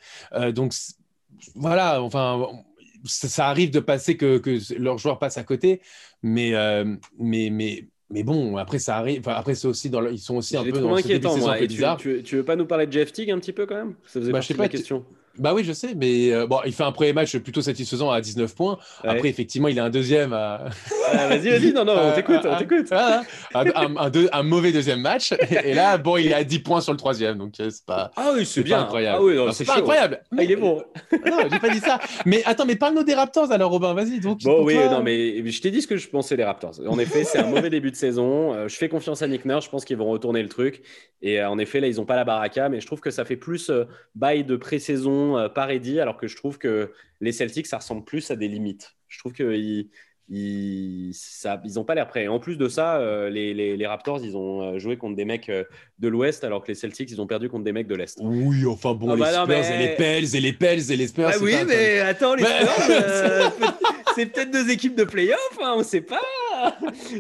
donc 0.51 0.75
voilà, 1.55 2.03
enfin, 2.03 2.47
ça, 3.05 3.47
arrive 3.49 3.71
de 3.71 3.81
passer 3.81 4.19
que, 4.19 4.37
que 4.37 4.59
leurs 4.75 4.99
joueurs 4.99 5.19
passent 5.19 5.39
à 5.39 5.45
côté. 5.45 5.81
Mais, 6.23 6.53
mais, 7.19 7.49
mais 7.51 7.89
mais 8.11 8.23
bon, 8.23 8.57
après 8.57 8.79
ça 8.79 8.97
arrive. 8.97 9.21
Enfin, 9.21 9.35
après 9.35 9.55
c'est 9.55 9.69
aussi 9.69 9.91
dans 9.91 10.07
ils 10.07 10.19
sont 10.19 10.37
aussi 10.37 10.57
un 10.57 10.65
peu 10.65 10.73
dans 10.73 10.95
inquiétant, 10.95 11.37
moi. 11.37 11.61
Et 11.61 11.69
tu, 11.69 11.83
tu, 11.99 12.23
tu, 12.23 12.37
veux 12.37 12.45
pas 12.45 12.57
nous 12.57 12.67
parler 12.67 12.87
de 12.87 12.93
Jeff 12.93 13.13
Teague 13.13 13.31
un 13.31 13.39
petit 13.39 13.53
peu 13.53 13.67
quand 13.67 13.75
même? 13.75 13.95
Ça 14.07 14.21
faisait 14.21 14.33
bah, 14.33 14.39
partie 14.39 14.55
de 14.55 14.59
la 14.59 14.69
question. 14.69 15.05
Bah 15.39 15.55
oui, 15.55 15.63
je 15.63 15.73
sais, 15.73 15.95
mais 15.95 16.33
euh, 16.33 16.47
bon, 16.47 16.59
il 16.67 16.73
fait 16.73 16.83
un 16.83 16.93
premier 16.93 17.13
match 17.13 17.37
plutôt 17.39 17.63
satisfaisant 17.63 18.11
à 18.11 18.21
19 18.21 18.55
points. 18.55 18.79
Après, 19.05 19.29
effectivement, 19.29 19.69
il 19.69 19.79
a 19.79 19.85
un 19.85 19.91
deuxième 19.91 20.33
à. 20.33 20.65
Ah, 21.13 21.29
vas-y, 21.29 21.51
vas-y, 21.51 21.73
non, 21.73 21.85
non, 21.85 21.95
on 21.97 22.15
t'écoute, 22.15 22.41
on 22.45 22.57
t'écoute. 22.57 22.93
un, 22.93 23.23
un, 23.55 24.29
un, 24.33 24.43
mauvais 24.43 24.73
deuxième 24.73 25.01
match. 25.01 25.35
Et 25.65 25.75
là, 25.75 25.99
bon, 25.99 26.17
il 26.17 26.29
est 26.29 26.35
à 26.35 26.45
10 26.45 26.59
points 26.61 26.81
sur 26.81 26.93
le 26.93 26.99
troisième, 26.99 27.39
donc 27.39 27.55
euh, 27.61 27.71
c'est 27.71 27.85
pas. 27.85 28.11
Ah 28.17 28.33
oui, 28.35 28.47
c'est 28.47 28.63
bien. 28.63 28.81
incroyable. 28.81 29.19
Ah 29.21 29.25
oui, 29.25 29.53
c'est 29.53 29.65
pas 29.65 29.79
incroyable. 29.79 30.21
Ah, 30.37 30.43
il 30.43 30.51
est 30.51 30.57
bon. 30.57 30.83
non, 31.13 31.39
j'ai 31.51 31.59
pas 31.59 31.71
dit 31.71 31.81
ça. 31.81 31.99
Mais 32.27 32.43
attends, 32.45 32.67
mais 32.67 32.77
parle-nous 32.77 33.05
des 33.05 33.15
Raptors 33.15 33.53
alors, 33.53 33.71
Robin, 33.71 33.95
vas-y. 33.95 34.21
Donc, 34.21 34.43
bon, 34.43 34.65
oui, 34.65 34.77
non, 34.77 35.03
mais 35.03 35.49
je 35.51 35.61
t'ai 35.61 35.71
dit 35.71 35.83
ce 35.83 35.87
que 35.87 35.97
je 35.97 36.09
pensais 36.09 36.37
des 36.37 36.45
Raptors. 36.45 36.75
En 36.87 36.99
effet, 36.99 37.25
c'est 37.25 37.39
un 37.39 37.47
mauvais 37.47 37.71
début 37.71 37.91
de 37.91 37.97
saison. 37.97 38.55
Euh, 38.55 38.69
je 38.69 38.77
fais 38.77 38.89
confiance 38.89 39.23
à 39.23 39.29
Nick 39.29 39.45
Nurse, 39.45 39.65
je 39.67 39.71
pense 39.71 39.85
qu'ils 39.85 39.97
vont 39.97 40.09
retourner 40.09 40.43
le 40.43 40.49
truc. 40.49 40.83
Et 41.23 41.43
en 41.43 41.59
effet, 41.59 41.81
là, 41.81 41.89
ils 41.89 41.97
n'ont 41.97 42.07
pas 42.07 42.17
la 42.17 42.25
baraka, 42.25 42.69
mais 42.69 42.81
je 42.81 42.87
trouve 42.87 43.01
que 43.01 43.11
ça 43.11 43.25
fait 43.25 43.37
plus 43.37 43.71
bail 44.15 44.45
de 44.45 44.57
pré-saison 44.57 45.49
par 45.55 45.71
Eddie 45.71 46.01
alors 46.01 46.17
que 46.17 46.29
je 46.29 46.37
trouve 46.37 46.59
que 46.59 46.93
les 47.21 47.33
Celtics, 47.33 47.67
ça 47.67 47.79
ressemble 47.79 48.05
plus 48.05 48.31
à 48.31 48.37
des 48.37 48.49
limites. 48.49 48.95
Je 49.09 49.19
trouve 49.19 49.33
qu'ils 49.33 49.89
ils, 50.31 51.12
ils 51.64 51.79
ont 51.79 51.85
pas 51.85 51.95
l'air 51.95 52.07
prêts. 52.07 52.29
En 52.29 52.39
plus 52.39 52.57
de 52.57 52.68
ça, 52.68 52.97
euh, 52.99 53.31
les, 53.31 53.55
les, 53.55 53.87
Raptors, 53.87 54.20
ils 54.22 54.37
ont 54.37 54.62
euh, 54.62 54.79
joué 54.79 54.99
contre 54.99 55.16
des 55.16 55.24
mecs 55.24 55.49
euh, 55.49 55.64
de 55.99 56.09
l'Ouest, 56.09 56.45
alors 56.45 56.62
que 56.62 56.68
les 56.68 56.74
Celtics, 56.74 57.11
ils 57.11 57.20
ont 57.20 57.26
perdu 57.26 57.49
contre 57.49 57.64
des 57.64 57.72
mecs 57.72 57.87
de 57.87 57.95
l'Est. 57.95 58.18
Oui, 58.20 58.66
enfin 58.66 58.93
bon, 58.95 59.11
ah 59.11 59.14
les 59.14 59.20
bah 59.20 59.45
Spurs 59.45 59.74
et 59.74 59.79
les 59.79 59.95
Pels 59.97 60.37
et 60.37 60.41
les 60.41 60.53
Pels 60.53 60.93
et 60.93 60.97
les 60.97 61.07
Spurs. 61.07 61.31
Ah 61.33 61.39
oui, 61.41 61.55
mais 61.66 62.01
attends, 62.01 62.35
les 62.35 62.45
Spurs, 62.45 63.53
c'est 64.14 64.26
peut-être 64.26 64.51
deux 64.51 64.70
équipes 64.70 64.97
de 64.97 65.05
playoffs, 65.05 65.59
hein, 65.62 65.74
on 65.76 65.83
sait 65.83 66.03
pas. 66.03 66.20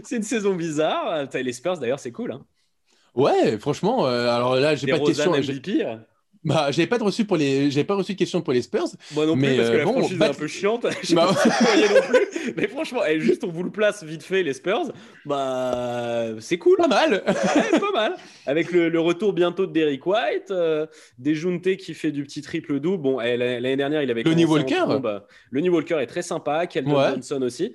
c'est 0.04 0.16
une 0.16 0.22
saison 0.22 0.54
bizarre. 0.54 1.26
Les 1.32 1.52
Spurs, 1.52 1.78
d'ailleurs, 1.78 2.00
c'est 2.00 2.12
cool. 2.12 2.32
Hein. 2.32 2.44
Ouais, 3.14 3.58
franchement, 3.58 4.04
alors 4.04 4.56
là, 4.56 4.74
j'ai 4.74 4.86
pas 4.86 4.98
de 4.98 5.06
question. 5.06 5.32
Bah, 6.44 6.70
j'avais 6.70 6.86
pas 6.86 6.98
de 6.98 7.04
reçu 7.04 7.24
pour 7.24 7.36
les, 7.36 7.70
j'avais 7.70 7.84
pas 7.84 7.94
reçu 7.94 8.12
de 8.12 8.18
questions 8.18 8.40
pour 8.40 8.52
les 8.52 8.62
Spurs. 8.62 8.88
Moi 9.14 9.26
non 9.26 9.34
plus, 9.34 9.42
mais 9.42 9.56
parce 9.56 9.70
que 9.70 9.76
la 9.76 9.84
bon, 9.84 9.92
franchise 9.92 10.20
est 10.20 10.24
un 10.24 10.34
peu 10.34 10.46
chiante. 10.46 10.86
J'ai 11.02 11.14
bah... 11.14 11.26
pas 11.34 11.48
non 11.76 12.02
plus. 12.08 12.28
Mais 12.56 12.66
franchement, 12.66 13.00
eh, 13.06 13.20
juste 13.20 13.44
on 13.44 13.48
vous 13.48 13.62
le 13.62 13.70
place 13.70 14.02
vite 14.04 14.22
fait 14.22 14.42
les 14.42 14.54
Spurs. 14.54 14.92
Bah, 15.26 16.28
c'est 16.40 16.58
cool. 16.58 16.76
Pas 16.78 16.88
mal. 16.88 17.22
pas 17.24 17.92
mal. 17.92 18.16
Avec 18.46 18.72
le, 18.72 18.98
retour 18.98 19.32
bientôt 19.32 19.66
de 19.66 19.72
Derrick 19.72 20.06
White, 20.06 20.50
euh, 20.50 20.86
qui 21.78 21.94
fait 21.94 22.10
du 22.10 22.24
petit 22.24 22.42
triple 22.42 22.80
double. 22.80 23.02
Bon, 23.02 23.20
eh, 23.20 23.36
l'année 23.36 23.76
dernière, 23.76 24.02
il 24.02 24.10
avait. 24.10 24.22
Le 24.22 24.46
Walker. 24.46 24.84
Le 25.50 25.60
New 25.60 25.74
Walker 25.74 25.98
est 26.00 26.06
très 26.06 26.22
sympa. 26.22 26.66
Keldon 26.66 27.10
Johnson 27.10 27.42
aussi. 27.42 27.74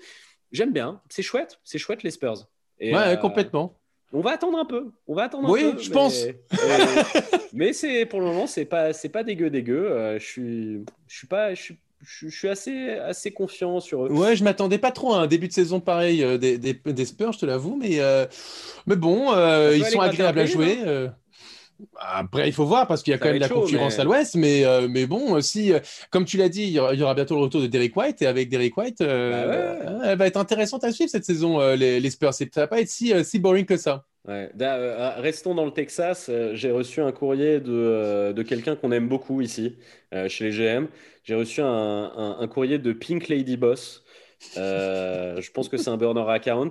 J'aime 0.51 0.71
bien. 0.71 1.01
C'est 1.09 1.23
chouette. 1.23 1.59
C'est 1.63 1.77
chouette 1.77 2.03
les 2.03 2.11
Spurs. 2.11 2.47
Et, 2.79 2.93
ouais, 2.93 3.17
complètement. 3.19 3.79
On 4.13 4.21
va 4.21 4.31
attendre 4.31 4.59
un 4.59 4.65
peu. 4.65 4.91
On 5.07 5.15
va 5.15 5.23
attendre 5.23 5.49
un 5.49 5.53
peu. 5.53 5.73
Oui, 5.73 5.83
je 5.83 5.89
pense. 5.89 6.25
mais 7.53 7.73
c'est 7.73 8.05
pour 8.05 8.19
le 8.19 8.27
moment, 8.27 8.45
c'est 8.45 8.65
pas, 8.65 8.93
c'est 8.93 9.09
pas 9.09 9.23
dégueu, 9.23 9.49
dégueu. 9.49 9.91
Euh, 9.91 10.19
je 10.19 10.25
suis, 10.25 10.85
je 11.07 11.17
suis 11.17 11.27
pas, 11.27 11.55
je 11.55 11.61
suis, 11.61 11.77
je 12.05 12.29
suis 12.29 12.47
assez, 12.47 12.91
assez 12.91 13.31
confiant 13.31 13.79
sur 13.79 14.05
eux. 14.05 14.11
Ouais, 14.11 14.35
je 14.35 14.43
m'attendais 14.43 14.77
pas 14.77 14.91
trop 14.91 15.15
à 15.15 15.17
un 15.17 15.27
début 15.27 15.47
de 15.47 15.53
saison 15.53 15.79
pareil 15.79 16.23
euh, 16.23 16.37
des, 16.37 16.59
des, 16.59 16.73
des, 16.73 17.05
Spurs, 17.05 17.31
je 17.31 17.39
te 17.39 17.45
l'avoue, 17.47 17.75
mais, 17.75 17.99
euh, 18.01 18.27
mais 18.85 18.95
bon, 18.95 19.31
ils 19.71 19.85
sont 19.85 19.99
agréables 19.99 20.39
à 20.39 20.45
jouer. 20.45 20.77
Après, 21.99 22.47
il 22.47 22.53
faut 22.53 22.65
voir 22.65 22.87
parce 22.87 23.03
qu'il 23.03 23.11
y 23.11 23.13
a 23.13 23.17
quand 23.17 23.27
même 23.27 23.35
de 23.35 23.41
la 23.41 23.49
concurrence 23.49 23.99
à 23.99 24.03
l'ouest, 24.03 24.35
mais, 24.35 24.65
euh, 24.65 24.87
mais 24.89 25.05
bon, 25.05 25.39
si, 25.41 25.73
euh, 25.73 25.79
comme 26.11 26.25
tu 26.25 26.37
l'as 26.37 26.49
dit, 26.49 26.63
il 26.63 26.71
y, 26.71 26.79
aura, 26.79 27.13
bientôt 27.13 27.35
le 27.35 27.41
retour 27.41 27.61
de 27.61 27.67
Derek 27.67 27.95
White, 27.95 28.21
et 28.21 28.27
avec 28.27 28.49
Derek 28.49 28.75
White, 28.77 29.01
euh, 29.01 29.83
bah 29.83 30.05
elle 30.05 30.17
va 30.17 30.27
être 30.27 30.37
intéressante 30.37 30.83
à 30.83 30.91
suivre 30.91 31.09
cette 31.09 31.25
saison, 31.25 31.59
les, 31.75 31.99
les, 31.99 32.09
Spurs. 32.09 32.33
Ça 32.33 32.45
va 32.55 32.67
pas 32.67 32.81
être 32.81 32.89
si, 32.89 33.13
si 33.23 33.39
boring 33.39 33.65
que 33.65 33.77
ça. 33.77 34.05
restons 34.25 35.55
dans 35.55 35.65
le 35.65 35.71
Texas. 35.71 36.29
J'ai 36.53 36.71
reçu 36.71 37.01
un 37.01 37.11
courrier 37.11 37.59
de, 37.59 38.31
de 38.31 38.43
quelqu'un 38.43 38.75
qu'on 38.75 38.91
aime 38.91 39.07
beaucoup 39.07 39.41
ici, 39.41 39.77
chez 40.27 40.45
les 40.45 40.51
GM. 40.51 40.87
J'ai 41.23 41.35
reçu 41.35 41.61
un, 41.61 42.37
un, 42.39 42.47
courrier 42.47 42.79
de 42.79 42.93
Pink 42.93 43.27
Lady 43.27 43.57
Boss. 43.57 44.03
je 44.55 45.51
pense 45.51 45.69
que 45.69 45.77
c'est 45.77 45.89
un 45.89 45.97
burner 45.97 46.25
account. 46.27 46.69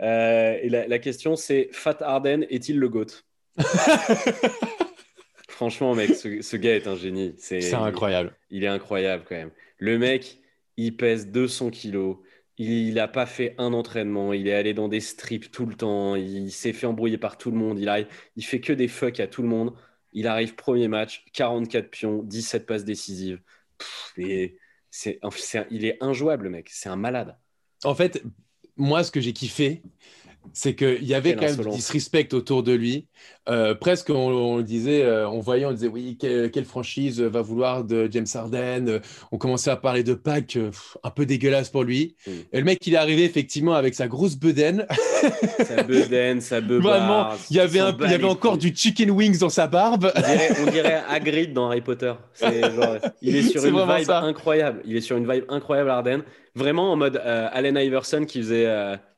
et 0.00 0.68
la, 0.68 0.86
la 0.86 0.98
question, 0.98 1.36
c'est 1.36 1.68
Fat 1.72 1.98
Arden 2.00 2.44
est-il 2.50 2.78
le 2.78 2.88
GOAT? 2.88 3.24
Franchement, 5.48 5.94
mec, 5.94 6.14
ce, 6.14 6.56
gars 6.56 6.74
est 6.74 6.86
un 6.86 6.96
génie. 6.96 7.34
C'est 7.38 7.74
incroyable. 7.74 8.34
Il, 8.50 8.64
est 8.64 8.68
incroyable 8.68 9.24
quand 9.28 9.34
même. 9.34 9.50
Le 9.78 9.98
mec, 9.98 10.40
il 10.76 10.96
pèse 10.96 11.28
200 11.28 11.70
kilos. 11.70 12.16
Il 12.56 12.94
n'a 12.94 13.08
pas 13.08 13.26
fait 13.26 13.54
un 13.58 13.72
entraînement. 13.72 14.32
Il 14.32 14.48
est 14.48 14.54
allé 14.54 14.74
dans 14.74 14.88
des 14.88 15.00
strips 15.00 15.50
tout 15.50 15.66
le 15.66 15.74
temps. 15.74 16.16
Il 16.16 16.50
s'est 16.50 16.72
fait 16.72 16.86
embrouiller 16.86 17.18
par 17.18 17.36
tout 17.38 17.50
le 17.50 17.56
monde. 17.56 17.78
Il, 17.78 17.88
arrive, 17.88 18.06
il 18.36 18.44
fait 18.44 18.60
que 18.60 18.72
des 18.72 18.88
fucks 18.88 19.20
à 19.20 19.26
tout 19.26 19.42
le 19.42 19.48
monde. 19.48 19.74
Il 20.12 20.26
arrive 20.26 20.54
premier 20.56 20.88
match, 20.88 21.24
44 21.32 21.90
pions, 21.90 22.22
17 22.22 22.66
passes 22.66 22.84
décisives. 22.84 23.40
et 24.16 24.56
il 25.70 25.84
est 25.84 25.98
injouable, 26.00 26.44
le 26.44 26.50
mec. 26.50 26.68
C'est 26.70 26.88
un 26.88 26.96
malade. 26.96 27.36
En 27.84 27.94
fait, 27.94 28.22
moi, 28.76 29.04
ce 29.04 29.10
que 29.10 29.20
j'ai 29.20 29.32
kiffé, 29.32 29.82
c'est 30.52 30.74
qu'il 30.74 31.04
y 31.04 31.14
avait 31.14 31.34
quand 31.34 31.42
même 31.42 31.56
du 31.56 31.68
disrespect 31.68 32.34
autour 32.34 32.62
de 32.62 32.72
lui. 32.72 33.08
Euh, 33.48 33.74
presque, 33.74 34.10
on, 34.10 34.58
le 34.58 34.62
disait, 34.62 35.02
euh, 35.02 35.28
on 35.28 35.40
voyait, 35.40 35.64
on 35.64 35.72
disait, 35.72 35.88
oui, 35.88 36.18
quelle, 36.18 36.64
franchise 36.64 37.20
va 37.20 37.40
vouloir 37.40 37.84
de 37.84 38.08
James 38.10 38.26
Harden 38.32 39.00
On 39.32 39.38
commençait 39.38 39.70
à 39.70 39.76
parler 39.76 40.04
de 40.04 40.12
euh, 40.12 40.70
un 41.02 41.10
peu 41.10 41.26
dégueulasse 41.26 41.70
pour 41.70 41.82
lui. 41.82 42.16
Mm. 42.26 42.30
Et 42.52 42.58
le 42.58 42.64
mec, 42.64 42.86
il 42.86 42.94
est 42.94 42.98
arrivé 42.98 43.24
effectivement 43.24 43.74
avec 43.74 43.94
sa 43.94 44.08
grosse 44.08 44.36
bedaine. 44.36 44.86
sa 45.64 45.82
bedaine, 45.82 46.40
sa. 46.40 46.60
Vraiment, 46.60 47.30
il 47.50 47.56
y 47.56 47.60
avait, 47.60 47.80
il 48.00 48.10
y 48.10 48.14
avait 48.14 48.24
encore 48.24 48.58
du 48.58 48.74
chicken 48.74 49.10
wings 49.10 49.38
dans 49.38 49.48
sa 49.48 49.66
barbe. 49.66 50.12
On 50.60 50.70
dirait, 50.70 51.02
Hagrid 51.08 51.52
dans 51.52 51.68
Harry 51.68 51.80
Potter. 51.80 52.12
il 53.22 53.36
est 53.36 53.42
sur 53.42 53.64
une 53.64 53.80
vibe 53.80 54.10
incroyable. 54.10 54.82
Il 54.84 54.96
est 54.96 55.00
sur 55.00 55.16
une 55.16 55.30
vibe 55.30 55.44
incroyable, 55.48 55.90
Harden. 55.90 56.22
Vraiment 56.54 56.92
en 56.92 56.96
mode 56.96 57.16
Allen 57.16 57.76
Iverson 57.76 58.24
qui 58.26 58.42
faisait 58.42 58.66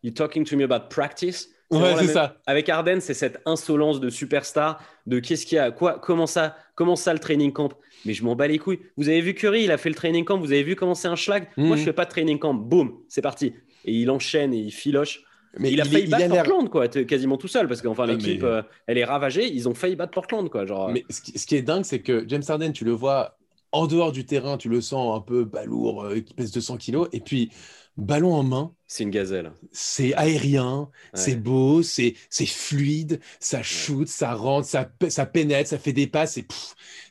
You 0.03 0.13
talking 0.13 0.45
to 0.45 0.57
me 0.57 0.63
about 0.65 0.89
practice? 0.89 1.49
Ouais, 1.73 1.95
c'est 1.99 2.09
ça. 2.09 2.37
Avec 2.47 2.69
Arden, 2.69 3.01
c'est 3.01 3.15
cette 3.15 3.41
insolence 3.47 4.01
de 4.01 4.11
superstar, 4.11 4.83
de 5.07 5.19
qu'est-ce 5.19 5.47
qu'il 5.47 5.57
y 5.57 5.59
a, 5.59 5.71
quoi, 5.71 5.99
comment 6.01 6.27
ça, 6.27 6.57
comment 6.75 6.97
ça 6.97 7.13
le 7.13 7.19
training 7.19 7.53
camp? 7.53 7.71
Mais 8.05 8.15
je 8.15 8.25
m'en 8.25 8.35
bats 8.35 8.47
les 8.47 8.59
couilles. 8.59 8.81
Vous 8.97 9.09
avez 9.09 9.21
vu 9.21 9.35
Curry, 9.35 9.65
il 9.65 9.71
a 9.71 9.79
fait 9.79 9.89
le 9.89 9.95
training 9.95 10.25
camp. 10.25 10.39
Vous 10.39 10.53
avez 10.53 10.63
vu 10.63 10.77
comment 10.77 10.95
c'est 10.95 11.09
un 11.09 11.17
schlag? 11.17 11.49
Moi, 11.57 11.77
je 11.77 11.81
mhm. 11.81 11.87
fais 11.87 11.93
pas 11.93 12.05
de 12.05 12.11
training 12.11 12.39
camp. 12.39 12.55
Boum, 12.55 12.99
c'est 13.09 13.23
parti. 13.23 13.55
Et 13.85 13.93
il 13.93 14.11
enchaîne 14.11 14.53
et 14.53 14.59
il 14.59 14.73
filoche. 14.73 15.23
Mais 15.59 15.71
il 15.71 15.81
a 15.81 15.85
failli 15.85 16.07
battre 16.07 16.29
Portland, 16.29 16.71
quoi, 16.71 16.89
quasiment 16.89 17.37
tout 17.37 17.49
seul, 17.49 17.69
parce 17.69 17.83
qu'enfin 17.83 18.07
l'équipe, 18.07 18.43
euh, 18.43 18.63
elle 18.87 18.97
est 18.97 19.05
ravagée. 19.05 19.47
Ils 19.53 19.69
ont 19.69 19.75
failli 19.75 19.97
battre 19.97 20.13
Portland, 20.13 20.49
quoi. 20.49 20.65
Genre. 20.65 20.91
Mais 20.91 21.05
ce 21.11 21.47
qui, 21.47 21.57
est 21.57 21.63
dingue, 21.63 21.85
c'est 21.85 22.01
que 22.01 22.25
James 22.27 22.43
Harden, 22.49 22.73
tu 22.73 22.85
le 22.85 22.93
vois 22.93 23.37
en 23.73 23.87
dehors 23.87 24.13
du 24.13 24.25
terrain, 24.25 24.57
tu 24.59 24.69
le 24.69 24.81
sens 24.81 25.17
un 25.17 25.21
peu 25.21 25.45
balourd, 25.45 26.05
euh, 26.05 26.21
qui 26.21 26.35
pèse 26.35 26.53
200 26.53 26.77
kilos, 26.77 27.09
et 27.13 27.21
puis 27.21 27.51
ballon 27.97 28.35
en 28.35 28.43
main. 28.43 28.75
C'est 28.87 29.05
une 29.05 29.11
gazelle. 29.11 29.53
C'est 29.71 30.15
aérien, 30.15 30.91
c'est 31.15 31.37
beau, 31.37 31.83
c'est 31.83 32.15
fluide, 32.47 33.21
ça 33.41 33.63
shoot, 33.63 34.07
ça 34.07 34.35
rentre, 34.35 34.67
ça, 34.67 34.91
ça 35.09 35.27
pénètre, 35.27 35.69
ça 35.69 35.79
fait 35.79 35.93
des 35.93 36.07
passes, 36.07 36.39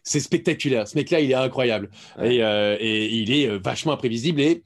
c'est 0.03 0.19
spectaculaire. 0.19 0.87
Ce 0.87 0.95
mec-là, 0.95 1.19
il 1.19 1.31
est 1.31 1.35
incroyable. 1.35 1.89
Et, 2.21 2.43
euh, 2.43 2.77
et, 2.79 3.07
il 3.07 3.31
est 3.31 3.47
euh, 3.47 3.59
vachement 3.63 3.93
imprévisible. 3.93 4.41
Et 4.41 4.63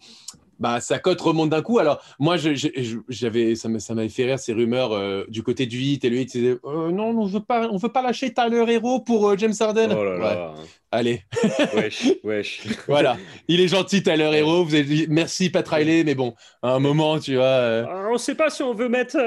bah, 0.59 0.79
sa 0.79 0.99
cote 0.99 1.19
remonte 1.21 1.49
d'un 1.49 1.61
coup. 1.61 1.79
Alors, 1.79 2.01
moi, 2.19 2.35
j'avais, 2.37 3.55
ça 3.55 3.69
m'avait 3.69 4.09
fait 4.09 4.25
rire 4.25 4.39
ces 4.39 4.53
rumeurs 4.53 4.93
euh, 4.93 5.25
du 5.27 5.43
côté 5.43 5.65
du 5.65 5.79
hit. 5.79 6.05
Et 6.05 6.09
le 6.09 6.17
hit 6.17 6.31
disait 6.31 6.57
euh, 6.65 6.91
Non, 6.91 7.09
on 7.09 7.25
ne 7.25 7.29
veut 7.29 7.39
pas, 7.41 7.67
on 7.69 7.77
veut 7.77 7.89
pas 7.89 8.01
lâcher 8.01 8.33
Tyler 8.33 8.65
Hero 8.67 8.99
pour 8.99 9.29
euh, 9.29 9.37
James 9.37 9.53
Harden. 9.59 9.95
Oh 9.97 10.03
là 10.03 10.17
là. 10.17 10.53
Allez. 10.91 11.23
wesh, 11.75 12.13
wesh. 12.23 12.63
voilà. 12.87 13.17
Il 13.47 13.59
est 13.59 13.67
gentil, 13.67 14.01
Tyler 14.01 14.31
Hero. 14.33 14.63
Vous 14.63 14.73
avez 14.73 14.83
dit 14.83 15.07
merci, 15.09 15.49
Pat 15.49 15.67
Riley. 15.67 16.03
Mais 16.05 16.15
bon, 16.15 16.33
à 16.61 16.69
un 16.69 16.79
moment, 16.79 17.19
tu 17.19 17.35
vois. 17.35 17.85
on 18.09 18.13
ne 18.13 18.17
sait 18.17 18.35
pas 18.35 18.49
si 18.49 18.63
on 18.63 18.73
veut 18.73 18.87
mettre 18.87 19.17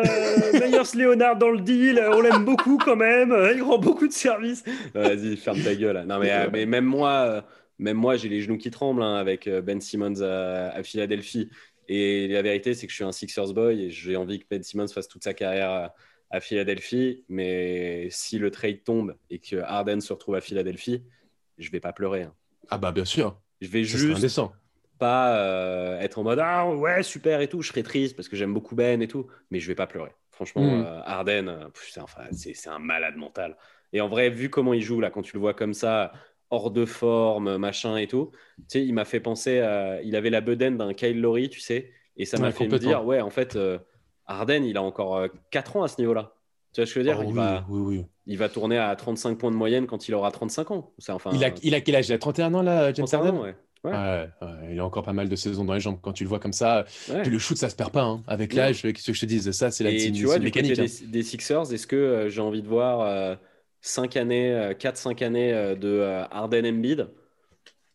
Myers 0.55 0.97
Leonard 0.97 1.37
dans 1.37 1.51
le 1.51 1.61
deal. 1.61 2.03
On 2.13 2.21
l'aime 2.23 2.45
beaucoup 2.45 2.79
quand 2.79 2.97
même. 2.97 3.37
Il 3.55 3.63
rend 3.63 3.79
beaucoup 3.79 4.09
de 4.09 4.13
services. 4.13 4.65
Vas-y, 4.95 5.37
ferme 5.37 5.61
ta 5.61 5.75
gueule. 5.75 6.05
Non, 6.07 6.19
mais, 6.19 6.49
mais 6.53 6.65
même 6.65 6.87
moi 6.87 7.43
même 7.79 7.97
moi, 7.97 8.17
j'ai 8.17 8.29
les 8.29 8.41
genoux 8.41 8.59
qui 8.59 8.71
tremblent 8.71 9.03
hein, 9.03 9.15
avec 9.17 9.47
euh, 9.47 9.61
Ben 9.61 9.81
Simmons 9.81 10.23
à, 10.23 10.83
Philadelphie. 10.83 11.51
Et 11.89 12.29
la 12.29 12.43
vérité, 12.43 12.75
c'est 12.75 12.87
que 12.87 12.91
je 12.91 12.97
suis 12.97 13.05
un 13.05 13.13
Sixers 13.13 13.53
boy 13.55 13.83
et 13.83 13.91
j'ai 13.91 14.17
envie 14.17 14.41
que 14.41 14.47
Ben 14.51 14.63
Simmons 14.63 14.89
fasse 14.89 15.09
toute 15.09 15.25
sa 15.25 15.35
carrière 15.35 15.93
à, 16.31 16.41
Philadelphie. 16.41 17.25
Mais 17.29 18.09
si 18.11 18.39
le 18.39 18.51
trade 18.51 18.85
tombe 18.85 19.17
et 19.31 19.39
que 19.39 19.57
Harden 19.57 20.01
se 20.01 20.13
retrouve 20.13 20.35
à 20.35 20.41
Philadelphie, 20.41 21.03
je 21.57 21.71
vais 21.71 21.81
pas 21.81 21.93
pleurer. 21.93 22.23
Hein. 22.23 22.35
Ah 22.69 22.79
bah 22.79 22.93
bien 22.93 23.07
sûr. 23.07 23.41
Je 23.61 23.69
vais 23.69 23.85
juste 23.85 24.41
pas 24.99 25.37
euh, 25.39 26.01
être 26.01 26.19
en 26.19 26.25
mode 26.25 26.41
ah 26.41 26.69
ouais 26.69 27.03
super 27.03 27.41
et 27.41 27.49
tout. 27.49 27.63
Je 27.63 27.69
serai 27.69 27.83
triste 27.83 28.17
parce 28.17 28.29
que 28.29 28.37
j'aime 28.37 28.53
beaucoup 28.53 28.75
Ben 28.75 29.01
et 29.01 29.09
tout, 29.09 29.29
mais 29.51 29.61
je 29.61 29.69
vais 29.69 29.77
pas 29.77 29.87
pleurer. 29.87 30.11
Franchement, 30.33 30.63
hmm. 30.63 30.85
euh, 30.85 31.01
Harden, 31.05 31.71
c'est 32.33 32.69
un 32.69 32.79
malade 32.79 33.17
mental. 33.17 33.57
Et 33.93 34.01
en 34.01 34.09
vrai, 34.09 34.29
vu 34.29 34.51
comment 34.51 34.75
il 34.75 34.83
joue 34.83 35.01
là, 35.01 35.11
quand 35.11 35.23
tu 35.23 35.35
le 35.35 35.41
vois 35.41 35.55
comme 35.55 35.75
ça, 35.75 36.13
hors 36.51 36.71
de 36.71 36.85
forme, 36.85 37.57
machin 37.57 37.97
et 37.97 38.07
tout. 38.07 38.31
Tu 38.59 38.65
sais, 38.69 38.85
il 38.85 38.93
m'a 38.93 39.05
fait 39.05 39.21
penser 39.21 39.61
à. 39.61 40.03
Il 40.03 40.17
avait 40.17 40.31
la 40.31 40.41
bedaine 40.41 40.77
d'un 40.77 40.95
Kyle 40.95 41.21
Lowry, 41.21 41.49
tu 41.49 41.61
sais, 41.61 41.91
et 42.19 42.25
ça 42.25 42.39
m'a 42.39 42.51
fait 42.51 42.69
me 42.69 42.79
dire, 42.79 43.05
ouais, 43.05 43.21
en 43.21 43.31
fait, 43.31 43.57
euh, 43.57 43.79
Arden, 44.27 44.65
il 44.65 44.77
a 44.77 44.83
encore 44.83 45.27
4 45.51 45.77
euh, 45.77 45.79
ans 45.79 45.83
à 45.85 45.89
ce 45.89 46.01
niveau-là. 46.01 46.35
Tu 46.73 46.81
vois 46.81 46.87
ce 46.87 46.95
que 46.95 47.01
je 47.01 47.07
veux 47.07 47.15
dire? 47.15 47.23
Oh 47.25 47.27
il, 47.27 47.35
va, 47.35 47.65
il 48.27 48.37
va 48.37 48.49
tourner 48.49 48.77
à 48.77 48.95
35 48.95 49.39
points 49.39 49.51
de 49.51 49.57
moyenne 49.57 49.87
quand 49.87 50.09
il 50.09 50.15
aura 50.15 50.31
35 50.31 50.71
ans. 50.73 50.93
Enfin, 51.09 51.31
il, 51.33 51.45
a, 51.45 51.51
il 51.63 51.75
a 51.75 51.81
quel 51.81 51.97
âge? 51.97 52.09
Il 52.09 52.13
a 52.13 52.19
31 52.19 52.53
ans 52.55 52.63
là, 52.63 52.93
James 52.93 53.07
ouais. 53.13 53.55
Ouais. 53.85 54.29
il 54.71 54.81
a 54.81 54.85
encore 54.85 55.05
pas 55.05 55.13
mal 55.13 55.29
de 55.29 55.37
saisons 55.37 55.65
dans 55.65 55.73
les 55.73 55.81
jambes. 55.81 55.99
Quand 56.03 56.13
tu 56.13 56.25
le 56.25 56.29
vois 56.29 56.41
comme 56.41 56.53
ça, 56.53 56.85
le 57.09 57.39
shoot, 57.39 57.57
ça 57.57 57.71
se 57.71 57.77
perd 57.77 57.93
pas. 57.93 58.03
Hein. 58.03 58.23
Avec 58.27 58.53
l'âge, 58.53 58.83
qu'est-ce 58.83 59.07
que 59.07 59.13
je 59.13 59.21
te 59.21 59.27
dise 59.27 59.51
Ça, 59.53 59.71
c'est 59.71 59.85
la 59.85 59.93
du 59.93 60.27
mécanique. 60.27 60.53
Côté 60.53 60.83
hein. 60.83 60.87
des, 61.01 61.07
des, 61.07 61.23
Sixers, 61.23 61.73
est-ce 61.73 61.87
que 61.87 61.97
euh, 61.97 62.29
j'ai 62.29 62.41
envie 62.41 62.63
de 62.63 62.69
voir 62.69 63.39
5 63.81 64.17
années, 64.17 64.73
4-5 64.79 65.23
euh, 65.23 65.27
années 65.27 65.53
euh, 65.53 65.75
de 65.75 65.89
euh, 65.89 66.25
Harden 66.31 66.67
Embiid. 66.67 67.09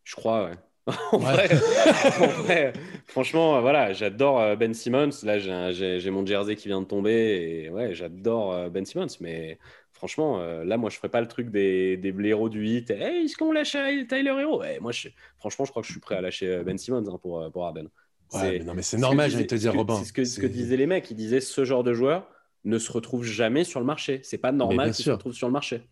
Je 0.03 0.15
crois, 0.15 0.45
ouais. 0.45 0.57
en, 1.13 1.17
Vrai, 1.17 2.73
franchement, 3.05 3.61
voilà, 3.61 3.93
j'adore 3.93 4.57
Ben 4.57 4.73
Simmons. 4.73 5.11
Là, 5.23 5.39
j'ai 5.39 6.09
mon 6.09 6.25
jersey 6.25 6.57
qui 6.57 6.67
vient 6.67 6.81
de 6.81 6.85
tomber 6.85 7.63
et 7.63 7.69
ouais, 7.69 7.93
j'adore 7.93 8.69
Ben 8.69 8.85
Simmons. 8.85 9.07
Mais 9.21 9.57
franchement, 9.93 10.39
là, 10.39 10.75
moi, 10.75 10.89
je 10.89 10.97
ferais 10.97 11.07
pas 11.07 11.21
le 11.21 11.29
truc 11.29 11.51
des, 11.51 11.95
des 11.95 12.11
blaireaux 12.11 12.49
du 12.49 12.67
hit. 12.67 12.91
Hey, 12.91 13.23
est-ce 13.23 13.37
qu'on 13.37 13.53
lâche 13.53 13.77
Tyler 14.09 14.35
Hero? 14.37 14.59
Ouais, 14.59 14.77
Moi, 14.81 14.91
je, 14.91 15.07
franchement, 15.37 15.63
je 15.63 15.71
crois 15.71 15.83
que 15.83 15.87
je 15.87 15.93
suis 15.93 16.01
prêt 16.01 16.15
à 16.17 16.21
lâcher 16.21 16.63
Ben 16.65 16.77
Simmons 16.77 17.05
hein, 17.07 17.17
pour, 17.21 17.49
pour 17.49 17.65
Harden. 17.65 17.87
Ouais, 18.33 18.59
mais 18.59 18.65
non, 18.65 18.73
mais 18.73 18.81
c'est 18.81 18.97
normal, 18.97 19.31
envie 19.33 19.43
de 19.43 19.47
te 19.47 19.55
dire, 19.55 19.73
Robin. 19.73 19.95
C'est 19.99 20.05
ce 20.05 20.13
que, 20.13 20.25
ce 20.25 20.41
que 20.41 20.47
disaient 20.47 20.75
les 20.75 20.87
mecs. 20.87 21.09
Ils 21.11 21.15
disaient 21.15 21.39
ce 21.39 21.63
genre 21.63 21.85
de 21.85 21.93
joueur, 21.93 22.27
ne 22.65 22.77
se 22.77 22.91
retrouve 22.91 23.23
jamais 23.23 23.63
sur 23.63 23.79
le 23.79 23.85
marché. 23.85 24.21
C'est 24.23 24.37
pas 24.37 24.51
normal 24.51 24.91
qu'il 24.93 25.05
se 25.05 25.11
retrouve 25.11 25.33
sur 25.33 25.47
le 25.47 25.53
marché. 25.53 25.83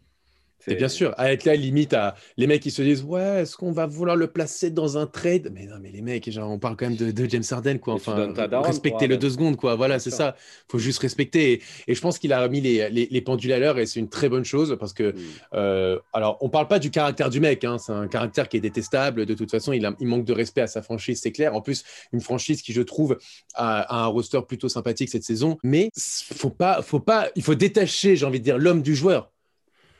Et 0.68 0.76
bien 0.76 0.88
sûr, 0.88 1.14
avec 1.18 1.45
la 1.45 1.55
limite 1.55 1.93
à 1.93 2.16
les 2.38 2.47
mecs 2.47 2.62
qui 2.62 2.72
se 2.72 2.82
disent 2.82 3.03
ouais, 3.03 3.41
est-ce 3.41 3.55
qu'on 3.57 3.72
va 3.72 3.86
vouloir 3.86 4.16
le 4.16 4.28
placer 4.28 4.70
dans 4.70 4.97
un 4.97 5.07
trade? 5.07 5.51
Mais 5.53 5.66
non, 5.66 5.76
mais 5.82 5.91
les 5.91 6.01
mecs, 6.01 6.30
genre, 6.30 6.49
on 6.49 6.59
parle 6.59 6.76
quand 6.76 6.89
même 6.89 6.95
de, 6.95 7.30
James 7.30 7.43
Harden, 7.49 7.78
quoi. 7.80 7.95
Enfin, 7.95 8.34
respecter 8.64 9.07
le 9.07 9.18
deux 9.18 9.30
secondes, 9.30 9.57
quoi. 9.57 9.76
Voilà, 9.76 9.99
c'est 9.99 10.12
ça. 10.12 10.36
Faut 10.70 10.80
juste 10.80 10.99
respecter. 10.99 11.62
Et, 11.88 11.95
je 11.95 12.01
pense 12.01 12.20
qu'il 12.20 12.34
a 12.34 12.41
remis 12.41 12.62
les, 12.62 12.89
les, 12.89 13.22
pendules 13.22 13.53
à 13.53 13.59
l'heure 13.59 13.78
et 13.78 13.86
c'est 13.86 13.99
une 13.99 14.09
très 14.09 14.30
bonne 14.30 14.45
chose 14.45 14.76
parce 14.80 14.93
que, 14.93 15.12
mm. 15.12 15.18
euh, 15.53 15.99
alors, 16.14 16.38
on 16.41 16.49
parle 16.49 16.68
pas 16.68 16.80
du 16.80 16.91
caractère 16.91 17.30
du 17.30 17.39
mec. 17.39 17.64
Hein, 17.64 17.78
c'est 17.78 17.91
un 17.91 18.07
caractère 18.07 18.49
qui 18.49 18.57
est 18.57 18.62
détestable. 18.62 19.26
De 19.26 19.34
toute 19.34 19.51
façon, 19.51 19.74
il, 19.74 19.88
il 19.99 20.07
manque 20.07 20.26
de 20.26 20.34
respect 20.34 20.62
à 20.62 20.68
sa 20.68 20.82
franchise, 20.82 21.20
c'est 21.22 21.32
clair. 21.32 21.55
En 21.55 21.62
plus, 21.62 21.84
une 22.14 22.22
franchise 22.22 22.62
qui, 22.62 22.74
je 22.74 22.82
trouve, 22.82 23.18
a, 23.53 24.03
un 24.03 24.07
roster 24.07 24.39
plutôt 24.47 24.70
sympathique 24.70 25.09
cette 25.09 25.24
saison. 25.24 25.57
Mais 25.64 25.89
faut 25.95 26.49
pas, 26.49 26.82
faut 26.82 26.99
pas, 26.99 27.30
il 27.36 27.43
faut 27.43 27.55
détacher, 27.55 28.16
j'ai 28.16 28.26
envie 28.26 28.39
de 28.39 28.45
dire, 28.45 28.57
l'homme 28.57 28.82
du 28.82 28.95
joueur. 28.95 29.32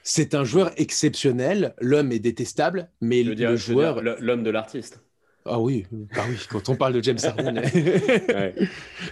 C'est 0.04 0.36
un 0.36 0.44
joueur 0.44 0.72
exceptionnel. 0.78 1.74
L'homme 1.80 2.12
est 2.12 2.20
détestable, 2.20 2.90
mais 3.02 3.24
le 3.24 3.56
joueur. 3.56 4.02
L'homme 4.02 4.44
de 4.44 4.50
l'artiste. 4.50 5.02
Ah 5.46 5.60
oui, 5.60 5.88
ah 6.16 6.22
oui, 6.30 6.36
quand 6.50 6.70
on 6.70 6.76
parle 6.76 6.94
de 6.94 7.02
James 7.02 7.18
Harden. 7.24 7.64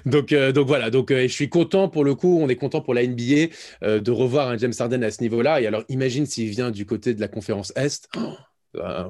donc, 0.06 0.32
euh, 0.32 0.52
donc 0.52 0.68
voilà, 0.68 0.92
donc 0.92 1.10
euh, 1.10 1.24
je 1.24 1.34
suis 1.34 1.50
content 1.50 1.90
pour 1.90 2.04
le 2.04 2.14
coup, 2.14 2.40
on 2.40 2.48
est 2.50 2.56
content 2.56 2.82
pour 2.82 2.94
la 2.94 3.06
NBA 3.06 3.52
euh, 3.82 4.00
de 4.00 4.12
revoir 4.12 4.48
un 4.50 4.58
James 4.58 4.74
Harden 4.78 5.04
à 5.04 5.10
ce 5.10 5.24
niveau-là. 5.24 5.60
Et 5.60 5.66
alors, 5.66 5.84
imagine 5.90 6.28
s'il 6.28 6.50
vient 6.50 6.70
du 6.70 6.86
côté 6.86 7.16
de 7.16 7.22
la 7.22 7.28
conférence 7.28 7.74
Est. 7.76 8.10
Oh, 8.16 8.34
ben, 8.76 9.10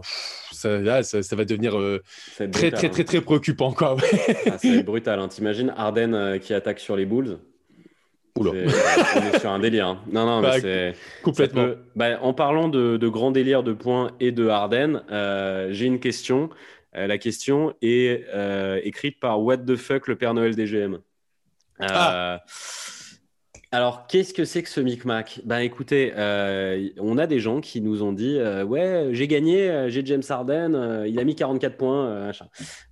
ça, 0.53 1.03
ça, 1.03 1.35
va 1.35 1.43
devenir 1.43 1.77
très, 2.37 2.71
très, 2.71 2.89
très, 2.89 3.03
très, 3.03 3.19
préoccupant. 3.19 3.73
Quoi. 3.73 3.97
ah, 4.45 4.57
c'est 4.57 4.83
brutal. 4.83 5.19
Hein. 5.19 5.27
T'imagines 5.27 5.73
Harden 5.75 6.39
qui 6.39 6.53
attaque 6.53 6.79
sur 6.79 6.95
les 6.95 7.05
Bulls? 7.05 7.37
On 8.47 9.33
est 9.33 9.39
sur 9.39 9.49
un 9.49 9.59
délire. 9.59 9.87
Hein. 9.87 9.99
Non, 10.11 10.25
non, 10.25 10.41
mais 10.41 10.47
bah, 10.47 10.59
c'est. 10.59 10.95
Complètement. 11.23 11.67
Bah, 11.95 12.19
en 12.21 12.33
parlant 12.33 12.69
de, 12.69 12.97
de 12.97 13.07
grands 13.07 13.31
délires 13.31 13.63
de 13.63 13.73
points 13.73 14.11
et 14.19 14.31
de 14.31 14.47
Harden, 14.47 15.03
euh, 15.11 15.69
j'ai 15.71 15.85
une 15.85 15.99
question. 15.99 16.49
Euh, 16.95 17.07
la 17.07 17.17
question 17.17 17.73
est 17.81 18.25
euh, 18.33 18.79
écrite 18.83 19.19
par 19.19 19.41
What 19.41 19.57
the 19.57 19.75
fuck, 19.75 20.07
le 20.07 20.15
Père 20.15 20.33
Noël 20.33 20.55
DGM. 20.55 20.99
Ah. 21.79 22.41
Alors, 23.71 24.07
qu'est-ce 24.07 24.33
que 24.33 24.45
c'est 24.45 24.63
que 24.63 24.69
ce 24.69 24.81
micmac? 24.81 25.41
Ben 25.45 25.59
écoutez, 25.59 26.11
on 26.97 27.17
a 27.19 27.27
des 27.27 27.39
gens 27.39 27.61
qui 27.61 27.81
nous 27.81 28.01
ont 28.01 28.11
dit 28.11 28.39
Ouais, 28.65 29.09
j'ai 29.11 29.27
gagné, 29.27 29.85
j'ai 29.89 30.03
James 30.03 30.23
Harden, 30.27 31.05
il 31.07 31.19
a 31.19 31.23
mis 31.23 31.35
44 31.35 31.77
points. 31.77 32.31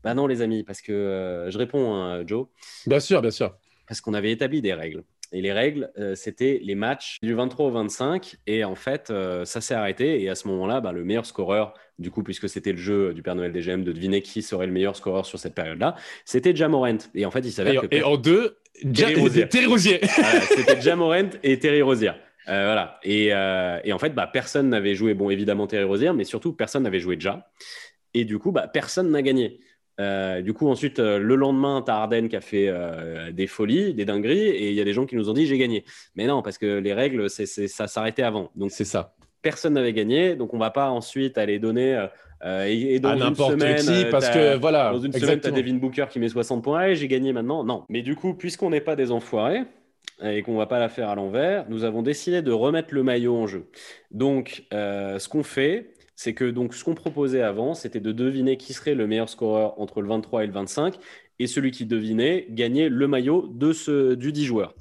Ben 0.03 0.13
non, 0.13 0.27
les 0.27 0.43
amis, 0.43 0.63
parce 0.63 0.81
que 0.81 1.47
je 1.49 1.57
réponds, 1.57 1.95
hein, 1.95 2.23
Joe. 2.27 2.45
Bien 2.85 2.99
sûr, 2.99 3.21
bien 3.21 3.31
sûr. 3.31 3.57
Parce 3.87 4.01
qu'on 4.01 4.13
avait 4.13 4.31
établi 4.31 4.61
des 4.61 4.73
règles. 4.73 5.03
Et 5.31 5.41
les 5.41 5.51
règles, 5.51 5.91
euh, 5.97 6.15
c'était 6.15 6.59
les 6.63 6.75
matchs 6.75 7.17
du 7.21 7.33
23 7.33 7.65
au 7.67 7.71
25. 7.71 8.35
Et 8.47 8.63
en 8.63 8.75
fait, 8.75 9.09
euh, 9.09 9.45
ça 9.45 9.61
s'est 9.61 9.73
arrêté. 9.73 10.21
Et 10.21 10.29
à 10.29 10.35
ce 10.35 10.47
moment-là, 10.47 10.79
bah, 10.81 10.91
le 10.91 11.03
meilleur 11.03 11.25
scoreur, 11.25 11.73
du 11.99 12.11
coup, 12.11 12.23
puisque 12.23 12.47
c'était 12.47 12.71
le 12.71 12.77
jeu 12.77 13.13
du 13.13 13.21
Père 13.21 13.35
Noël 13.35 13.51
des 13.51 13.61
GM 13.61 13.83
de 13.83 13.91
deviner 13.91 14.21
qui 14.21 14.41
serait 14.41 14.67
le 14.67 14.71
meilleur 14.71 14.95
scoreur 14.95 15.25
sur 15.25 15.39
cette 15.39 15.55
période-là, 15.55 15.95
c'était 16.25 16.55
Jamorant. 16.55 16.97
Et 17.15 17.25
en 17.25 17.31
fait, 17.31 17.41
il 17.41 17.51
s'avère 17.51 17.81
que. 17.81 17.87
Et 17.91 18.03
en 18.03 18.17
deux, 18.17 18.57
Terry 18.93 19.15
Rosier. 19.15 19.49
Terry 19.49 19.65
Rosier. 19.65 19.99
c'était 20.55 20.79
Jamorant 20.81 21.29
et 21.43 21.59
Terry 21.59 21.81
Rosier. 21.81 22.11
Euh, 22.49 22.65
voilà. 22.65 22.99
Et, 23.03 23.27
et, 23.27 23.93
en 23.93 23.99
fait, 23.99 24.11
bah, 24.11 24.29
personne 24.31 24.69
n'avait 24.69 24.95
joué, 24.95 25.13
bon, 25.13 25.29
évidemment 25.29 25.67
Terry 25.67 25.83
Rosier, 25.83 26.13
mais 26.13 26.23
surtout, 26.23 26.53
personne 26.53 26.83
n'avait 26.83 26.99
joué 26.99 27.15
déjà. 27.15 27.49
Et 28.13 28.25
du 28.25 28.39
coup, 28.39 28.51
bah, 28.51 28.67
personne 28.67 29.11
n'a 29.11 29.21
gagné. 29.21 29.59
Euh, 29.99 30.41
du 30.41 30.53
coup, 30.53 30.67
ensuite, 30.67 30.99
euh, 30.99 31.17
le 31.19 31.35
lendemain, 31.35 31.81
tu 31.83 31.91
as 31.91 31.95
Arden 31.95 32.27
qui 32.27 32.35
a 32.35 32.41
fait 32.41 32.67
euh, 32.67 33.31
des 33.31 33.47
folies, 33.47 33.93
des 33.93 34.05
dingueries, 34.05 34.49
et 34.49 34.69
il 34.69 34.75
y 34.75 34.81
a 34.81 34.83
des 34.83 34.93
gens 34.93 35.05
qui 35.05 35.15
nous 35.15 35.29
ont 35.29 35.33
dit 35.33 35.47
j'ai 35.47 35.57
gagné. 35.57 35.83
Mais 36.15 36.27
non, 36.27 36.41
parce 36.41 36.57
que 36.57 36.79
les 36.79 36.93
règles, 36.93 37.29
c'est, 37.29 37.45
ça 37.45 37.87
s'arrêtait 37.87 38.23
avant. 38.23 38.51
Donc, 38.55 38.71
c'est 38.71 38.85
ça. 38.85 39.15
Personne 39.41 39.73
n'avait 39.73 39.93
gagné, 39.93 40.35
donc 40.35 40.53
on 40.53 40.57
va 40.57 40.71
pas 40.71 40.89
ensuite 40.89 41.37
aller 41.37 41.57
donner. 41.57 42.07
et, 42.43 42.99
dans 42.99 43.09
à 43.09 43.15
n'importe 43.15 43.57
qui, 43.57 44.05
parce 44.11 44.29
que 44.29 44.55
voilà. 44.57 44.91
Dans 44.91 44.99
une 44.99 45.13
semaine, 45.13 45.39
tu 45.39 45.47
as 45.47 45.51
Devin 45.51 45.75
Booker 45.75 46.05
qui 46.09 46.19
met 46.19 46.29
60 46.29 46.63
points, 46.63 46.87
et 46.87 46.95
j'ai 46.95 47.07
gagné 47.07 47.33
maintenant. 47.33 47.63
Non. 47.63 47.85
Mais 47.89 48.01
du 48.01 48.15
coup, 48.15 48.33
puisqu'on 48.33 48.69
n'est 48.69 48.81
pas 48.81 48.95
des 48.95 49.11
enfoirés, 49.11 49.63
et 50.23 50.41
qu'on 50.41 50.57
va 50.57 50.65
pas 50.65 50.79
la 50.79 50.89
faire 50.89 51.09
à 51.09 51.15
l'envers, 51.15 51.65
nous 51.69 51.83
avons 51.83 52.01
décidé 52.01 52.41
de 52.41 52.51
remettre 52.51 52.93
le 52.93 53.03
maillot 53.03 53.35
en 53.35 53.47
jeu. 53.47 53.67
Donc, 54.11 54.65
ce 54.71 55.27
qu'on 55.27 55.43
fait, 55.43 55.93
c'est 56.17 56.33
que 56.33 56.45
donc 56.45 56.73
ce 56.73 56.83
qu'on 56.83 56.95
proposait 56.95 57.43
avant, 57.43 57.75
c'était 57.75 57.99
de 58.01 58.11
deviner 58.11 58.57
qui 58.57 58.73
serait 58.73 58.95
le 58.95 59.07
meilleur 59.07 59.29
scoreur 59.29 59.79
entre 59.79 60.01
le 60.01 60.09
23 60.09 60.43
et 60.43 60.47
le 60.47 60.53
25, 60.53 60.97
et 61.39 61.45
celui 61.45 61.69
qui 61.69 61.85
devinait 61.85 62.47
gagnait 62.49 62.89
le 62.89 63.07
maillot 63.07 63.47
de 63.53 63.71
ce, 63.71 64.15
du 64.15 64.33
10 64.33 64.45
joueurs. 64.45 64.73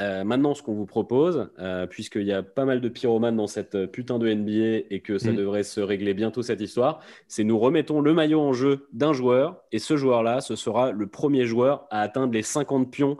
Euh, 0.00 0.24
maintenant, 0.24 0.54
ce 0.54 0.62
qu'on 0.62 0.74
vous 0.74 0.86
propose, 0.86 1.50
euh, 1.60 1.86
puisqu'il 1.86 2.24
y 2.24 2.32
a 2.32 2.42
pas 2.42 2.64
mal 2.64 2.80
de 2.80 2.88
pyromanes 2.88 3.36
dans 3.36 3.46
cette 3.46 3.86
putain 3.86 4.18
de 4.18 4.28
NBA 4.28 4.86
et 4.90 5.00
que 5.00 5.18
ça 5.18 5.30
mm. 5.30 5.36
devrait 5.36 5.62
se 5.62 5.80
régler 5.80 6.14
bientôt 6.14 6.42
cette 6.42 6.60
histoire, 6.60 6.98
c'est 7.28 7.44
nous 7.44 7.58
remettons 7.58 8.00
le 8.00 8.12
maillot 8.12 8.40
en 8.40 8.52
jeu 8.52 8.88
d'un 8.92 9.12
joueur 9.12 9.62
et 9.70 9.78
ce 9.78 9.96
joueur-là, 9.96 10.40
ce 10.40 10.56
sera 10.56 10.90
le 10.90 11.06
premier 11.06 11.44
joueur 11.44 11.86
à 11.90 12.00
atteindre 12.00 12.32
les 12.32 12.42
50 12.42 12.90
pions 12.90 13.18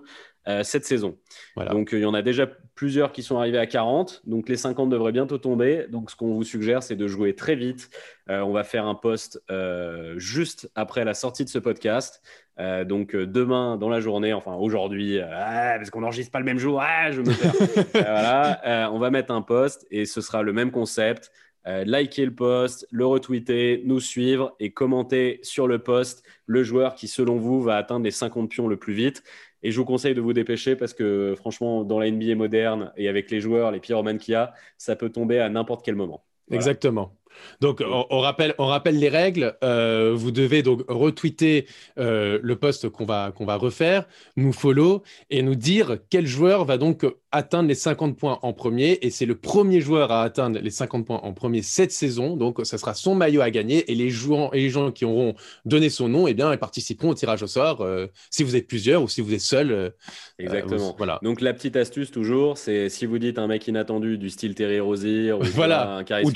euh, 0.48 0.64
cette 0.64 0.84
saison. 0.84 1.16
Donc 1.56 1.90
il 1.92 2.00
y 2.00 2.04
en 2.04 2.14
a 2.14 2.22
déjà 2.22 2.48
plusieurs 2.74 3.12
qui 3.12 3.22
sont 3.22 3.38
arrivés 3.38 3.58
à 3.58 3.66
40, 3.66 4.22
donc 4.26 4.48
les 4.48 4.56
50 4.56 4.90
devraient 4.90 5.12
bientôt 5.12 5.38
tomber. 5.38 5.86
Donc 5.88 6.10
ce 6.10 6.16
qu'on 6.16 6.34
vous 6.34 6.42
suggère, 6.42 6.82
c'est 6.82 6.96
de 6.96 7.06
jouer 7.06 7.36
très 7.36 7.54
vite. 7.54 7.90
Euh, 8.28 8.40
on 8.40 8.52
va 8.52 8.64
faire 8.64 8.84
un 8.84 8.96
post 8.96 9.40
euh, 9.52 10.14
juste 10.18 10.68
après 10.74 11.04
la 11.04 11.14
sortie 11.14 11.44
de 11.44 11.48
ce 11.48 11.60
podcast. 11.60 12.22
donc 12.58 13.14
demain 13.14 13.76
dans 13.76 13.88
la 13.88 14.00
journée, 14.00 14.32
enfin 14.32 14.54
aujourd'hui, 14.54 15.20
ah, 15.20 15.74
parce 15.76 15.90
qu'on 15.90 16.00
n'enregistre 16.00 16.32
pas 16.32 16.40
le 16.40 16.44
même 16.44 16.58
jour, 16.58 16.80
ah, 16.82 17.12
je 17.12 17.20
me 17.20 17.26
perds. 17.26 17.92
voilà, 18.04 18.90
on 18.92 18.98
va 18.98 19.10
mettre 19.10 19.32
un 19.32 19.42
post 19.42 19.86
et 19.92 20.06
ce 20.06 20.20
sera 20.20 20.42
le 20.42 20.52
même 20.52 20.72
concept. 20.72 21.30
liker 21.64 22.24
le 22.26 22.34
post, 22.34 22.88
le 22.90 23.06
retweeter, 23.06 23.82
nous 23.84 24.00
suivre 24.00 24.56
et 24.58 24.72
commenter 24.72 25.38
sur 25.44 25.68
le 25.68 25.78
post 25.78 26.24
le 26.46 26.64
joueur 26.64 26.96
qui, 26.96 27.06
selon 27.06 27.36
vous, 27.36 27.62
va 27.62 27.76
atteindre 27.76 28.04
les 28.04 28.10
50 28.10 28.50
pions 28.50 28.66
le 28.66 28.76
plus 28.76 28.94
vite. 28.94 29.22
Et 29.62 29.70
je 29.70 29.78
vous 29.78 29.84
conseille 29.84 30.14
de 30.14 30.20
vous 30.20 30.32
dépêcher 30.32 30.76
parce 30.76 30.94
que 30.94 31.34
franchement, 31.36 31.84
dans 31.84 31.98
la 31.98 32.10
NBA 32.10 32.34
moderne 32.34 32.92
et 32.96 33.08
avec 33.08 33.30
les 33.30 33.40
joueurs, 33.40 33.70
les 33.70 33.80
pyromanes 33.80 34.18
qu'il 34.18 34.32
y 34.32 34.34
a, 34.34 34.52
ça 34.78 34.96
peut 34.96 35.10
tomber 35.10 35.38
à 35.38 35.48
n'importe 35.48 35.84
quel 35.84 35.94
moment. 35.94 36.24
Exactement. 36.50 37.14
Donc, 37.60 37.82
on, 37.82 38.20
rappelle, 38.20 38.98
les 38.98 39.08
règles. 39.08 39.56
Euh, 39.64 40.12
vous 40.14 40.30
devez 40.30 40.62
donc 40.62 40.82
retweeter 40.88 41.66
euh, 41.98 42.38
le 42.42 42.56
post 42.56 42.88
qu'on 42.88 43.04
va, 43.04 43.32
qu'on 43.32 43.46
va 43.46 43.56
refaire, 43.56 44.06
nous 44.36 44.52
follow 44.52 45.02
et 45.30 45.42
nous 45.42 45.54
dire 45.54 45.98
quel 46.10 46.26
joueur 46.26 46.64
va 46.64 46.76
donc 46.76 47.06
atteindre 47.32 47.68
les 47.68 47.74
50 47.74 48.16
points 48.16 48.38
en 48.42 48.52
premier. 48.52 48.98
Et 49.02 49.10
c'est 49.10 49.26
le 49.26 49.34
premier 49.34 49.80
joueur 49.80 50.12
à 50.12 50.22
atteindre 50.22 50.58
les 50.60 50.70
50 50.70 51.06
points 51.06 51.20
en 51.22 51.32
premier 51.32 51.62
cette 51.62 51.92
saison. 51.92 52.36
Donc, 52.36 52.60
ça 52.64 52.78
sera 52.78 52.94
son 52.94 53.14
maillot 53.14 53.40
à 53.40 53.50
gagner. 53.50 53.90
Et 53.90 53.94
les, 53.94 54.10
joueurs, 54.10 54.54
et 54.54 54.60
les 54.60 54.70
gens 54.70 54.92
qui 54.92 55.04
auront 55.04 55.34
donné 55.64 55.90
son 55.90 56.08
nom, 56.08 56.26
eh 56.26 56.34
bien, 56.34 56.52
ils 56.52 56.58
participeront 56.58 57.10
au 57.10 57.14
tirage 57.14 57.42
au 57.42 57.46
sort 57.46 57.80
euh, 57.80 58.06
si 58.30 58.42
vous 58.44 58.56
êtes 58.56 58.68
plusieurs 58.68 59.02
ou 59.02 59.08
si 59.08 59.20
vous 59.20 59.34
êtes 59.34 59.40
seul. 59.40 59.92
Exactement. 60.38 60.94
voilà. 60.96 61.18
Donc, 61.22 61.40
la 61.40 61.52
petite 61.54 61.76
astuce 61.76 62.10
toujours, 62.10 62.58
c'est 62.58 62.88
si 62.88 63.06
vous 63.06 63.18
dites 63.18 63.38
un 63.38 63.46
mec 63.46 63.66
inattendu 63.66 64.18
du 64.18 64.30
style 64.30 64.54
Terry 64.54 64.80
Rozier 64.80 65.32
ou, 65.32 65.42
voilà. 65.54 65.96
un 65.96 66.04
Caris 66.04 66.24
ou 66.24 66.30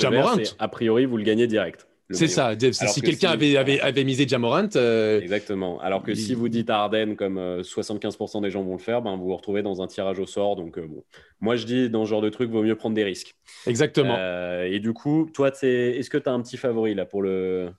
a 0.58 0.68
priori, 0.68 1.04
vous 1.04 1.16
le 1.16 1.24
gagnez 1.24 1.46
direct. 1.46 1.86
C'est 2.10 2.28
ça. 2.28 2.54
si 2.72 3.00
quelqu'un 3.00 3.30
avait, 3.30 3.56
avait, 3.56 3.80
avait, 3.80 4.04
misé 4.04 4.28
Jamorant. 4.28 4.68
Euh, 4.76 5.20
Exactement. 5.20 5.80
Alors 5.80 6.02
que 6.02 6.14
si 6.14 6.34
vous 6.34 6.48
dites 6.48 6.70
Arden, 6.70 7.16
comme 7.16 7.38
75% 7.38 8.38
euh, 8.38 8.40
des 8.40 8.50
gens 8.50 8.62
vont 8.62 8.74
le 8.74 8.78
faire, 8.78 9.02
ben, 9.02 9.16
vous 9.16 9.24
vous 9.24 9.36
retrouvez 9.36 9.62
dans 9.62 9.82
un 9.82 9.86
tirage 9.86 10.18
au 10.18 10.26
sort. 10.26 10.56
Donc, 10.56 10.78
euh, 10.78 10.86
bon. 10.86 11.04
Moi, 11.40 11.56
je 11.56 11.66
dis, 11.66 11.90
dans 11.90 12.04
ce 12.04 12.10
genre 12.10 12.22
de 12.22 12.28
truc, 12.28 12.50
vaut 12.50 12.62
mieux 12.62 12.76
prendre 12.76 12.94
des 12.94 13.04
risques. 13.04 13.34
Exactement. 13.66 14.16
et 14.62 14.78
du 14.78 14.92
coup, 14.92 15.28
toi, 15.32 15.48
est-ce 15.48 16.10
que 16.10 16.18
tu 16.18 16.28
as 16.28 16.32
un 16.32 16.42
petit 16.42 16.56
favori 16.56 16.94
là 16.94 17.04
pour 17.06 17.22
le, 17.22 17.70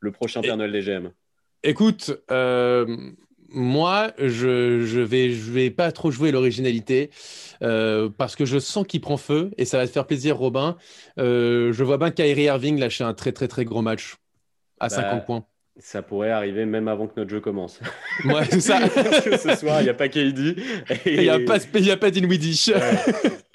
le 0.00 0.12
prochain 0.12 0.40
Père 0.40 0.56
Noël 0.56 0.72
des 0.72 0.82
GM 0.82 1.10
Écoute, 1.62 2.10
moi, 3.54 4.12
je, 4.18 4.82
je 4.82 5.00
vais, 5.00 5.30
je 5.30 5.50
vais 5.50 5.70
pas 5.70 5.92
trop 5.92 6.10
jouer 6.10 6.30
l'originalité 6.30 7.10
euh, 7.62 8.08
parce 8.16 8.36
que 8.36 8.44
je 8.44 8.58
sens 8.58 8.86
qu'il 8.86 9.00
prend 9.00 9.16
feu 9.16 9.50
et 9.56 9.64
ça 9.64 9.78
va 9.78 9.86
te 9.86 9.92
faire 9.92 10.06
plaisir, 10.06 10.36
Robin. 10.36 10.76
Euh, 11.18 11.72
je 11.72 11.84
vois 11.84 11.98
bien 11.98 12.10
Kyrie 12.10 12.44
Irving 12.44 12.78
lâcher 12.78 13.04
un 13.04 13.14
très 13.14 13.32
très 13.32 13.48
très 13.48 13.64
gros 13.64 13.82
match 13.82 14.16
à 14.80 14.88
50 14.88 15.10
bah, 15.10 15.20
points. 15.20 15.46
Ça 15.76 16.02
pourrait 16.02 16.30
arriver 16.30 16.66
même 16.66 16.86
avant 16.86 17.08
que 17.08 17.14
notre 17.16 17.30
jeu 17.30 17.40
commence. 17.40 17.80
Ouais, 18.24 18.44
c'est 18.48 18.60
ça. 18.60 18.88
ce 18.88 19.56
soir, 19.56 19.80
il 19.80 19.84
n'y 19.84 19.90
a 19.90 19.94
pas 19.94 20.08
KD. 20.08 20.56
Il 21.04 21.20
n'y 21.20 21.28
a 21.28 21.40
pas, 21.40 21.58
y 21.80 21.90
a 21.90 21.96
pas 21.96 22.10
Dinwiddie. 22.10 22.72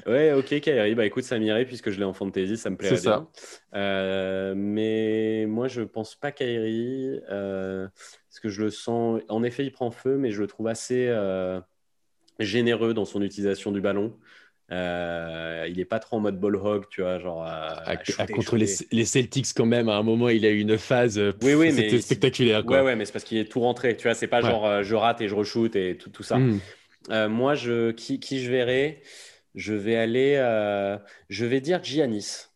Ouais. 0.06 0.34
ok, 0.34 0.60
Kyrie. 0.60 0.96
Bah 0.96 1.06
écoute, 1.06 1.24
ça 1.24 1.40
m'irait 1.40 1.66
puisque 1.66 1.92
je 1.92 1.98
l'ai 1.98 2.04
en 2.04 2.14
fantasy, 2.14 2.58
ça 2.58 2.70
me 2.70 2.76
plairait 2.76 3.00
bien. 3.00 3.30
Ça. 3.32 3.78
Euh, 3.78 4.54
mais 4.56 5.46
moi, 5.48 5.70
je 5.70 5.82
pense 5.82 6.16
pas 6.16 6.32
Kyrie. 6.32 7.22
Parce 7.28 8.40
que 8.42 8.50
je 8.50 8.64
le 8.64 8.70
sens. 8.70 9.22
En 9.30 9.44
effet, 9.44 9.64
il 9.64 9.72
prend 9.72 9.90
feu, 9.90 10.18
mais 10.18 10.32
je 10.32 10.42
le 10.42 10.48
trouve 10.48 10.68
assez 10.68 11.08
euh, 11.08 11.60
généreux 12.40 12.94
dans 12.94 13.06
son 13.06 13.22
utilisation 13.22 13.72
du 13.72 13.82
ballon. 13.82 14.14
Euh, 14.72 15.66
il 15.68 15.78
n'est 15.78 15.86
pas 15.86 16.00
trop 16.00 16.18
en 16.18 16.20
mode 16.20 16.40
ball 16.40 16.56
hog, 16.56 16.86
tu 16.90 17.02
vois, 17.02 17.20
genre. 17.20 17.48
contre 18.34 18.58
Les, 18.58 19.06
Celtics, 19.06 19.48
quand 19.56 19.66
même, 19.66 19.90
à 19.90 19.96
un 19.96 20.04
moment, 20.04 20.30
il 20.30 20.46
a 20.46 20.50
eu 20.50 20.60
une 20.60 20.78
phase. 20.78 21.18
Euh, 21.18 21.34
oui, 21.42 21.54
oui, 21.56 21.72
c'était 21.72 22.00
spectaculaire. 22.00 22.64
Quoi. 22.64 22.78
Ouais, 22.78 22.86
ouais, 22.86 22.96
mais 22.96 23.06
c'est 23.06 23.12
parce 23.12 23.26
qu'il 23.26 23.38
est 23.38 23.52
tout 23.52 23.62
rentré. 23.62 23.98
Tu 23.98 24.04
vois, 24.04 24.14
c'est 24.14 24.28
pas 24.28 24.42
genre 24.42 24.84
je 24.84 24.96
rate 24.96 25.22
et 25.22 25.28
je 25.28 25.36
re-shoot 25.36 25.76
et 25.76 25.98
tout, 25.98 26.10
tout 26.10 26.24
ça. 26.24 26.38
Hmm. 26.38 26.60
moi, 27.28 27.56
je, 27.56 27.92
qui, 27.92 28.20
qui, 28.20 28.42
je 28.42 28.52
verrai 28.52 29.02
Je 29.56 29.74
vais 29.74 29.96
aller. 29.96 30.36
je 31.30 31.46
vais 31.46 31.62
dire 31.62 31.84
Giannis. 31.84 32.50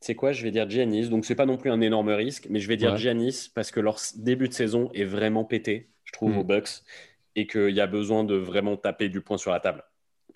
c'est 0.00 0.14
quoi? 0.14 0.32
Je 0.32 0.44
vais 0.44 0.52
dire 0.52 0.70
Giannis. 0.70 1.08
Donc, 1.08 1.24
c'est 1.24 1.34
pas 1.34 1.46
non 1.46 1.56
plus 1.56 1.70
un 1.70 1.80
énorme 1.80 2.10
risque, 2.10 2.46
mais 2.48 2.60
je 2.60 2.68
vais 2.68 2.76
dire 2.76 2.96
Giannis 2.96 3.50
parce 3.54 3.72
que 3.72 3.80
leur 3.80 3.98
début 4.16 4.48
de 4.48 4.54
saison 4.54 4.90
est 4.94 5.04
vraiment 5.04 5.44
pété, 5.44 5.90
je 6.04 6.12
trouve, 6.12 6.32
mm. 6.32 6.38
aux 6.38 6.44
Bucks, 6.44 6.70
et 7.34 7.48
qu'il 7.48 7.70
y 7.70 7.80
a 7.80 7.88
besoin 7.88 8.22
de 8.22 8.36
vraiment 8.36 8.76
taper 8.76 9.08
du 9.08 9.20
poing 9.20 9.36
sur 9.36 9.50
la 9.50 9.58
table. 9.58 9.82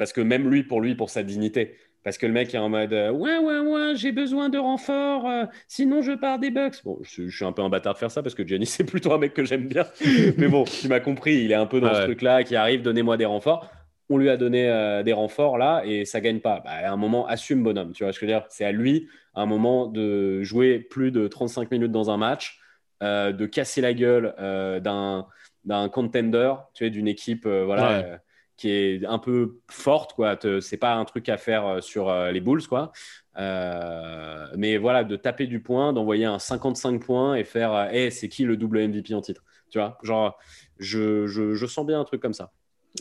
Parce 0.00 0.14
que 0.14 0.22
même 0.22 0.48
lui, 0.48 0.62
pour 0.62 0.80
lui, 0.80 0.94
pour 0.94 1.10
sa 1.10 1.22
dignité, 1.22 1.76
parce 2.04 2.16
que 2.16 2.24
le 2.24 2.32
mec 2.32 2.54
est 2.54 2.58
en 2.58 2.70
mode 2.70 2.94
euh, 2.94 3.10
ouais, 3.10 3.36
ouais, 3.36 3.58
ouais, 3.58 3.92
j'ai 3.94 4.10
besoin 4.10 4.48
de 4.48 4.56
renfort, 4.56 5.28
euh, 5.28 5.44
sinon 5.68 6.00
je 6.00 6.12
pars 6.12 6.38
des 6.38 6.50
Bucks. 6.50 6.82
Bon, 6.82 6.98
je, 7.02 7.28
suis 7.28 7.44
un 7.44 7.52
peu 7.52 7.60
un 7.60 7.68
bâtard 7.68 7.92
de 7.92 7.98
faire 7.98 8.10
ça 8.10 8.22
parce 8.22 8.34
que 8.34 8.46
Giannis, 8.46 8.64
c'est 8.78 8.84
plutôt 8.84 9.12
un 9.12 9.18
mec 9.18 9.34
que 9.34 9.44
j'aime 9.44 9.68
bien. 9.68 9.84
Mais 10.38 10.48
bon, 10.48 10.64
tu 10.64 10.88
m'as 10.88 11.00
compris, 11.00 11.44
il 11.44 11.52
est 11.52 11.56
un 11.56 11.66
peu 11.66 11.80
dans 11.80 11.94
ce 11.94 12.04
truc-là 12.04 12.42
qui 12.42 12.56
arrive, 12.56 12.80
donnez-moi 12.80 13.18
des 13.18 13.26
renforts 13.26 13.70
on 14.10 14.18
lui 14.18 14.28
a 14.28 14.36
donné 14.36 14.68
euh, 14.68 15.02
des 15.02 15.12
renforts 15.12 15.56
là 15.56 15.82
et 15.86 16.04
ça 16.04 16.20
gagne 16.20 16.40
pas. 16.40 16.60
Bah, 16.64 16.72
à 16.72 16.90
un 16.90 16.96
moment, 16.96 17.26
assume 17.26 17.62
bonhomme. 17.62 17.92
Tu 17.92 18.02
vois 18.02 18.12
ce 18.12 18.18
que 18.18 18.26
je 18.26 18.32
veux 18.32 18.38
dire? 18.38 18.46
C'est 18.50 18.64
à 18.64 18.72
lui, 18.72 19.08
à 19.34 19.42
un 19.42 19.46
moment, 19.46 19.86
de 19.86 20.42
jouer 20.42 20.80
plus 20.80 21.12
de 21.12 21.28
35 21.28 21.70
minutes 21.70 21.92
dans 21.92 22.10
un 22.10 22.16
match, 22.16 22.60
euh, 23.02 23.32
de 23.32 23.46
casser 23.46 23.80
la 23.80 23.94
gueule 23.94 24.34
euh, 24.40 24.80
d'un, 24.80 25.26
d'un 25.64 25.88
contender, 25.88 26.52
tu 26.74 26.84
vois, 26.84 26.90
d'une 26.90 27.06
équipe 27.06 27.46
voilà, 27.46 28.20
qui 28.60 28.70
est 28.70 29.04
un 29.06 29.18
peu 29.18 29.58
forte. 29.68 30.12
Quoi. 30.12 30.38
c'est 30.60 30.76
pas 30.76 30.94
un 30.94 31.04
truc 31.04 31.28
à 31.28 31.36
faire 31.36 31.82
sur 31.82 32.12
les 32.30 32.40
Bulls. 32.40 32.66
Quoi. 32.66 32.92
mais 33.36 34.76
voilà, 34.76 35.04
de 35.04 35.16
taper 35.16 35.46
du 35.46 35.60
point, 35.60 35.92
d'envoyer 35.92 36.26
un 36.26 36.38
55 36.38 37.04
points 37.04 37.34
et 37.34 37.44
faire 37.44 37.88
hey, 37.92 38.12
c'est 38.12 38.28
qui 38.28 38.44
le 38.44 38.56
double 38.56 38.86
MVP 38.86 39.14
en 39.14 39.22
titre 39.22 39.42
Tu 39.70 39.78
vois? 39.78 39.98
Genre, 40.02 40.38
je, 40.78 41.26
je 41.26 41.66
sens 41.66 41.86
bien 41.86 42.00
un 42.00 42.04
truc 42.04 42.20
comme 42.20 42.34
ça. 42.34 42.52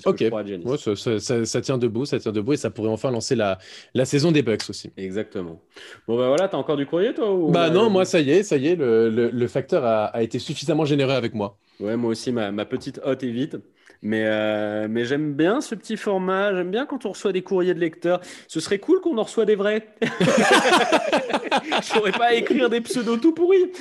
Ok, 0.06 0.24
ça, 1.46 1.62
tient 1.62 1.78
debout, 1.78 2.06
ça 2.06 2.20
tient 2.20 2.32
debout 2.32 2.54
et 2.54 2.58
ça 2.58 2.70
pourrait 2.70 2.90
enfin 2.90 3.10
lancer 3.10 3.36
la, 3.36 3.58
la 3.96 4.06
saison 4.06 4.32
des 4.32 4.44
Bucks 4.44 4.70
aussi. 4.70 4.92
Exactement. 4.98 5.62
Bon 6.08 6.16
bah 6.16 6.28
voilà, 6.28 6.48
t'as 6.48 6.58
encore 6.58 6.78
du 6.78 6.86
courrier 6.86 7.14
toi 7.14 7.36
Bah 7.50 7.70
non, 7.70 7.90
moi 7.90 8.06
ça 8.06 8.20
y 8.20 8.30
est, 8.30 8.44
ça 8.44 8.58
y 8.58 8.68
est, 8.68 8.76
le, 8.76 9.10
le, 9.10 9.48
facteur 9.48 9.84
a, 9.84 10.06
a, 10.06 10.22
été 10.22 10.38
suffisamment 10.38 10.86
généreux 10.86 11.14
avec 11.14 11.34
moi. 11.34 11.58
Ouais, 11.80 11.98
moi 11.98 12.12
aussi, 12.12 12.32
ma, 12.32 12.52
ma 12.52 12.66
petite 12.66 13.00
hotte 13.04 13.24
est 13.24 13.32
vite. 13.32 13.58
Mais, 14.02 14.24
euh, 14.26 14.88
mais 14.90 15.04
j'aime 15.06 15.34
bien 15.34 15.60
ce 15.62 15.76
petit 15.76 15.98
format. 15.98 16.54
J'aime 16.56 16.72
bien 16.72 16.86
quand 16.86 17.06
on 17.06 17.10
reçoit 17.10 17.34
des 17.34 17.42
courriers 17.42 17.74
de 17.74 17.80
lecteurs. 17.80 18.22
Ce 18.48 18.60
serait 18.60 18.80
cool 18.80 19.02
qu'on 19.02 19.18
en 19.18 19.24
reçoit 19.24 19.46
des 19.46 19.56
vrais. 19.56 19.88
Je 20.02 21.94
pourrais 21.94 22.12
pas 22.12 22.34
écrire 22.34 22.70
des 22.70 22.82
pseudos 22.82 23.20
tout 23.20 23.34
pourris. 23.34 23.72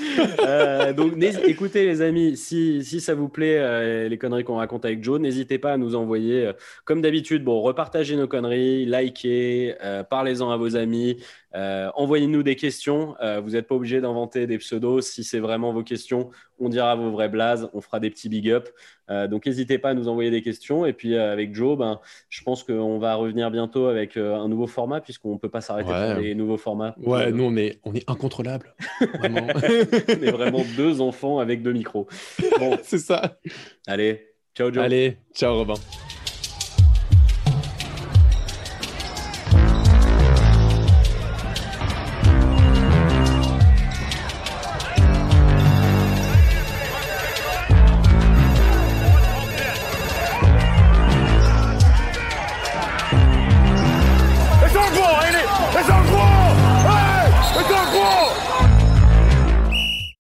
Euh, 0.41 0.93
donc, 0.93 1.13
écoutez, 1.47 1.87
les 1.87 2.03
amis, 2.03 2.37
si, 2.37 2.85
si 2.85 3.01
ça 3.01 3.15
vous 3.15 3.29
plaît, 3.29 3.59
euh, 3.59 4.09
les 4.09 4.19
conneries 4.19 4.45
qu'on 4.45 4.57
raconte 4.57 4.85
avec 4.85 5.05
Joe, 5.05 5.21
n'hésitez 5.21 5.59
pas 5.59 5.73
à 5.73 5.77
nous 5.77 5.95
envoyer, 5.95 6.51
comme 6.85 7.03
d'habitude, 7.03 7.45
bon, 7.45 7.61
repartagez 7.61 8.17
nos 8.17 8.27
conneries, 8.27 8.87
likez, 8.87 9.75
parlez-en 10.11 10.51
à 10.51 10.57
vos 10.57 10.77
amis. 10.77 11.19
Euh, 11.55 11.91
envoyez-nous 11.95 12.43
des 12.43 12.57
questions. 12.57 13.15
Euh, 13.23 13.41
vous 13.41 13.51
n'êtes 13.51 13.67
pas 13.67 13.75
obligé 13.75 14.01
d'inventer 14.01 14.47
des 14.47 14.59
pseudos. 14.59 15.01
Si 15.01 15.25
c'est 15.25 15.39
vraiment 15.39 15.73
vos 15.73 15.83
questions, 15.83 16.31
on 16.59 16.69
dira 16.69 16.95
vos 16.95 17.11
vrais 17.11 17.29
blazes. 17.29 17.71
On 17.73 17.81
fera 17.81 18.01
des 18.01 18.11
petits 18.11 18.29
big 18.29 18.51
up. 18.51 18.69
Euh, 19.11 19.27
donc 19.27 19.47
n'hésitez 19.47 19.79
pas 19.79 19.91
à 19.91 19.95
nous 19.95 20.09
envoyer 20.09 20.31
des 20.31 20.43
questions. 20.43 20.85
Et 20.85 20.93
puis 20.93 21.17
avec 21.17 21.55
Joe, 21.55 21.79
ben, 21.79 22.01
je 22.29 22.43
pense 22.43 22.65
qu'on 22.65 22.99
va 22.99 23.15
revenir 23.15 23.51
bientôt 23.51 23.87
avec 23.87 24.17
un 24.17 24.49
nouveau 24.49 24.67
format 24.67 25.01
puisqu'on 25.01 25.35
ne 25.35 25.39
peut 25.39 25.49
pas 25.49 25.61
s'arrêter 25.61 25.91
ouais. 25.91 26.13
pour 26.13 26.23
les 26.23 26.35
nouveaux 26.35 26.59
formats. 26.59 26.95
Ouais, 26.99 27.33
nous 27.33 27.45
on 27.45 27.57
est, 27.57 27.81
on 27.85 27.95
est 27.95 28.09
incontrôlable. 28.11 28.75
Vraiment. 29.19 29.47
on 29.55 30.23
est 30.23 30.33
vraiment 30.33 30.65
deux 30.77 31.01
enfants 31.01 31.39
avec 31.39 31.63
deux 31.63 31.73
micros. 31.73 32.07
Bon, 32.59 32.77
c'est 32.83 32.99
ça. 32.99 33.39
Allez, 33.87 34.27
ciao 34.55 34.73
Joe. 34.73 34.85
Allez, 34.85 35.17
ciao 35.35 35.57
Robin. 35.57 35.75